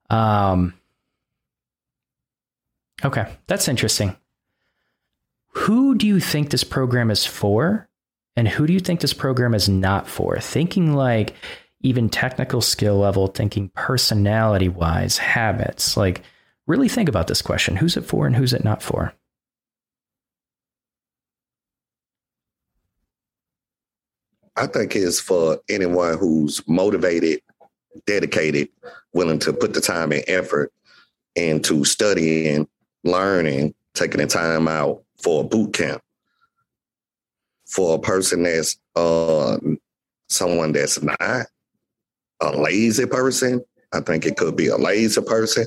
Um, 0.10 0.76
okay, 3.04 3.26
that's 3.48 3.68
interesting. 3.68 4.16
Who 5.56 5.96
do 5.96 6.08
you 6.08 6.22
think 6.22 6.52
this 6.52 6.64
program 6.64 7.12
is 7.12 7.26
for? 7.26 7.89
And 8.40 8.48
who 8.48 8.66
do 8.66 8.72
you 8.72 8.80
think 8.80 9.02
this 9.02 9.12
program 9.12 9.54
is 9.54 9.68
not 9.68 10.08
for? 10.08 10.40
Thinking 10.40 10.94
like 10.94 11.36
even 11.82 12.08
technical 12.08 12.62
skill 12.62 12.98
level, 12.98 13.28
thinking 13.28 13.68
personality 13.76 14.70
wise, 14.70 15.18
habits. 15.18 15.98
Like, 15.98 16.22
really 16.66 16.88
think 16.88 17.10
about 17.10 17.28
this 17.28 17.42
question 17.42 17.76
who's 17.76 17.98
it 17.98 18.06
for 18.06 18.26
and 18.26 18.38
who's 18.38 18.54
it 18.54 18.64
not 18.64 18.82
for? 18.82 19.14
I 24.56 24.68
think 24.68 24.96
it's 24.96 25.20
for 25.20 25.60
anyone 25.68 26.18
who's 26.18 26.66
motivated, 26.66 27.42
dedicated, 28.06 28.70
willing 29.12 29.40
to 29.40 29.52
put 29.52 29.74
the 29.74 29.82
time 29.82 30.14
and 30.14 30.24
effort 30.30 30.72
into 31.36 31.84
studying, 31.84 32.70
learning, 33.04 33.74
taking 33.96 34.22
the 34.22 34.28
time 34.28 34.70
out 34.70 35.04
for 35.22 35.42
a 35.42 35.44
boot 35.46 35.74
camp 35.74 36.02
for 37.70 37.96
a 37.96 38.00
person 38.00 38.44
that's 38.44 38.78
uh, 38.96 39.58
someone 40.28 40.72
that's 40.72 41.02
not 41.02 41.46
a 42.42 42.58
lazy 42.58 43.06
person. 43.06 43.64
I 43.94 44.02
think 44.02 44.26
it 44.26 44.38
could 44.38 44.56
be 44.56 44.68
a 44.68 44.78
lazy 44.78 45.22
person, 45.22 45.66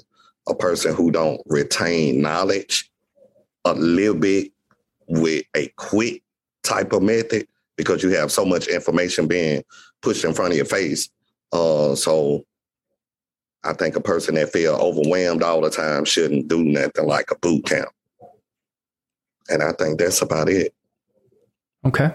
a 0.49 0.55
person 0.55 0.95
who 0.95 1.11
don't 1.11 1.41
retain 1.47 2.21
knowledge 2.21 2.91
a 3.65 3.75
little 3.75 4.17
bit 4.17 4.53
with 5.07 5.45
a 5.57 5.69
quick 5.77 6.23
type 6.63 6.93
of 6.93 7.03
method 7.03 7.47
because 7.77 8.03
you 8.03 8.11
have 8.11 8.31
so 8.31 8.45
much 8.45 8.67
information 8.67 9.27
being 9.27 9.63
pushed 10.03 10.25
in 10.25 10.35
front 10.35 10.53
of 10.53 10.57
your 10.57 10.67
face. 10.67 11.09
Uh, 11.53 11.95
so 11.95 12.45
I 13.65 13.73
think 13.75 13.95
a 13.95 14.01
person 14.01 14.35
that 14.37 14.53
feel 14.53 14.75
overwhelmed 14.75 15.43
all 15.43 15.61
the 15.61 15.71
time 15.71 16.05
shouldn't 16.05 16.49
do 16.49 16.63
nothing 16.65 17.07
like 17.07 17.31
a 17.31 17.39
boot 17.39 17.67
camp. 17.67 17.89
And 19.49 19.63
I 19.63 19.73
think 19.73 19.99
that's 19.99 20.23
about 20.23 20.49
it. 20.49 20.75
Okay. 21.85 22.12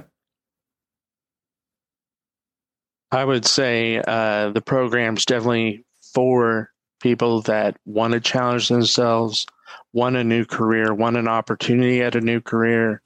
I 3.11 3.23
would 3.23 3.45
say 3.45 4.01
uh, 4.05 4.49
the 4.49 4.61
program's 4.61 5.25
definitely 5.25 5.85
for 6.13 6.71
people 6.99 7.41
that 7.43 7.77
want 7.85 8.13
to 8.13 8.19
challenge 8.19 8.67
themselves, 8.69 9.45
want 9.93 10.15
a 10.15 10.23
new 10.23 10.45
career, 10.45 10.93
want 10.93 11.17
an 11.17 11.27
opportunity 11.27 12.01
at 12.01 12.15
a 12.15 12.21
new 12.21 12.41
career. 12.41 13.01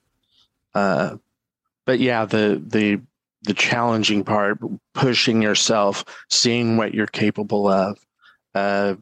Uh, 0.73 1.17
but 1.85 1.99
yeah, 1.99 2.25
the 2.25 2.61
the 2.65 3.01
the 3.43 3.53
challenging 3.53 4.23
part, 4.23 4.59
pushing 4.93 5.41
yourself, 5.41 6.05
seeing 6.29 6.77
what 6.77 6.93
you're 6.93 7.07
capable 7.07 7.67
of. 7.67 7.97
Uh, 8.53 8.95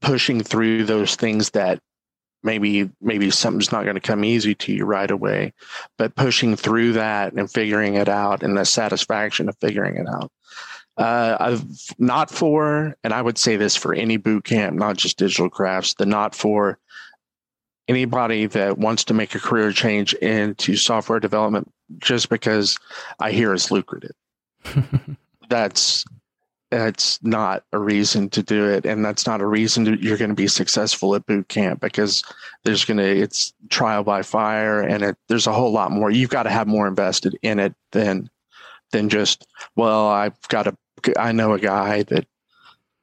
pushing 0.00 0.42
through 0.42 0.84
those 0.84 1.16
things 1.16 1.50
that 1.50 1.80
maybe 2.42 2.88
maybe 3.00 3.30
something's 3.30 3.72
not 3.72 3.84
going 3.84 3.94
to 3.94 4.00
come 4.00 4.24
easy 4.24 4.54
to 4.54 4.72
you 4.72 4.84
right 4.84 5.10
away 5.10 5.52
but 5.96 6.14
pushing 6.14 6.56
through 6.56 6.92
that 6.92 7.32
and 7.32 7.50
figuring 7.50 7.94
it 7.94 8.08
out 8.08 8.42
and 8.42 8.56
the 8.56 8.64
satisfaction 8.64 9.48
of 9.48 9.56
figuring 9.60 9.96
it 9.96 10.06
out 10.08 10.30
uh, 10.98 11.36
I've 11.38 11.64
not 12.00 12.28
for, 12.28 12.96
and 13.04 13.14
I 13.14 13.22
would 13.22 13.38
say 13.38 13.56
this 13.56 13.76
for 13.76 13.94
any 13.94 14.16
boot 14.16 14.42
camp, 14.44 14.76
not 14.76 14.96
just 14.96 15.16
digital 15.16 15.48
crafts, 15.48 15.94
the 15.94 16.04
not 16.04 16.34
for 16.34 16.76
anybody 17.86 18.46
that 18.46 18.78
wants 18.78 19.04
to 19.04 19.14
make 19.14 19.34
a 19.34 19.38
career 19.38 19.72
change 19.72 20.12
into 20.14 20.76
software 20.76 21.20
development 21.20 21.72
just 21.98 22.28
because 22.28 22.78
I 23.20 23.30
hear 23.30 23.54
it's 23.54 23.70
lucrative. 23.70 24.14
that's 25.48 26.04
that's 26.70 27.22
not 27.22 27.64
a 27.72 27.78
reason 27.78 28.28
to 28.28 28.42
do 28.42 28.68
it 28.68 28.84
and 28.84 29.04
that's 29.04 29.26
not 29.26 29.40
a 29.40 29.46
reason 29.46 29.84
to, 29.84 30.02
you're 30.02 30.18
going 30.18 30.28
to 30.28 30.34
be 30.34 30.48
successful 30.48 31.14
at 31.14 31.24
boot 31.26 31.48
camp 31.48 31.80
because 31.80 32.22
there's 32.64 32.84
going 32.84 32.98
to 32.98 33.04
it's 33.04 33.54
trial 33.70 34.04
by 34.04 34.22
fire 34.22 34.80
and 34.80 35.02
it, 35.02 35.16
there's 35.28 35.46
a 35.46 35.52
whole 35.52 35.72
lot 35.72 35.90
more 35.90 36.10
you've 36.10 36.30
got 36.30 36.42
to 36.42 36.50
have 36.50 36.66
more 36.66 36.86
invested 36.86 37.38
in 37.42 37.58
it 37.58 37.74
than 37.92 38.28
than 38.92 39.08
just 39.08 39.46
well 39.76 40.08
i've 40.08 40.40
got 40.48 40.66
a 40.66 40.76
i 41.18 41.32
know 41.32 41.54
a 41.54 41.58
guy 41.58 42.02
that 42.02 42.26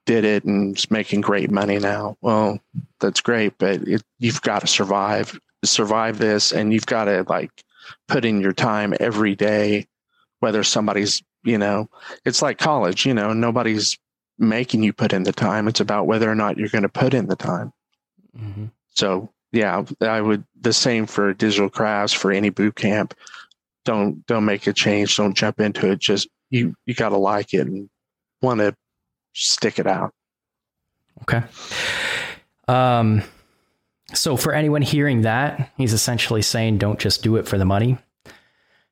did 0.05 0.24
it 0.24 0.43
and 0.45 0.78
is 0.78 0.91
making 0.91 1.22
great 1.22 1.51
money 1.51 1.80
now. 1.80 2.18
Well 2.22 2.59
that's 2.99 3.22
great 3.22 3.57
but 3.57 3.88
it, 3.88 4.03
you've 4.20 4.41
got 4.41 4.61
to 4.61 4.68
survive 4.68 5.38
survive 5.63 6.20
this 6.20 6.51
and 6.51 6.72
you've 6.72 6.86
got 6.86 7.05
to 7.05 7.26
like 7.28 7.51
put 8.07 8.24
in 8.24 8.39
your 8.39 8.53
time 8.53 8.93
every 8.99 9.36
day 9.36 9.88
whether 10.39 10.63
somebody's 10.63 11.24
you 11.46 11.58
know, 11.58 11.89
it's 12.26 12.41
like 12.41 12.58
college, 12.58 13.06
you 13.06 13.14
know, 13.14 13.34
nobody's 13.34 13.98
making 14.38 14.84
you 14.84 14.93
put 14.93 15.14
in 15.14 15.24
the 15.24 15.32
time. 15.32 15.68
It's 15.68 15.80
about 15.80 16.08
whether 16.08 16.30
or 16.30 16.36
not 16.36 16.58
you're 16.58 16.70
going 16.70 16.84
to 16.84 16.89
put 16.89 17.14
in 17.14 17.28
the 17.28 17.36
time. 17.36 17.72
Mm-hmm. 18.38 18.66
So, 18.93 19.30
yeah, 19.52 19.84
I 20.02 20.22
would 20.22 20.43
the 20.60 20.74
same 20.74 21.06
for 21.06 21.34
digital 21.34 21.70
crafts 21.70 22.14
for 22.14 22.32
any 22.32 22.50
boot 22.50 22.76
camp. 22.76 23.14
Don't 23.86 24.26
don't 24.26 24.46
make 24.46 24.68
a 24.68 24.74
change. 24.74 25.16
Don't 25.16 25.36
jump 25.36 25.60
into 25.60 25.91
it. 25.91 26.00
Just 26.00 26.28
you 26.50 26.76
you 26.86 26.93
got 26.93 27.10
to 27.10 27.18
like 27.18 27.54
it 27.54 27.68
and 27.68 27.89
want 28.41 28.60
to 28.60 28.76
stick 29.34 29.80
it 29.80 29.88
out. 29.88 30.14
Okay. 31.22 31.43
Um. 32.68 33.22
So 34.14 34.38
for 34.38 34.54
anyone 34.54 34.82
hearing 34.82 35.22
that, 35.22 35.72
he's 35.78 35.93
essentially 35.93 36.41
saying, 36.41 36.78
don't 36.78 37.00
just 37.00 37.24
do 37.24 37.38
it 37.38 37.48
for 37.48 37.58
the 37.58 37.66
money. 37.66 37.98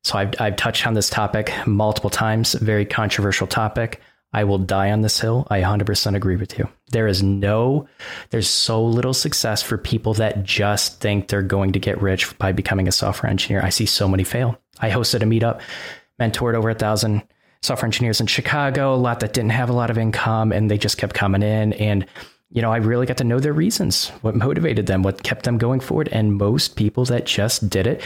So 0.04 0.18
I've, 0.18 0.34
I've 0.40 0.56
touched 0.58 0.86
on 0.86 0.94
this 0.94 1.10
topic 1.10 1.54
multiple 1.66 2.10
times, 2.10 2.54
very 2.54 2.86
controversial 2.86 3.48
topic. 3.48 4.02
I 4.34 4.44
will 4.44 4.58
die 4.58 4.92
on 4.92 5.02
this 5.02 5.20
hill. 5.20 5.48
I 5.50 5.62
100% 5.62 6.16
agree 6.16 6.36
with 6.36 6.58
you. 6.58 6.68
There 6.92 7.08
is 7.08 7.22
no, 7.22 7.88
there's 8.32 8.50
so 8.50 8.84
little 8.84 9.14
success 9.14 9.62
for 9.62 9.78
people 9.78 10.16
that 10.16 10.44
just 10.44 11.00
think 11.00 11.28
they're 11.28 11.44
going 11.44 11.72
to 11.74 11.80
get 11.80 12.02
rich 12.02 12.38
by 12.40 12.52
becoming 12.52 12.88
a 12.88 12.92
software 12.92 13.30
engineer. 13.30 13.62
I 13.64 13.70
see 13.70 13.86
so 13.86 14.08
many 14.08 14.24
fail. 14.24 14.58
I 14.80 14.90
hosted 14.90 15.22
a 15.22 15.26
meetup, 15.26 15.62
mentored 16.20 16.56
over 16.56 16.72
a 16.72 16.76
thousand 16.76 17.22
software 17.62 17.86
engineers 17.86 18.20
in 18.20 18.28
Chicago, 18.28 18.94
a 18.94 18.96
lot 18.96 19.20
that 19.22 19.34
didn't 19.34 19.52
have 19.52 19.70
a 19.70 19.74
lot 19.74 19.90
of 19.90 19.98
income, 19.98 20.52
and 20.52 20.70
they 20.70 20.78
just 20.78 20.98
kept 20.98 21.16
coming 21.16 21.44
in. 21.44 21.74
And, 21.74 22.06
you 22.50 22.62
know, 22.62 22.74
I 22.74 22.78
really 22.78 23.06
got 23.06 23.18
to 23.18 23.24
know 23.24 23.40
their 23.40 23.54
reasons, 23.54 24.10
what 24.22 24.36
motivated 24.36 24.88
them, 24.88 25.04
what 25.04 25.24
kept 25.24 25.46
them 25.46 25.60
going 25.60 25.80
forward. 25.80 26.10
And 26.12 26.36
most 26.36 26.76
people 26.76 27.06
that 27.06 27.26
just 27.26 27.70
did 27.70 27.88
it 27.88 28.02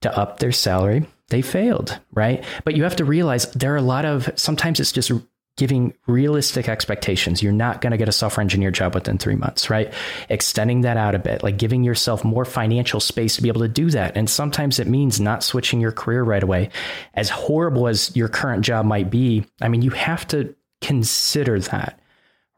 to 0.00 0.16
up 0.16 0.38
their 0.38 0.52
salary 0.52 1.06
they 1.32 1.42
failed, 1.42 1.98
right? 2.12 2.44
But 2.64 2.76
you 2.76 2.84
have 2.84 2.96
to 2.96 3.04
realize 3.04 3.50
there 3.52 3.74
are 3.74 3.78
a 3.78 3.82
lot 3.82 4.04
of 4.04 4.30
sometimes 4.36 4.78
it's 4.78 4.92
just 4.92 5.10
giving 5.56 5.92
realistic 6.06 6.68
expectations. 6.68 7.42
You're 7.42 7.52
not 7.52 7.80
going 7.80 7.90
to 7.90 7.96
get 7.96 8.08
a 8.08 8.12
software 8.12 8.42
engineer 8.42 8.70
job 8.70 8.94
within 8.94 9.18
three 9.18 9.34
months, 9.34 9.68
right? 9.68 9.92
Extending 10.28 10.82
that 10.82 10.96
out 10.96 11.14
a 11.14 11.18
bit, 11.18 11.42
like 11.42 11.58
giving 11.58 11.84
yourself 11.84 12.24
more 12.24 12.44
financial 12.44 13.00
space 13.00 13.36
to 13.36 13.42
be 13.42 13.48
able 13.48 13.60
to 13.60 13.68
do 13.68 13.90
that. 13.90 14.16
And 14.16 14.30
sometimes 14.30 14.78
it 14.78 14.86
means 14.86 15.20
not 15.20 15.42
switching 15.42 15.80
your 15.80 15.92
career 15.92 16.22
right 16.22 16.42
away. 16.42 16.70
As 17.14 17.28
horrible 17.28 17.86
as 17.86 18.14
your 18.16 18.28
current 18.28 18.64
job 18.64 18.86
might 18.86 19.10
be, 19.10 19.44
I 19.60 19.68
mean, 19.68 19.82
you 19.82 19.90
have 19.90 20.26
to 20.28 20.54
consider 20.80 21.60
that, 21.60 22.00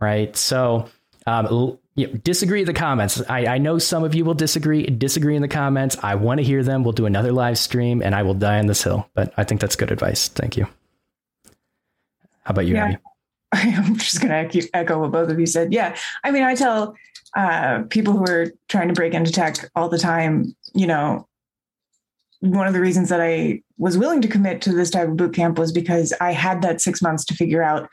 right? 0.01 0.37
So, 0.37 0.89
um, 1.27 1.79
you 1.97 2.09
know, 2.09 2.14
disagree 2.14 2.61
in 2.61 2.66
the 2.66 2.74
comments. 2.74 3.22
I, 3.28 3.47
I 3.47 3.59
know 3.59 3.78
some 3.78 4.03
of 4.03 4.14
you 4.14 4.24
will 4.24 4.34
disagree. 4.34 4.84
Disagree 4.86 5.36
in 5.36 5.42
the 5.42 5.49
comments. 5.49 5.97
I 6.03 6.16
want 6.16 6.38
to 6.38 6.45
hear 6.45 6.62
them. 6.62 6.82
We'll 6.82 6.92
do 6.92 7.07
another 7.07 7.32
live 7.32 7.59
stream, 7.59 8.03
and 8.03 8.14
I 8.14 8.22
will 8.22 8.34
die 8.34 8.59
on 8.59 8.66
this 8.66 8.82
hill. 8.82 9.09
But 9.14 9.32
I 9.36 9.45
think 9.45 9.61
that's 9.61 9.76
good 9.76 9.92
advice. 9.92 10.28
Thank 10.28 10.57
you. 10.57 10.66
How 12.42 12.51
about 12.51 12.66
you, 12.66 12.74
yeah. 12.74 12.84
Abbey? 12.84 12.99
I'm 13.53 13.97
just 13.97 14.20
going 14.20 14.49
to 14.49 14.68
echo 14.74 15.01
what 15.01 15.12
both 15.12 15.30
of 15.30 15.38
you 15.38 15.47
said. 15.47 15.72
Yeah, 15.72 15.97
I 16.24 16.32
mean, 16.32 16.42
I 16.42 16.57
tell 16.57 16.97
uh, 17.36 17.82
people 17.88 18.14
who 18.14 18.24
are 18.26 18.53
trying 18.68 18.88
to 18.88 18.95
break 18.95 19.14
into 19.14 19.30
tech 19.30 19.70
all 19.76 19.88
the 19.88 19.99
time. 19.99 20.57
You 20.74 20.88
know, 20.88 21.28
one 22.40 22.66
of 22.66 22.72
the 22.72 22.80
reasons 22.80 23.09
that 23.11 23.20
I 23.20 23.62
was 23.78 23.97
willing 23.97 24.20
to 24.22 24.28
commit 24.28 24.61
to 24.62 24.72
this 24.72 24.90
type 24.90 25.09
of 25.09 25.16
boot 25.16 25.34
camp 25.34 25.59
was 25.59 25.70
because 25.70 26.12
I 26.20 26.32
had 26.32 26.62
that 26.62 26.80
six 26.80 27.01
months 27.01 27.24
to 27.26 27.34
figure 27.34 27.62
out 27.62 27.88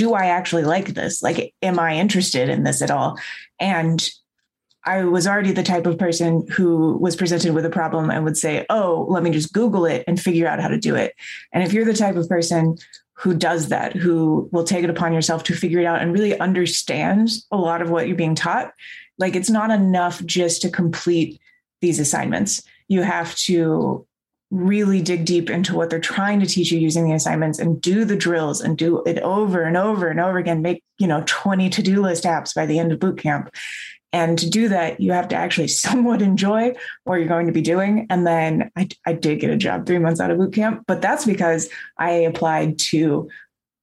do 0.00 0.14
I 0.14 0.28
actually 0.28 0.64
like 0.64 0.94
this? 0.94 1.22
Like, 1.22 1.52
am 1.60 1.78
I 1.78 1.96
interested 1.96 2.48
in 2.48 2.62
this 2.62 2.80
at 2.80 2.90
all? 2.90 3.18
And 3.60 4.08
I 4.86 5.04
was 5.04 5.26
already 5.26 5.52
the 5.52 5.62
type 5.62 5.84
of 5.84 5.98
person 5.98 6.46
who 6.48 6.96
was 6.96 7.16
presented 7.16 7.52
with 7.52 7.66
a 7.66 7.70
problem 7.70 8.10
and 8.10 8.24
would 8.24 8.38
say, 8.38 8.64
Oh, 8.70 9.04
let 9.10 9.22
me 9.22 9.30
just 9.30 9.52
Google 9.52 9.84
it 9.84 10.02
and 10.06 10.18
figure 10.18 10.48
out 10.48 10.58
how 10.58 10.68
to 10.68 10.78
do 10.78 10.94
it. 10.94 11.14
And 11.52 11.62
if 11.62 11.74
you're 11.74 11.84
the 11.84 11.92
type 11.92 12.16
of 12.16 12.30
person 12.30 12.78
who 13.12 13.34
does 13.34 13.68
that, 13.68 13.94
who 13.94 14.48
will 14.52 14.64
take 14.64 14.84
it 14.84 14.88
upon 14.88 15.12
yourself 15.12 15.44
to 15.44 15.54
figure 15.54 15.80
it 15.80 15.84
out 15.84 16.00
and 16.00 16.14
really 16.14 16.38
understand 16.40 17.28
a 17.50 17.58
lot 17.58 17.82
of 17.82 17.90
what 17.90 18.08
you're 18.08 18.16
being 18.16 18.34
taught, 18.34 18.72
like 19.18 19.36
it's 19.36 19.50
not 19.50 19.70
enough 19.70 20.24
just 20.24 20.62
to 20.62 20.70
complete 20.70 21.38
these 21.82 22.00
assignments. 22.00 22.62
You 22.88 23.02
have 23.02 23.36
to 23.36 24.06
really 24.50 25.00
dig 25.00 25.24
deep 25.24 25.48
into 25.48 25.76
what 25.76 25.90
they're 25.90 26.00
trying 26.00 26.40
to 26.40 26.46
teach 26.46 26.72
you 26.72 26.78
using 26.78 27.04
the 27.04 27.14
assignments 27.14 27.58
and 27.58 27.80
do 27.80 28.04
the 28.04 28.16
drills 28.16 28.60
and 28.60 28.76
do 28.76 29.02
it 29.04 29.18
over 29.20 29.62
and 29.62 29.76
over 29.76 30.08
and 30.08 30.18
over 30.18 30.38
again 30.38 30.60
make 30.60 30.82
you 30.98 31.06
know 31.06 31.22
20 31.26 31.70
to-do 31.70 32.02
list 32.02 32.24
apps 32.24 32.54
by 32.54 32.66
the 32.66 32.78
end 32.78 32.90
of 32.90 32.98
boot 32.98 33.18
camp. 33.18 33.50
And 34.12 34.36
to 34.40 34.50
do 34.50 34.68
that 34.68 35.00
you 35.00 35.12
have 35.12 35.28
to 35.28 35.36
actually 35.36 35.68
somewhat 35.86 36.20
enjoy 36.20 36.74
what 37.04 37.16
you're 37.16 37.28
going 37.28 37.46
to 37.46 37.52
be 37.52 37.62
doing. 37.62 38.06
And 38.10 38.26
then 38.26 38.70
I, 38.76 38.88
I 39.06 39.12
did 39.12 39.40
get 39.40 39.50
a 39.50 39.56
job 39.56 39.86
three 39.86 39.98
months 39.98 40.20
out 40.20 40.32
of 40.32 40.38
boot 40.38 40.52
camp 40.52 40.84
but 40.86 41.00
that's 41.00 41.24
because 41.24 41.68
i 41.96 42.10
applied 42.10 42.78
to 42.78 43.28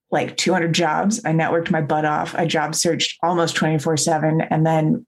like 0.10 0.38
200 0.38 0.74
jobs. 0.74 1.24
I 1.26 1.32
networked 1.32 1.70
my 1.70 1.82
butt 1.82 2.06
off. 2.06 2.34
I 2.34 2.46
job 2.46 2.76
searched 2.76 3.18
almost 3.22 3.56
24 3.56 3.98
7 3.98 4.42
and 4.42 4.66
then 4.66 5.06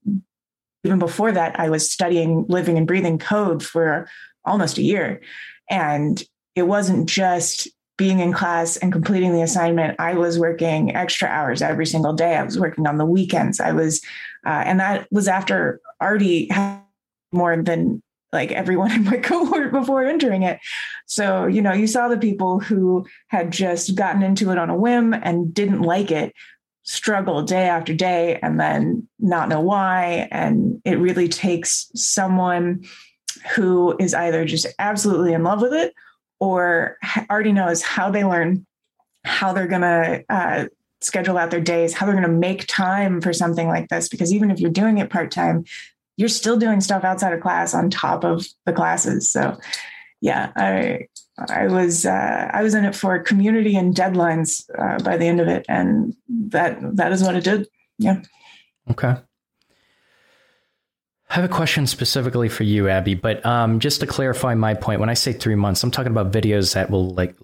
even 0.85 0.97
before 0.97 1.31
that 1.33 1.59
i 1.59 1.69
was 1.69 1.91
studying 1.91 2.45
living 2.47 2.77
and 2.77 2.87
breathing 2.87 3.19
code 3.19 3.61
for 3.61 4.07
almost 4.49 4.77
a 4.77 4.83
year. 4.83 5.21
And 5.69 6.21
it 6.55 6.63
wasn't 6.63 7.07
just 7.07 7.67
being 7.97 8.19
in 8.19 8.33
class 8.33 8.77
and 8.77 8.91
completing 8.91 9.33
the 9.33 9.41
assignment. 9.41 9.99
I 9.99 10.13
was 10.13 10.39
working 10.39 10.95
extra 10.95 11.27
hours 11.27 11.61
every 11.61 11.85
single 11.85 12.13
day. 12.13 12.35
I 12.37 12.43
was 12.43 12.57
working 12.57 12.87
on 12.87 12.97
the 12.97 13.05
weekends. 13.05 13.59
I 13.59 13.73
was, 13.73 14.01
uh, 14.45 14.63
and 14.65 14.79
that 14.79 15.07
was 15.11 15.27
after 15.27 15.81
already 16.01 16.47
had 16.49 16.81
more 17.31 17.61
than 17.61 18.01
like 18.31 18.51
everyone 18.51 18.91
in 18.95 19.03
my 19.03 19.17
cohort 19.17 19.71
before 19.71 20.05
entering 20.05 20.43
it. 20.43 20.59
So, 21.07 21.45
you 21.45 21.61
know, 21.61 21.73
you 21.73 21.87
saw 21.87 22.07
the 22.07 22.17
people 22.17 22.59
who 22.59 23.05
had 23.27 23.51
just 23.51 23.95
gotten 23.95 24.23
into 24.23 24.51
it 24.51 24.57
on 24.57 24.69
a 24.69 24.77
whim 24.77 25.13
and 25.13 25.53
didn't 25.53 25.81
like 25.81 26.11
it 26.11 26.33
struggle 26.83 27.43
day 27.43 27.67
after 27.67 27.93
day 27.93 28.39
and 28.41 28.59
then 28.59 29.07
not 29.19 29.49
know 29.49 29.59
why. 29.59 30.27
And 30.31 30.81
it 30.85 30.97
really 30.97 31.27
takes 31.27 31.91
someone 31.93 32.85
who 33.55 33.95
is 33.99 34.13
either 34.13 34.45
just 34.45 34.67
absolutely 34.79 35.33
in 35.33 35.43
love 35.43 35.61
with 35.61 35.73
it 35.73 35.93
or 36.39 36.97
already 37.29 37.51
knows 37.51 37.81
how 37.81 38.09
they 38.09 38.23
learn, 38.23 38.65
how 39.23 39.53
they're 39.53 39.67
going 39.67 39.81
to 39.81 40.23
uh, 40.29 40.65
schedule 41.01 41.37
out 41.37 41.51
their 41.51 41.61
days, 41.61 41.93
how 41.93 42.05
they're 42.05 42.15
going 42.15 42.27
to 42.27 42.29
make 42.29 42.67
time 42.67 43.21
for 43.21 43.33
something 43.33 43.67
like 43.67 43.89
this. 43.89 44.09
Because 44.09 44.33
even 44.33 44.51
if 44.51 44.59
you're 44.59 44.71
doing 44.71 44.97
it 44.97 45.09
part 45.09 45.31
time, 45.31 45.65
you're 46.17 46.29
still 46.29 46.57
doing 46.57 46.81
stuff 46.81 47.03
outside 47.03 47.33
of 47.33 47.41
class 47.41 47.73
on 47.73 47.89
top 47.89 48.23
of 48.23 48.45
the 48.65 48.73
classes. 48.73 49.31
So, 49.31 49.57
yeah, 50.21 50.51
I 50.55 51.07
I 51.47 51.67
was 51.67 52.05
uh, 52.05 52.49
I 52.53 52.63
was 52.63 52.73
in 52.73 52.83
it 52.83 52.95
for 52.95 53.17
community 53.19 53.77
and 53.77 53.95
deadlines 53.95 54.69
uh, 54.77 55.01
by 55.01 55.15
the 55.15 55.25
end 55.25 55.39
of 55.39 55.47
it, 55.47 55.65
and 55.69 56.13
that 56.27 56.77
that 56.97 57.13
is 57.13 57.23
what 57.23 57.35
it 57.35 57.45
did. 57.45 57.67
Yeah. 57.97 58.21
Okay. 58.91 59.15
I 61.29 61.35
have 61.35 61.45
a 61.45 61.49
question 61.49 61.85
specifically 61.85 62.49
for 62.49 62.63
you, 62.63 62.89
Abbey, 62.89 63.13
but 63.13 63.45
um, 63.45 63.79
just 63.79 63.99
to 63.99 64.07
clarify 64.07 64.55
my 64.55 64.73
point, 64.73 64.99
when 64.99 65.09
I 65.09 65.13
say 65.13 65.31
three 65.31 65.55
months, 65.55 65.83
I'm 65.83 65.91
talking 65.91 66.11
about 66.11 66.31
videos 66.31 66.73
that 66.73 66.89
will 66.89 67.09
like 67.11 67.35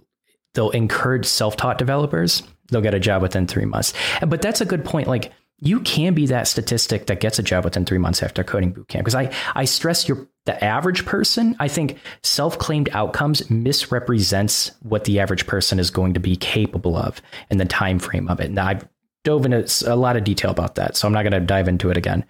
they'll 0.56 0.72
encourage 0.72 1.26
self-taught 1.26 1.78
developers. 1.78 2.42
They'll 2.70 2.82
get 2.82 2.96
a 2.96 3.00
job 3.00 3.22
within 3.22 3.46
three 3.46 3.66
months. 3.66 3.94
But 4.26 4.42
that's 4.42 4.62
a 4.62 4.66
good 4.66 4.86
point. 4.86 5.08
Like 5.08 5.32
you 5.60 5.82
can 5.82 6.16
be 6.16 6.26
that 6.28 6.48
statistic 6.48 7.06
that 7.06 7.20
gets 7.20 7.38
a 7.38 7.44
job 7.44 7.64
within 7.64 7.86
three 7.86 8.00
months 8.00 8.24
after 8.24 8.44
coding 8.44 8.74
bootcamp. 8.74 9.00
Because 9.00 9.14
I 9.16 9.32
I 9.54 9.66
stress 9.66 10.10
the 10.46 10.64
average 10.64 11.06
person. 11.06 11.56
I 11.60 11.68
think 11.68 12.00
self-claimed 12.24 12.90
outcomes 12.92 13.48
misrepresents 13.52 14.72
what 14.82 15.04
the 15.04 15.20
average 15.20 15.46
person 15.46 15.78
is 15.78 15.92
going 15.92 16.16
to 16.16 16.20
be 16.20 16.36
capable 16.36 16.96
of 16.96 17.22
and 17.52 17.60
the 17.60 17.66
time 17.66 18.00
frame 18.00 18.30
of 18.30 18.40
it. 18.40 18.48
And 18.48 18.60
I've 18.60 18.88
dove 19.24 19.46
into 19.46 19.92
a 19.92 19.96
lot 19.96 20.16
of 20.16 20.24
detail 20.24 20.52
about 20.52 20.76
that, 20.76 20.96
so 20.96 21.08
I'm 21.08 21.14
not 21.14 21.24
going 21.24 21.34
to 21.34 21.40
dive 21.40 21.68
into 21.68 21.90
it 21.90 21.98
again. 21.98 22.24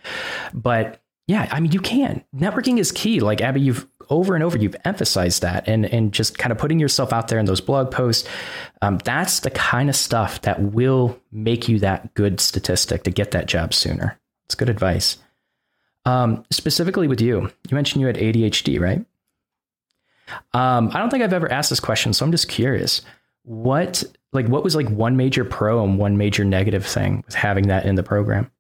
But 0.53 1.01
yeah, 1.28 1.49
I 1.51 1.59
mean, 1.59 1.71
you 1.71 1.80
can. 1.80 2.23
Networking 2.36 2.78
is 2.78 2.91
key. 2.91 3.19
Like 3.19 3.41
Abbey, 3.41 3.61
you've 3.61 3.88
over 4.09 4.36
and 4.36 4.43
over 4.43 4.57
you've 4.57 4.76
emphasized 4.86 5.41
that, 5.41 5.67
and 5.67 5.86
and 5.86 6.13
just 6.13 6.38
kind 6.38 6.51
of 6.51 6.57
putting 6.59 6.80
yourself 6.80 7.11
out 7.11 7.30
there 7.30 7.39
in 7.39 7.45
those 7.45 7.61
blog 7.61 7.89
posts. 7.91 8.28
Um, 8.82 8.99
that's 8.99 9.39
the 9.39 9.49
kind 9.49 9.89
of 9.89 9.95
stuff 9.95 10.41
that 10.41 10.61
will 10.61 11.19
make 11.32 11.67
you 11.67 11.80
that 11.80 12.13
good 12.13 12.39
statistic 12.39 13.03
to 13.03 13.11
get 13.11 13.32
that 13.32 13.47
job 13.47 13.73
sooner. 13.73 14.19
It's 14.45 14.55
good 14.55 14.69
advice. 14.69 15.17
Um, 16.05 16.45
specifically 16.51 17.07
with 17.07 17.19
you, 17.19 17.51
you 17.67 17.76
mentioned 17.76 18.01
you 18.01 18.07
had 18.07 18.17
ADHD, 18.17 18.80
right? 18.80 19.03
Um, 20.53 20.91
I 20.93 20.99
don't 20.99 21.09
think 21.09 21.23
I've 21.23 21.34
ever 21.34 21.51
asked 21.51 21.71
this 21.71 21.80
question, 21.80 22.13
so 22.13 22.23
I'm 22.23 22.32
just 22.32 22.47
curious. 22.47 23.01
What 23.43 24.03
like 24.32 24.47
what 24.47 24.63
was 24.63 24.76
like 24.76 24.89
one 24.89 25.17
major 25.17 25.43
pro 25.43 25.84
and 25.84 25.97
one 25.97 26.17
major 26.17 26.45
negative 26.45 26.86
thing 26.86 27.23
with 27.26 27.34
having 27.34 27.67
that 27.69 27.88
in 27.88 27.95
the 27.95 28.03
program? 28.03 28.51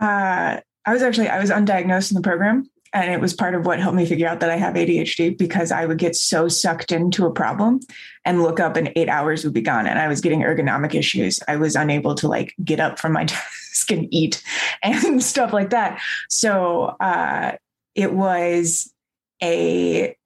Uh, 0.00 0.60
I 0.84 0.92
was 0.92 1.02
actually 1.02 1.28
I 1.28 1.40
was 1.40 1.50
undiagnosed 1.50 2.10
in 2.10 2.14
the 2.14 2.22
program, 2.22 2.70
and 2.92 3.12
it 3.12 3.20
was 3.20 3.34
part 3.34 3.54
of 3.54 3.66
what 3.66 3.80
helped 3.80 3.96
me 3.96 4.06
figure 4.06 4.28
out 4.28 4.40
that 4.40 4.50
I 4.50 4.56
have 4.56 4.74
ADHD 4.74 5.36
because 5.36 5.72
I 5.72 5.84
would 5.86 5.98
get 5.98 6.14
so 6.14 6.48
sucked 6.48 6.92
into 6.92 7.26
a 7.26 7.32
problem 7.32 7.80
and 8.24 8.42
look 8.42 8.60
up, 8.60 8.76
and 8.76 8.92
eight 8.96 9.08
hours 9.08 9.44
would 9.44 9.54
be 9.54 9.62
gone, 9.62 9.86
and 9.86 9.98
I 9.98 10.08
was 10.08 10.20
getting 10.20 10.42
ergonomic 10.42 10.94
issues. 10.94 11.40
I 11.48 11.56
was 11.56 11.76
unable 11.76 12.14
to 12.16 12.28
like 12.28 12.54
get 12.64 12.80
up 12.80 12.98
from 12.98 13.12
my 13.12 13.24
desk 13.76 13.90
and 13.90 14.06
eat 14.12 14.42
and 14.82 15.22
stuff 15.22 15.52
like 15.52 15.70
that. 15.70 16.00
So 16.28 16.96
uh, 17.00 17.52
it 17.94 18.12
was 18.12 18.92
a 19.42 20.16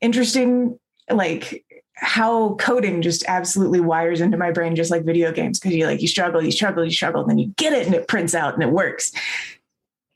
interesting 0.00 0.78
like 1.10 1.63
how 1.94 2.54
coding 2.54 3.02
just 3.02 3.24
absolutely 3.28 3.80
wires 3.80 4.20
into 4.20 4.36
my 4.36 4.50
brain 4.50 4.74
just 4.74 4.90
like 4.90 5.04
video 5.04 5.32
games 5.32 5.58
because 5.58 5.74
you 5.74 5.86
like 5.86 6.02
you 6.02 6.08
struggle 6.08 6.42
you 6.42 6.50
struggle 6.50 6.84
you 6.84 6.90
struggle 6.90 7.20
and 7.22 7.30
then 7.30 7.38
you 7.38 7.52
get 7.56 7.72
it 7.72 7.86
and 7.86 7.94
it 7.94 8.08
prints 8.08 8.34
out 8.34 8.54
and 8.54 8.62
it 8.62 8.70
works. 8.70 9.12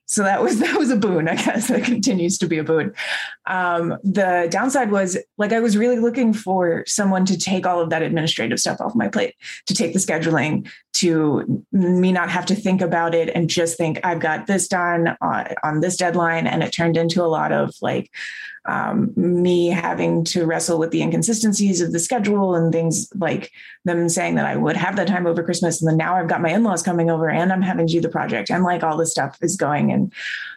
So 0.06 0.22
that 0.22 0.42
was 0.42 0.58
that 0.60 0.76
was 0.76 0.90
a 0.90 0.96
boon 0.96 1.28
i 1.28 1.36
guess 1.36 1.68
that 1.68 1.84
continues 1.84 2.38
to 2.38 2.48
be 2.48 2.58
a 2.58 2.64
boon. 2.64 2.94
Um, 3.46 3.96
the 4.02 4.48
downside 4.50 4.90
was 4.90 5.16
like 5.36 5.52
i 5.52 5.60
was 5.60 5.76
really 5.76 5.98
looking 5.98 6.32
for 6.32 6.84
someone 6.86 7.24
to 7.26 7.38
take 7.38 7.66
all 7.66 7.80
of 7.80 7.90
that 7.90 8.02
administrative 8.02 8.58
stuff 8.58 8.80
off 8.80 8.94
my 8.94 9.08
plate 9.08 9.34
to 9.66 9.74
take 9.74 9.92
the 9.92 9.98
scheduling 9.98 10.68
to 10.94 11.64
me 11.72 12.10
not 12.10 12.30
have 12.30 12.46
to 12.46 12.54
think 12.54 12.80
about 12.80 13.14
it 13.14 13.28
and 13.34 13.48
just 13.48 13.76
think 13.76 14.00
i've 14.02 14.20
got 14.20 14.46
this 14.46 14.66
done 14.66 15.16
on, 15.20 15.46
on 15.62 15.80
this 15.80 15.96
deadline 15.96 16.46
and 16.46 16.62
it 16.62 16.72
turned 16.72 16.96
into 16.96 17.22
a 17.22 17.28
lot 17.28 17.52
of 17.52 17.74
like 17.80 18.10
um, 18.64 19.12
me 19.16 19.68
having 19.68 20.24
to 20.24 20.44
wrestle 20.46 20.78
with 20.78 20.90
the 20.90 21.02
inconsistencies 21.02 21.80
of 21.80 21.92
the 21.92 21.98
schedule 21.98 22.54
and 22.54 22.72
things 22.72 23.08
like 23.16 23.50
them 23.84 24.08
saying 24.08 24.34
that 24.34 24.46
I 24.46 24.56
would 24.56 24.76
have 24.76 24.96
that 24.96 25.08
time 25.08 25.26
over 25.26 25.42
Christmas. 25.42 25.80
And 25.80 25.88
then 25.88 25.96
now 25.96 26.16
I've 26.16 26.28
got 26.28 26.42
my 26.42 26.50
in 26.50 26.64
laws 26.64 26.82
coming 26.82 27.10
over 27.10 27.28
and 27.30 27.52
I'm 27.52 27.62
having 27.62 27.86
to 27.86 27.92
do 27.92 28.00
the 28.00 28.08
project 28.08 28.50
and 28.50 28.64
like 28.64 28.82
all 28.82 28.96
this 28.96 29.10
stuff 29.10 29.38
is 29.40 29.56
going. 29.56 29.92
And 29.92 30.12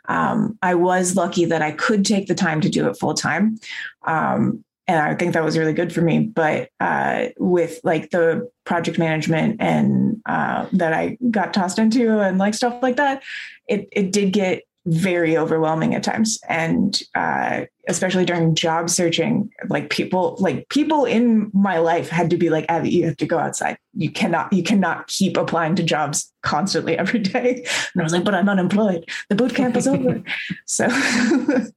um, 0.07 0.57
I 0.61 0.75
was 0.75 1.15
lucky 1.15 1.45
that 1.45 1.61
I 1.61 1.71
could 1.71 2.05
take 2.05 2.27
the 2.27 2.35
time 2.35 2.61
to 2.61 2.69
do 2.69 2.87
it 2.87 2.97
full 2.97 3.13
time. 3.13 3.59
Um, 4.03 4.63
and 4.87 4.99
I 4.99 5.15
think 5.15 5.33
that 5.33 5.43
was 5.43 5.57
really 5.57 5.73
good 5.73 5.93
for 5.93 6.01
me. 6.01 6.19
But 6.19 6.69
uh, 6.79 7.27
with 7.37 7.79
like 7.83 8.09
the 8.09 8.51
project 8.65 8.99
management 8.99 9.61
and 9.61 10.21
uh, 10.25 10.65
that 10.73 10.93
I 10.93 11.17
got 11.29 11.53
tossed 11.53 11.79
into 11.79 12.19
and 12.19 12.37
like 12.37 12.53
stuff 12.55 12.81
like 12.81 12.97
that, 12.97 13.23
it 13.67 13.87
it 13.91 14.11
did 14.11 14.33
get 14.33 14.63
very 14.85 15.37
overwhelming 15.37 15.93
at 15.93 16.03
times. 16.03 16.39
And 16.49 17.01
uh, 17.13 17.65
especially 17.87 18.25
during 18.25 18.55
job 18.55 18.89
searching 18.89 19.51
like 19.69 19.89
people 19.89 20.35
like 20.39 20.67
people 20.69 21.05
in 21.05 21.51
my 21.53 21.77
life 21.77 22.09
had 22.09 22.29
to 22.31 22.37
be 22.37 22.49
like 22.49 22.65
abbey 22.69 22.89
you 22.89 23.05
have 23.05 23.17
to 23.17 23.25
go 23.25 23.37
outside. 23.37 23.77
You 23.93 24.09
cannot 24.11 24.51
you 24.51 24.63
cannot 24.63 25.07
keep 25.07 25.37
applying 25.37 25.75
to 25.75 25.83
jobs 25.83 26.31
constantly 26.41 26.97
every 26.97 27.19
day. 27.33 27.65
And 27.93 28.01
i 28.01 28.03
was 28.03 28.13
like 28.13 28.23
but 28.23 28.33
i'm 28.33 28.49
unemployed. 28.49 29.07
The 29.29 29.35
boot 29.35 29.53
camp 29.53 29.75
is 29.75 29.87
over. 29.87 30.23
So 30.65 30.87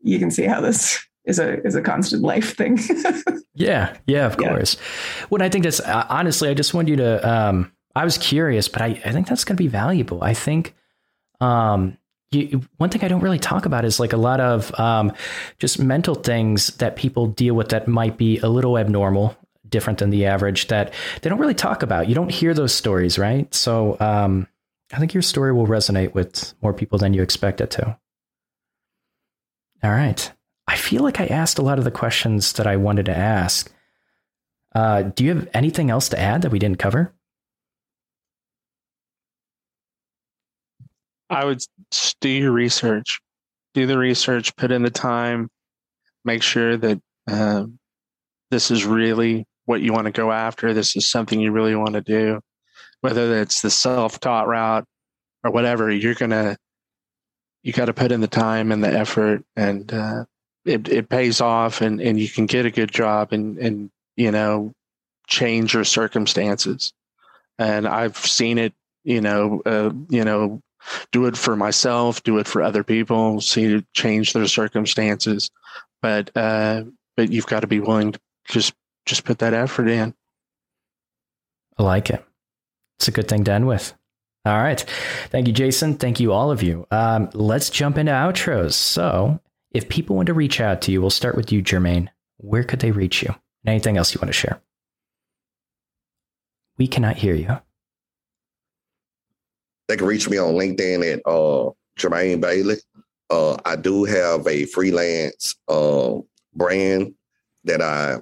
you 0.00 0.18
can 0.18 0.30
see 0.30 0.44
how 0.44 0.60
this 0.60 1.04
is 1.24 1.38
a 1.38 1.62
is 1.62 1.74
a 1.74 1.82
constant 1.82 2.22
life 2.22 2.56
thing. 2.56 2.78
Yeah 3.54 3.96
yeah 4.06 4.26
of 4.26 4.36
yeah. 4.40 4.48
course. 4.48 4.76
Well 5.28 5.42
i 5.42 5.48
think 5.50 5.64
that's 5.64 5.80
uh, 5.80 6.06
honestly 6.08 6.48
i 6.48 6.54
just 6.54 6.72
want 6.72 6.88
you 6.88 6.96
to 6.96 7.28
um 7.28 7.72
i 7.96 8.04
was 8.04 8.16
curious 8.18 8.68
but 8.68 8.80
i, 8.80 9.00
I 9.04 9.12
think 9.12 9.26
that's 9.26 9.44
going 9.44 9.56
to 9.56 9.62
be 9.62 9.68
valuable. 9.68 10.22
I 10.22 10.32
think 10.32 10.74
um, 11.40 11.96
you, 12.30 12.62
one 12.76 12.90
thing 12.90 13.02
I 13.02 13.08
don't 13.08 13.22
really 13.22 13.38
talk 13.38 13.64
about 13.66 13.84
is 13.84 13.98
like 13.98 14.12
a 14.12 14.18
lot 14.18 14.40
of 14.40 14.78
um, 14.78 15.12
just 15.58 15.78
mental 15.78 16.14
things 16.14 16.68
that 16.76 16.96
people 16.96 17.26
deal 17.26 17.54
with 17.54 17.70
that 17.70 17.88
might 17.88 18.16
be 18.16 18.38
a 18.38 18.48
little 18.48 18.76
abnormal, 18.76 19.36
different 19.68 19.98
than 19.98 20.10
the 20.10 20.26
average 20.26 20.68
that 20.68 20.92
they 21.22 21.30
don't 21.30 21.38
really 21.38 21.54
talk 21.54 21.82
about. 21.82 22.08
You 22.08 22.14
don't 22.14 22.30
hear 22.30 22.54
those 22.54 22.74
stories, 22.74 23.18
right? 23.18 23.52
So 23.54 23.96
um, 24.00 24.46
I 24.92 24.98
think 24.98 25.14
your 25.14 25.22
story 25.22 25.52
will 25.52 25.66
resonate 25.66 26.14
with 26.14 26.54
more 26.62 26.74
people 26.74 26.98
than 26.98 27.14
you 27.14 27.22
expect 27.22 27.60
it 27.60 27.70
to. 27.72 27.98
All 29.82 29.90
right. 29.90 30.30
I 30.66 30.76
feel 30.76 31.02
like 31.02 31.20
I 31.20 31.26
asked 31.26 31.58
a 31.58 31.62
lot 31.62 31.78
of 31.78 31.84
the 31.84 31.90
questions 31.90 32.52
that 32.54 32.66
I 32.66 32.76
wanted 32.76 33.06
to 33.06 33.16
ask. 33.16 33.72
Uh, 34.74 35.02
do 35.02 35.24
you 35.24 35.34
have 35.34 35.48
anything 35.54 35.88
else 35.88 36.10
to 36.10 36.18
add 36.18 36.42
that 36.42 36.50
we 36.50 36.58
didn't 36.58 36.78
cover? 36.78 37.14
I 41.30 41.44
would 41.44 41.60
do 42.20 42.28
your 42.28 42.52
research, 42.52 43.20
do 43.74 43.86
the 43.86 43.98
research, 43.98 44.54
put 44.56 44.70
in 44.70 44.82
the 44.82 44.90
time, 44.90 45.48
make 46.24 46.42
sure 46.42 46.76
that 46.76 47.00
uh, 47.30 47.66
this 48.50 48.70
is 48.70 48.84
really 48.84 49.46
what 49.66 49.82
you 49.82 49.92
want 49.92 50.06
to 50.06 50.10
go 50.12 50.32
after. 50.32 50.72
This 50.72 50.96
is 50.96 51.10
something 51.10 51.38
you 51.38 51.52
really 51.52 51.74
want 51.74 51.94
to 51.94 52.00
do, 52.00 52.40
whether 53.02 53.40
it's 53.40 53.60
the 53.60 53.70
self-taught 53.70 54.48
route 54.48 54.84
or 55.44 55.50
whatever. 55.50 55.90
You're 55.90 56.14
gonna 56.14 56.56
you 57.62 57.72
got 57.72 57.86
to 57.86 57.92
put 57.92 58.12
in 58.12 58.20
the 58.20 58.28
time 58.28 58.72
and 58.72 58.82
the 58.82 58.92
effort, 58.92 59.44
and 59.56 59.92
uh, 59.92 60.24
it 60.64 60.88
it 60.88 61.08
pays 61.08 61.40
off, 61.40 61.80
and 61.80 62.00
and 62.00 62.18
you 62.18 62.28
can 62.28 62.46
get 62.46 62.66
a 62.66 62.70
good 62.70 62.90
job, 62.90 63.32
and 63.32 63.58
and 63.58 63.90
you 64.16 64.30
know 64.30 64.72
change 65.26 65.74
your 65.74 65.84
circumstances. 65.84 66.92
And 67.58 67.86
I've 67.86 68.16
seen 68.16 68.56
it, 68.56 68.72
you 69.04 69.20
know, 69.20 69.60
uh, 69.66 69.90
you 70.08 70.24
know, 70.24 70.62
do 71.12 71.26
it 71.26 71.36
for 71.36 71.56
myself, 71.56 72.22
do 72.22 72.38
it 72.38 72.46
for 72.46 72.62
other 72.62 72.84
people, 72.84 73.40
see 73.40 73.68
to 73.68 73.84
change 73.92 74.32
their 74.32 74.46
circumstances. 74.46 75.50
But 76.00 76.30
uh, 76.36 76.84
but 77.16 77.30
you've 77.32 77.46
got 77.46 77.60
to 77.60 77.66
be 77.66 77.80
willing 77.80 78.12
to 78.12 78.20
just 78.48 78.74
just 79.06 79.24
put 79.24 79.38
that 79.40 79.54
effort 79.54 79.88
in. 79.88 80.14
I 81.78 81.82
like 81.82 82.10
it. 82.10 82.24
It's 82.98 83.08
a 83.08 83.12
good 83.12 83.28
thing 83.28 83.44
to 83.44 83.52
end 83.52 83.66
with. 83.66 83.94
All 84.44 84.56
right. 84.56 84.80
Thank 85.30 85.46
you, 85.46 85.52
Jason. 85.52 85.94
Thank 85.94 86.20
you, 86.20 86.32
all 86.32 86.50
of 86.50 86.62
you. 86.62 86.86
Um, 86.90 87.28
let's 87.34 87.70
jump 87.70 87.98
into 87.98 88.12
outros. 88.12 88.72
So, 88.72 89.40
if 89.72 89.88
people 89.88 90.16
want 90.16 90.26
to 90.26 90.34
reach 90.34 90.60
out 90.60 90.82
to 90.82 90.92
you, 90.92 91.00
we'll 91.00 91.10
start 91.10 91.36
with 91.36 91.52
you, 91.52 91.62
Jermaine. 91.62 92.08
Where 92.38 92.64
could 92.64 92.80
they 92.80 92.90
reach 92.90 93.22
you? 93.22 93.34
Anything 93.66 93.96
else 93.96 94.14
you 94.14 94.20
want 94.20 94.28
to 94.28 94.38
share? 94.38 94.60
We 96.78 96.86
cannot 96.86 97.16
hear 97.16 97.34
you. 97.34 97.58
They 99.88 99.96
can 99.96 100.06
reach 100.06 100.28
me 100.28 100.36
on 100.36 100.54
LinkedIn 100.54 101.14
at 101.14 101.20
uh, 101.24 101.70
Jermaine 101.98 102.40
Bailey. 102.40 102.76
Uh, 103.30 103.56
I 103.64 103.76
do 103.76 104.04
have 104.04 104.46
a 104.46 104.66
freelance 104.66 105.54
uh, 105.66 106.14
brand 106.54 107.14
that 107.64 107.82
I 107.82 108.18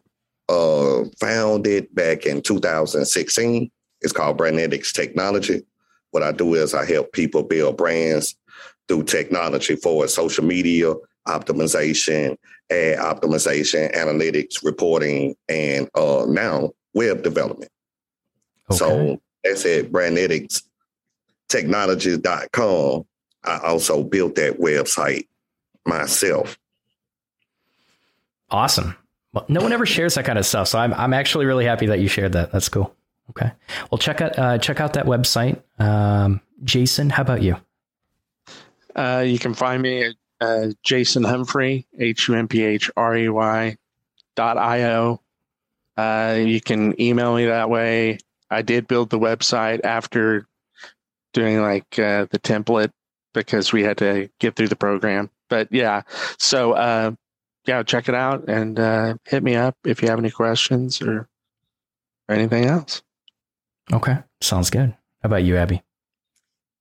uh, 0.49 1.05
founded 1.21 1.93
back 1.95 2.25
in 2.25 2.41
2016. 2.41 3.71
It's 4.01 4.13
called 4.13 4.39
Brandnetics 4.39 4.93
Technology. 4.93 5.63
What 6.13 6.23
I 6.23 6.33
do 6.33 6.55
is 6.55 6.73
I 6.73 6.85
help 6.85 7.13
people 7.13 7.43
build 7.43 7.77
brands 7.77 8.37
through 8.89 9.05
technology 9.05 9.75
for 9.77 10.07
social 10.07 10.45
media 10.45 10.95
optimization, 11.27 12.37
ad 12.71 12.99
optimization, 12.99 13.93
analytics, 13.95 14.65
reporting, 14.65 15.35
and 15.49 15.89
uh, 15.97 16.25
now 16.29 16.71
web 16.95 17.23
development. 17.23 17.71
Okay. 18.71 18.79
So 18.79 19.21
that's 19.43 19.65
it, 19.65 19.93
Brandnetics 19.93 20.63
technologies.com, 21.49 23.05
I 23.45 23.59
also 23.59 24.03
built 24.03 24.35
that 24.37 24.59
website 24.59 25.27
myself. 25.85 26.59
Awesome. 28.51 28.97
Well, 29.33 29.45
no 29.49 29.61
one 29.61 29.73
ever 29.73 29.87
shares 29.87 30.15
that 30.15 30.25
kind 30.25 30.39
of 30.39 30.47
stuff, 30.47 30.69
so 30.69 30.79
I'm 30.79 30.95
I'm 30.95 31.13
actually 31.13 31.47
really 31.47 31.65
happy 31.65 31.87
that 31.87 32.01
you 32.01 32.09
shared 32.09 32.33
that. 32.33 32.53
That's 32.53 32.69
cool. 32.69 32.95
Okay. 33.31 33.51
Well, 33.91 33.99
check 33.99 34.21
out 34.21 34.39
uh, 34.39 34.59
check 34.59 34.81
out 34.81 34.95
that 34.95 35.07
website. 35.07 35.61
Um, 35.79 36.41
Jason, 36.65 37.11
how 37.11 37.23
about 37.23 37.43
you? 37.43 37.57
Uh, 38.95 39.25
you 39.27 39.39
can 39.39 39.53
find 39.53 39.83
me 39.83 40.05
at 40.05 40.15
uh, 40.41 40.69
Jason 40.83 41.25
Humphrey, 41.25 41.87
H 41.99 42.29
U 42.29 42.35
M 42.35 42.49
P 42.49 42.63
H 42.63 42.91
R 42.97 43.17
E 43.17 43.29
Y 43.29 43.77
dot 44.37 44.59
I 44.59 44.85
O. 44.85 45.21
Uh, 45.97 46.37
you 46.39 46.61
can 46.61 46.99
email 47.01 47.35
me 47.35 47.47
that 47.47 47.69
way. 47.69 48.19
I 48.51 48.63
did 48.63 48.87
build 48.87 49.11
the 49.11 49.19
website 49.19 49.85
after 49.85 50.47
doing 51.37 51.61
like 51.61 51.99
uh, 51.99 52.27
the 52.31 52.39
template 52.39 52.91
because 53.35 53.71
we 53.71 53.83
had 53.83 53.99
to 53.99 54.31
get 54.41 54.57
through 54.57 54.69
the 54.69 54.77
program. 54.77 55.31
But 55.51 55.69
yeah, 55.71 56.03
so 56.39 56.73
uh, 56.73 57.13
yeah, 57.67 57.83
check 57.83 58.09
it 58.09 58.15
out 58.15 58.49
and 58.49 58.81
uh, 58.81 59.15
hit 59.27 59.43
me 59.43 59.55
up 59.55 59.77
if 59.85 60.01
you 60.01 60.09
have 60.09 60.19
any 60.19 60.31
questions 60.31 61.03
or 61.03 61.29
or 62.29 62.35
anything 62.35 62.65
else. 62.65 63.03
Okay. 63.93 64.17
Sounds 64.41 64.71
good. 64.71 64.97
How 65.23 65.27
about 65.27 65.45
you, 65.45 65.57
Abbey? 65.57 65.83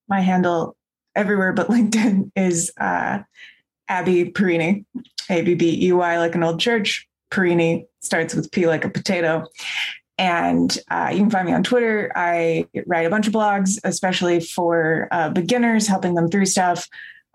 My 0.07 0.21
handle 0.21 0.75
everywhere 1.15 1.53
but 1.53 1.67
LinkedIn 1.75 2.31
is 2.35 2.71
uh, 2.79 3.19
Abbey 3.89 4.29
Perini, 4.29 4.85
A 5.29 5.41
B 5.41 5.53
B 5.55 5.87
E 5.87 5.91
Y, 5.91 6.17
like 6.17 6.33
an 6.33 6.43
old 6.43 6.59
church. 6.59 7.07
Perini 7.29 7.85
starts 8.01 8.33
with 8.33 8.51
P 8.51 8.67
like 8.67 8.85
a 8.85 8.89
potato. 8.89 9.45
And 10.17 10.77
uh, 10.89 11.09
you 11.11 11.19
can 11.19 11.29
find 11.29 11.47
me 11.47 11.53
on 11.53 11.63
Twitter. 11.63 12.11
I 12.15 12.67
write 12.85 13.05
a 13.05 13.09
bunch 13.09 13.27
of 13.27 13.33
blogs, 13.33 13.79
especially 13.83 14.39
for 14.39 15.09
uh, 15.11 15.29
beginners, 15.29 15.87
helping 15.87 16.15
them 16.15 16.29
through 16.29 16.45
stuff, 16.45 16.87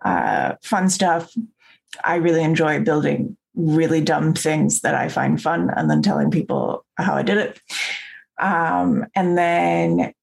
uh, 0.04 0.54
fun 0.62 0.88
stuff. 0.88 1.30
I 2.04 2.16
really 2.16 2.42
enjoy 2.42 2.80
building 2.80 3.36
really 3.54 4.00
dumb 4.00 4.32
things 4.32 4.80
that 4.80 4.94
I 4.94 5.08
find 5.08 5.40
fun 5.40 5.70
and 5.76 5.90
then 5.90 6.02
telling 6.02 6.30
people 6.30 6.84
how 6.96 7.14
I 7.14 7.22
did 7.22 7.36
it. 7.36 7.60
Um, 8.38 9.06
and 9.14 9.36
then 9.36 10.14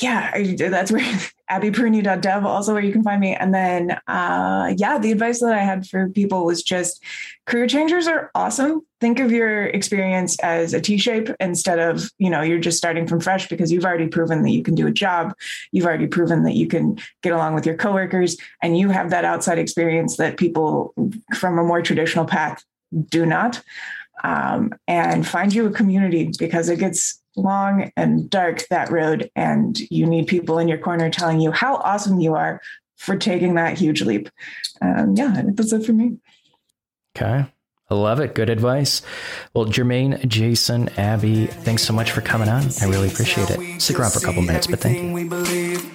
yeah, 0.00 0.36
that's 0.56 0.92
where 0.92 1.18
abbeyperini.dev 1.50 2.46
also 2.46 2.72
where 2.72 2.82
you 2.82 2.92
can 2.92 3.02
find 3.02 3.20
me. 3.20 3.34
And 3.34 3.52
then, 3.52 3.98
uh, 4.06 4.72
yeah, 4.76 4.98
the 4.98 5.12
advice 5.12 5.40
that 5.40 5.52
I 5.52 5.62
had 5.62 5.86
for 5.86 6.08
people 6.08 6.44
was 6.44 6.62
just 6.62 7.02
career 7.46 7.66
changers 7.66 8.06
are 8.06 8.30
awesome. 8.34 8.82
Think 9.00 9.18
of 9.18 9.32
your 9.32 9.66
experience 9.66 10.38
as 10.40 10.74
a 10.74 10.80
T-shape 10.80 11.30
instead 11.40 11.78
of, 11.78 12.10
you 12.18 12.30
know, 12.30 12.42
you're 12.42 12.60
just 12.60 12.78
starting 12.78 13.06
from 13.06 13.20
fresh 13.20 13.48
because 13.48 13.72
you've 13.72 13.84
already 13.84 14.06
proven 14.06 14.42
that 14.42 14.50
you 14.50 14.62
can 14.62 14.74
do 14.74 14.86
a 14.86 14.92
job. 14.92 15.34
You've 15.72 15.86
already 15.86 16.06
proven 16.06 16.44
that 16.44 16.54
you 16.54 16.68
can 16.68 16.98
get 17.22 17.32
along 17.32 17.54
with 17.54 17.66
your 17.66 17.76
coworkers 17.76 18.36
and 18.62 18.78
you 18.78 18.90
have 18.90 19.10
that 19.10 19.24
outside 19.24 19.58
experience 19.58 20.16
that 20.18 20.36
people 20.36 20.94
from 21.34 21.58
a 21.58 21.64
more 21.64 21.82
traditional 21.82 22.24
path 22.24 22.64
do 23.08 23.26
not. 23.26 23.62
Um, 24.22 24.74
and 24.86 25.26
find 25.26 25.52
you 25.54 25.66
a 25.66 25.70
community 25.70 26.30
because 26.38 26.68
it 26.68 26.78
gets 26.78 27.19
long 27.36 27.90
and 27.96 28.28
dark 28.28 28.66
that 28.68 28.90
road 28.90 29.30
and 29.36 29.78
you 29.90 30.06
need 30.06 30.26
people 30.26 30.58
in 30.58 30.68
your 30.68 30.78
corner 30.78 31.10
telling 31.10 31.40
you 31.40 31.50
how 31.50 31.76
awesome 31.76 32.20
you 32.20 32.34
are 32.34 32.60
for 32.96 33.16
taking 33.16 33.54
that 33.54 33.78
huge 33.78 34.02
leap 34.02 34.28
um, 34.82 35.14
yeah 35.16 35.42
that's 35.54 35.72
it 35.72 35.84
for 35.84 35.92
me 35.92 36.18
okay 37.16 37.46
I 37.90 37.96
love 37.96 38.20
it. 38.20 38.36
Good 38.36 38.50
advice. 38.50 39.02
Well, 39.52 39.66
Jermaine, 39.66 40.24
Jason, 40.28 40.90
Abbey, 40.90 41.46
thanks 41.46 41.82
so 41.82 41.92
much 41.92 42.12
for 42.12 42.20
coming 42.20 42.48
on. 42.48 42.68
I 42.80 42.84
really 42.84 43.08
appreciate 43.08 43.50
it. 43.50 43.80
Stick 43.80 43.98
around 43.98 44.12
for 44.12 44.20
a 44.20 44.22
couple 44.22 44.42
minutes, 44.42 44.68
but 44.68 44.78
thank 44.78 44.96
you. 44.96 45.90